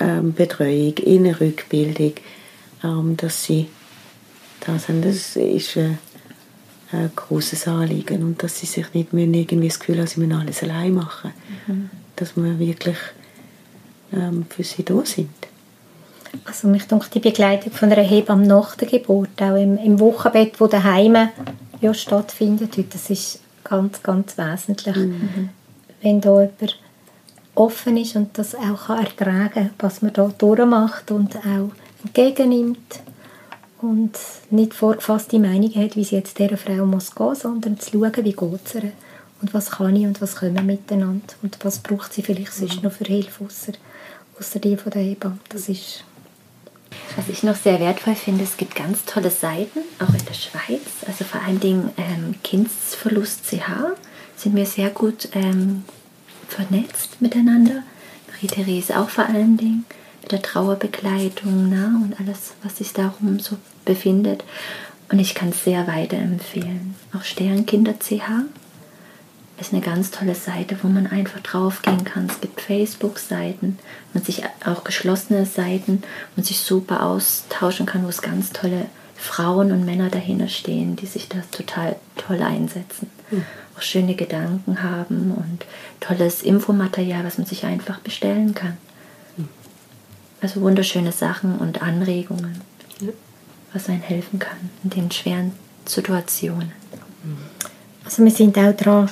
ähm, 0.00 0.32
Betreuung, 0.32 0.94
in 0.98 1.26
eine 1.26 1.40
Rückbildung, 1.40 2.12
ähm, 2.82 3.16
dass 3.16 3.44
sie 3.44 3.68
da 4.60 4.78
sind. 4.78 5.04
Das 5.04 5.36
ist 5.36 5.76
äh, 5.76 5.90
ein 6.96 7.10
großes 7.14 7.68
Anliegen 7.68 8.22
und 8.22 8.42
dass 8.42 8.58
sie 8.58 8.66
sich 8.66 8.92
nicht 8.94 9.12
mehr 9.12 9.26
irgendwie 9.26 9.68
das 9.68 9.78
Gefühl 9.78 9.98
haben, 9.98 10.06
sie 10.06 10.20
müssen 10.20 10.32
alles 10.32 10.62
allein 10.62 10.94
machen. 10.94 11.32
Mhm. 11.66 11.90
Dass 12.16 12.36
wir 12.36 12.58
wirklich 12.58 12.96
ähm, 14.12 14.46
für 14.48 14.62
sie 14.62 14.84
da 14.84 15.04
sind. 15.04 15.30
Also 16.44 16.68
mich 16.68 16.84
denke 16.84 17.06
die 17.12 17.20
Begleitung 17.20 17.72
von 17.72 17.90
einer 17.90 18.02
Hebamme 18.02 18.46
nach 18.46 18.76
der 18.76 18.88
Geburt, 18.88 19.40
auch 19.40 19.56
im, 19.56 19.78
im 19.78 19.98
Wochenbett, 20.00 20.60
wo 20.60 20.66
daheim 20.66 21.28
ja 21.80 21.94
stattfindet, 21.94 22.76
das 22.92 23.10
ist 23.10 23.40
ganz, 23.64 24.02
ganz 24.02 24.36
wesentlich. 24.36 24.96
Mhm. 24.96 25.48
Wenn 26.02 26.20
da 26.20 26.40
jemand 26.42 26.78
offen 27.54 27.96
ist 27.96 28.16
und 28.16 28.38
das 28.38 28.54
auch 28.54 28.90
ertragen 28.90 29.50
kann, 29.52 29.70
was 29.78 30.02
man 30.02 30.12
da 30.12 30.30
durchmacht 30.36 31.10
und 31.10 31.36
auch 31.36 31.70
entgegennimmt 32.04 33.00
und 33.80 34.12
nicht 34.50 34.74
vorgefasste 34.74 35.38
Meinungen 35.38 35.74
hat, 35.74 35.96
wie 35.96 36.02
es 36.02 36.10
jetzt 36.10 36.38
dieser 36.38 36.56
Frau 36.56 36.86
muss 36.86 37.14
gehen, 37.14 37.34
sondern 37.34 37.78
zu 37.78 37.90
schauen, 37.92 38.24
wie 38.24 38.32
geht 38.32 38.60
es 38.64 38.74
ihr 38.74 38.92
und 39.42 39.52
was 39.52 39.70
kann 39.70 39.94
ich 39.96 40.06
und 40.06 40.20
was 40.20 40.36
können 40.36 40.54
wir 40.54 40.62
miteinander 40.62 41.34
und 41.42 41.58
was 41.62 41.78
braucht 41.80 42.12
sie 42.12 42.22
vielleicht 42.22 42.52
sonst 42.52 42.82
noch 42.82 42.92
für 42.92 43.04
Hilfe, 43.04 43.44
außer, 43.44 43.72
außer 44.38 44.58
die 44.58 44.76
von 44.76 44.92
der 44.92 45.02
Hebamme. 45.02 45.38
Das 45.50 45.68
ist 45.68 46.04
was 47.16 47.28
ich 47.28 47.42
noch 47.42 47.56
sehr 47.56 47.80
wertvoll 47.80 48.14
finde, 48.14 48.44
es 48.44 48.56
gibt 48.56 48.74
ganz 48.74 49.04
tolle 49.04 49.30
Seiten, 49.30 49.80
auch 49.98 50.12
in 50.12 50.24
der 50.24 50.34
Schweiz, 50.34 50.80
also 51.06 51.24
vor 51.24 51.42
allen 51.42 51.60
Dingen 51.60 51.90
ähm, 51.96 52.34
Kindsverlust 52.42 53.44
CH 53.46 53.96
sind 54.36 54.54
wir 54.54 54.66
sehr 54.66 54.90
gut 54.90 55.28
ähm, 55.32 55.84
vernetzt 56.48 57.20
miteinander. 57.20 57.82
Marie-Therese 58.30 58.98
auch 58.98 59.08
vor 59.08 59.26
allen 59.26 59.56
Dingen 59.56 59.84
mit 60.26 60.32
der 60.32 60.42
Trauerbegleitung 60.42 61.70
na, 61.70 62.00
und 62.02 62.18
alles, 62.18 62.54
was 62.64 62.78
sich 62.78 62.92
darum 62.92 63.38
so 63.38 63.56
befindet. 63.84 64.42
Und 65.08 65.20
ich 65.20 65.36
kann 65.36 65.50
es 65.50 65.62
sehr 65.62 65.86
weiterempfehlen. 65.86 66.96
Auch 67.16 67.22
Sternkinder 67.22 67.94
CH 68.00 68.42
ist 69.60 69.72
eine 69.72 69.82
ganz 69.82 70.10
tolle 70.10 70.34
Seite, 70.34 70.78
wo 70.82 70.88
man 70.88 71.06
einfach 71.06 71.38
draufgehen 71.38 72.02
kann. 72.02 72.26
Es 72.28 72.40
gibt 72.40 72.60
Facebook-Seiten, 72.60 73.78
man 74.14 74.24
sich 74.24 74.42
auch 74.64 74.82
geschlossene 74.82 75.46
Seiten 75.46 76.02
und 76.36 76.44
sich 76.44 76.58
super 76.58 77.04
austauschen 77.04 77.86
kann, 77.86 78.04
wo 78.04 78.08
es 78.08 78.20
ganz 78.20 78.50
tolle 78.50 78.86
Frauen 79.14 79.70
und 79.70 79.84
Männer 79.84 80.10
dahinter 80.10 80.48
stehen, 80.48 80.96
die 80.96 81.06
sich 81.06 81.28
da 81.28 81.38
total 81.52 81.94
toll 82.16 82.42
einsetzen. 82.42 83.08
Mhm. 83.30 83.44
Auch 83.78 83.82
schöne 83.82 84.16
Gedanken 84.16 84.82
haben 84.82 85.30
und 85.30 85.64
tolles 86.00 86.42
Infomaterial, 86.42 87.24
was 87.24 87.38
man 87.38 87.46
sich 87.46 87.64
einfach 87.64 88.00
bestellen 88.00 88.56
kann. 88.56 88.76
Mhm. 90.36 90.42
Also 90.42 90.60
wunderschöne 90.60 91.12
Sachen 91.12 91.58
und 91.58 91.82
Anregungen, 91.82 92.60
mhm. 93.00 93.12
was 93.72 93.88
einem 93.88 94.02
helfen 94.02 94.38
kann 94.38 94.70
in 94.84 94.90
den 94.90 95.10
schweren 95.10 95.52
Situationen. 95.84 96.72
Also 98.04 98.22
wir 98.22 98.30
sind 98.30 98.56
auch 98.56 98.72
dran, 98.76 99.10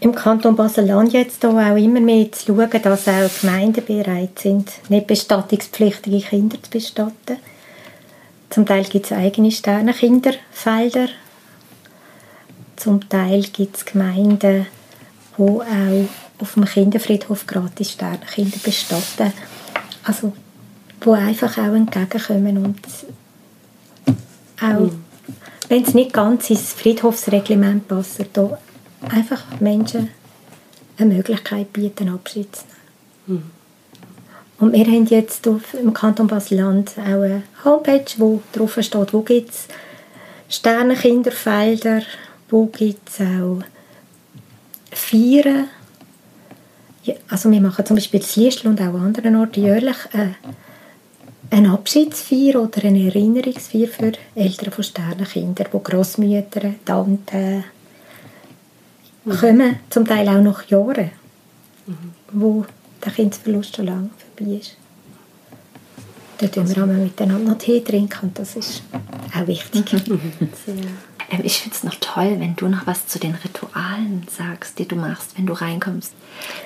im 0.00 0.14
Kanton 0.14 0.54
Basel-Land 0.54 1.12
jetzt 1.12 1.44
auch 1.44 1.76
immer 1.76 2.00
mehr 2.00 2.30
zu 2.30 2.54
schauen, 2.54 2.82
dass 2.82 3.08
auch 3.08 3.40
Gemeinden 3.40 3.84
bereit 3.84 4.38
sind, 4.38 4.70
nicht 4.88 5.08
bestattungspflichtige 5.08 6.20
Kinder 6.20 6.62
zu 6.62 6.70
bestatten. 6.70 7.38
Zum 8.48 8.64
Teil 8.64 8.84
gibt 8.84 9.06
es 9.06 9.12
eigene 9.12 9.50
Sternenkinderfelder. 9.50 11.08
Zum 12.76 13.08
Teil 13.08 13.42
gibt 13.42 13.76
es 13.76 13.84
Gemeinden, 13.84 14.66
die 15.36 15.42
auch 15.42 15.64
auf 16.38 16.54
dem 16.54 16.64
Kinderfriedhof 16.64 17.46
gratis 17.48 17.90
Sternenkinder 17.90 18.58
bestatten. 18.62 19.32
Also, 20.04 20.32
wo 21.00 21.12
einfach 21.12 21.58
auch 21.58 21.74
entgegenkommen 21.74 22.58
und 22.58 22.80
auch, 24.60 24.90
wenn 25.68 25.82
es 25.82 25.94
nicht 25.94 26.12
ganz 26.12 26.50
ins 26.50 26.72
Friedhofsreglement 26.72 27.86
passt, 27.88 28.24
da 28.32 28.58
einfach 29.08 29.44
Menschen 29.60 30.10
eine 30.98 31.14
Möglichkeit 31.14 31.72
bieten, 31.72 32.08
Abschied 32.08 32.54
zu 32.54 32.64
nehmen. 33.26 33.42
Mhm. 33.42 33.58
Und 34.60 34.72
wir 34.72 34.84
haben 34.86 35.06
jetzt 35.06 35.46
im 35.46 35.92
Kanton 35.92 36.26
Basel-Land 36.26 36.94
auch 36.98 37.22
eine 37.22 37.42
Homepage, 37.64 38.04
wo 38.16 38.42
drauf 38.52 38.76
steht, 38.80 39.12
wo 39.12 39.22
gibt 39.22 39.50
es 39.50 39.68
Sternenkinderfelder, 40.48 42.02
wo 42.48 42.66
gibt 42.66 43.08
es 43.08 43.20
auch 43.20 43.60
Feiern. 44.90 45.68
Ja, 47.04 47.14
also 47.28 47.50
wir 47.50 47.60
machen 47.60 47.86
zum 47.86 47.96
Beispiel 47.96 48.20
in 48.20 48.42
Liestl 48.42 48.66
und 48.66 48.80
auch 48.80 48.94
an 48.94 49.06
anderen 49.06 49.36
Orten 49.36 49.62
jährlich 49.62 49.96
äh, 50.12 50.30
eine 51.50 51.72
Abschiedsfeier 51.72 52.60
oder 52.62 52.84
eine 52.84 53.06
Erinnerungsfeier 53.06 53.88
für 53.88 54.12
Eltern 54.34 54.72
von 54.72 54.84
Sternenkindern, 54.84 55.68
wo 55.72 55.78
Großmütter, 55.78 56.74
Tanten, 56.84 57.64
kommen 59.40 59.76
zum 59.90 60.06
Teil 60.06 60.28
auch 60.28 60.40
nach 60.40 60.68
Jahren. 60.68 61.10
mhm. 61.88 62.12
wo 62.32 62.64
der 63.04 63.12
Kindsverlust 63.12 63.76
schon 63.76 63.86
lange 63.86 64.10
vorbei 64.36 64.52
ist. 64.56 64.76
Da 66.38 66.46
trinken 66.46 66.76
wir 66.76 66.84
auch 66.84 66.86
miteinander 66.86 67.52
noch 67.52 67.58
Tee 67.58 67.80
trinken 67.80 68.28
und 68.28 68.38
das 68.38 68.54
ist 68.56 68.82
auch 69.34 69.46
wichtig. 69.46 69.84
Ähm, 71.30 71.40
ich 71.44 71.60
finde 71.60 71.76
es 71.76 71.84
noch 71.84 71.94
toll, 72.00 72.36
wenn 72.38 72.56
du 72.56 72.68
noch 72.68 72.86
was 72.86 73.06
zu 73.06 73.18
den 73.18 73.34
Ritualen 73.34 74.26
sagst, 74.30 74.78
die 74.78 74.88
du 74.88 74.96
machst, 74.96 75.36
wenn 75.36 75.46
du 75.46 75.52
reinkommst. 75.52 76.14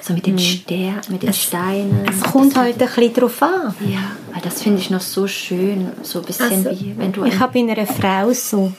So 0.01 0.15
mit 0.15 0.27
den, 0.27 0.35
mhm. 0.35 0.39
Ster 0.39 1.01
mit 1.09 1.23
den 1.23 1.31
es, 1.31 1.43
Steinen. 1.43 2.07
Es 2.09 2.21
kommt 2.21 2.57
halt 2.57 2.81
ein 2.81 2.87
bisschen 2.87 3.15
drauf 3.15 3.43
an. 3.43 3.75
Ja, 3.81 4.13
weil 4.33 4.43
das 4.43 4.63
finde 4.63 4.81
ich 4.81 4.91
noch 4.91 5.01
so 5.01 5.27
schön. 5.27 5.93
So 6.03 6.21
ein 6.21 6.25
bisschen 6.25 6.67
also, 6.67 6.81
wie 6.81 6.97
wenn 6.97 7.13
du... 7.13 7.25
Ich 7.25 7.39
habe 7.39 7.59
in 7.59 7.71
einer 7.71 7.87
Frau 7.87 8.33
so 8.33 8.73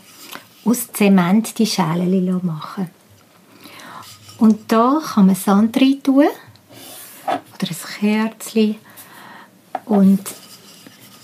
aus 0.65 0.91
Zement 0.93 1.57
die 1.57 1.65
Schalen 1.65 2.39
machen 2.45 2.89
Und 4.37 4.71
da 4.71 5.01
kann 5.13 5.25
man 5.25 5.35
Sand 5.35 5.75
rein 5.77 6.01
tun. 6.01 6.27
Oder 7.25 7.69
ein 7.69 8.29
Kerzchen. 8.31 8.75
Und 9.85 10.21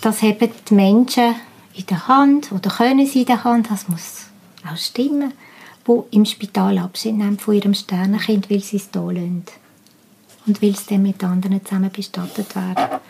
das 0.00 0.22
haben 0.22 0.50
die 0.68 0.74
Menschen 0.74 1.34
in 1.74 1.86
der 1.86 2.08
Hand 2.08 2.52
oder 2.52 2.70
können 2.70 3.06
sie 3.06 3.20
in 3.20 3.26
der 3.26 3.44
Hand. 3.44 3.70
Das 3.70 3.88
muss 3.88 4.29
auch 4.66 4.76
Stimmen, 4.76 5.32
die 5.86 6.16
im 6.16 6.24
Spital 6.24 6.78
Abschied 6.78 7.16
nehmen 7.16 7.38
von 7.38 7.54
ihrem 7.54 7.74
Sternenkind, 7.74 8.50
weil 8.50 8.60
sie 8.60 8.76
es 8.76 8.90
hier 8.92 9.02
lassen. 9.02 9.44
Und 10.46 10.62
weil 10.62 10.70
es 10.70 10.86
dann 10.86 11.02
mit 11.02 11.22
anderen 11.22 11.64
zusammen 11.64 11.90
bestattet 11.90 12.54
werden. 12.54 13.00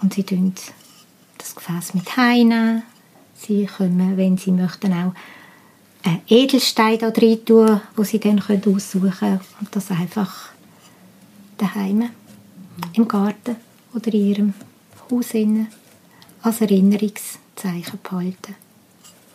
Und 0.00 0.14
sie 0.14 0.22
tun 0.22 0.54
das 1.38 1.54
Gefäß 1.54 1.94
mit 1.94 2.16
heimnehmen. 2.16 2.82
Sie 3.36 3.66
können, 3.66 4.16
wenn 4.16 4.38
sie 4.38 4.52
möchten, 4.52 4.92
auch 4.92 5.14
einen 6.04 6.22
Edelstein 6.28 6.98
da 6.98 7.08
rein 7.08 7.44
tun, 7.44 7.80
wo 7.96 8.04
sie 8.04 8.20
dann 8.20 8.40
aussuchen 8.40 9.10
können. 9.10 9.40
Und 9.60 9.74
das 9.74 9.90
einfach 9.90 10.50
daheim, 11.58 12.10
im 12.94 13.08
Garten 13.08 13.56
oder 13.94 14.12
in 14.12 14.26
ihrem 14.26 14.54
Haus 15.10 15.34
als 16.42 16.60
Erinnerungszeichen 16.60 17.98
behalten 18.02 18.63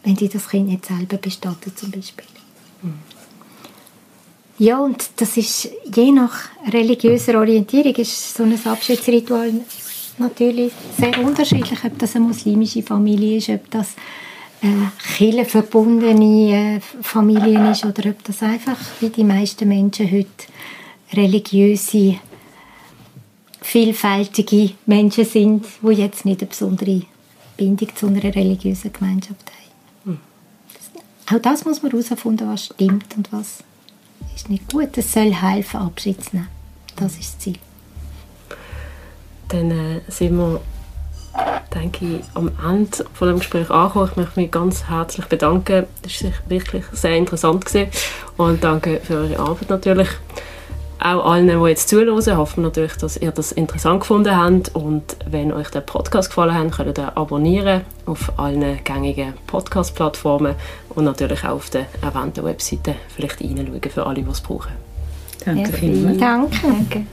wenn 0.04 0.16
sie 0.16 0.30
das 0.30 0.50
Kind 0.50 0.68
nicht 0.68 0.86
selber 0.86 1.18
bestatten 1.18 1.76
zum 1.76 1.92
Beispiel. 1.92 2.26
Mhm. 2.82 2.94
Ja, 4.58 4.80
und 4.80 5.10
das 5.16 5.38
ist 5.38 5.70
je 5.96 6.12
nach 6.12 6.50
religiöser 6.68 7.40
Orientierung 7.40 7.96
ist 7.96 8.36
so 8.36 8.44
ein 8.44 8.60
Abschiedsritual 8.66 9.54
natürlich 10.18 10.74
sehr 10.98 11.18
unterschiedlich, 11.26 11.80
ob 11.86 11.98
das 11.98 12.16
eine 12.16 12.26
muslimische 12.26 12.84
Familie 12.84 13.38
ist, 13.38 13.50
ob 13.50 13.72
das 13.72 13.96
eine 14.62 14.92
kirchenverbundene 15.18 16.76
äh, 16.76 16.80
Familie 17.02 17.72
ist 17.72 17.86
oder 17.86 18.10
ob 18.10 18.24
das 18.26 18.44
einfach, 18.44 18.78
wie 19.00 19.10
die 19.10 19.24
meisten 19.24 19.70
Menschen 19.70 20.12
heute, 20.12 20.28
religiöse, 21.14 22.20
vielfältige 23.62 24.72
Menschen 24.86 25.26
sind, 25.26 25.66
die 25.82 25.94
jetzt 25.94 26.26
nicht 26.26 26.42
eine 26.42 26.50
besondere 26.50 27.04
Bindung 27.56 27.96
zu 27.96 28.08
einer 28.08 28.24
religiösen 28.24 28.92
Gemeinschaft 28.92 29.50
haben. 29.50 29.59
Auch 31.32 31.40
das 31.40 31.64
muss 31.64 31.84
man 31.84 31.92
herausfinden, 31.92 32.50
was 32.50 32.66
stimmt 32.66 33.16
und 33.16 33.32
was 33.32 33.64
ist 34.36 34.50
nicht 34.50 34.72
gut. 34.72 34.98
Es 34.98 35.14
soll 35.14 35.34
helfen, 35.34 35.80
Abschied 35.80 36.24
zu 36.24 36.38
nehmen. 36.38 36.48
Das 36.96 37.18
ist 37.18 37.36
das 37.36 37.40
Ziel. 37.40 37.60
Dann 39.50 39.72
äh, 39.72 40.02
sind 40.08 40.38
wir, 40.38 40.60
denke 41.74 42.06
ich, 42.06 42.22
am 42.34 42.52
Ende 42.68 43.06
von 43.14 43.28
dem 43.28 43.38
Gespräch 43.38 43.70
angekommen. 43.70 44.10
Ich 44.10 44.18
möchte 44.18 44.40
mich 44.40 44.52
ganz 44.52 44.86
herzlich 44.86 45.26
bedanken. 45.28 45.86
Das 46.02 46.24
war 46.24 46.32
wirklich 46.48 46.86
sehr 46.94 47.16
interessant 47.16 47.66
gewesen. 47.66 47.92
und 48.38 48.64
danke 48.64 49.00
für 49.00 49.16
eure 49.16 49.40
Arbeit 49.40 49.70
natürlich 49.70 50.10
auch 51.00 51.32
allen, 51.32 51.48
die 51.48 51.70
jetzt 51.70 51.90
zuhören, 51.90 52.38
hoffen 52.38 52.64
wir 52.64 52.68
natürlich, 52.68 52.98
dass 52.98 53.18
ihr 53.18 53.32
das 53.32 53.52
interessant 53.52 54.02
gefunden 54.02 54.36
habt. 54.36 54.76
Und 54.76 55.18
wenn 55.26 55.54
euch 55.54 55.70
der 55.70 55.82
Podcast 55.82 56.30
gefallen 56.30 56.54
hat, 56.54 56.72
könnt 56.72 56.98
ihr 56.98 57.18
abonnieren 57.18 57.82
auf 58.06 58.32
allen 58.38 58.84
gängigen 58.84 59.34
Podcast-Plattformen 59.48 60.56
und 60.90 61.06
natürlich 61.06 61.44
auch 61.44 61.56
auf 61.56 61.70
der 61.70 61.86
erwähnten 62.02 62.44
Webseite 62.44 62.96
vielleicht 63.16 63.42
reinschauen 63.42 63.82
für 63.90 64.06
alle, 64.06 64.22
die 64.22 64.30
es 64.30 64.42
brauchen. 64.42 64.74
Danke 65.46 65.72
vielmals. 65.72 66.18
Danke. 66.18 66.58
Danke. 66.62 67.06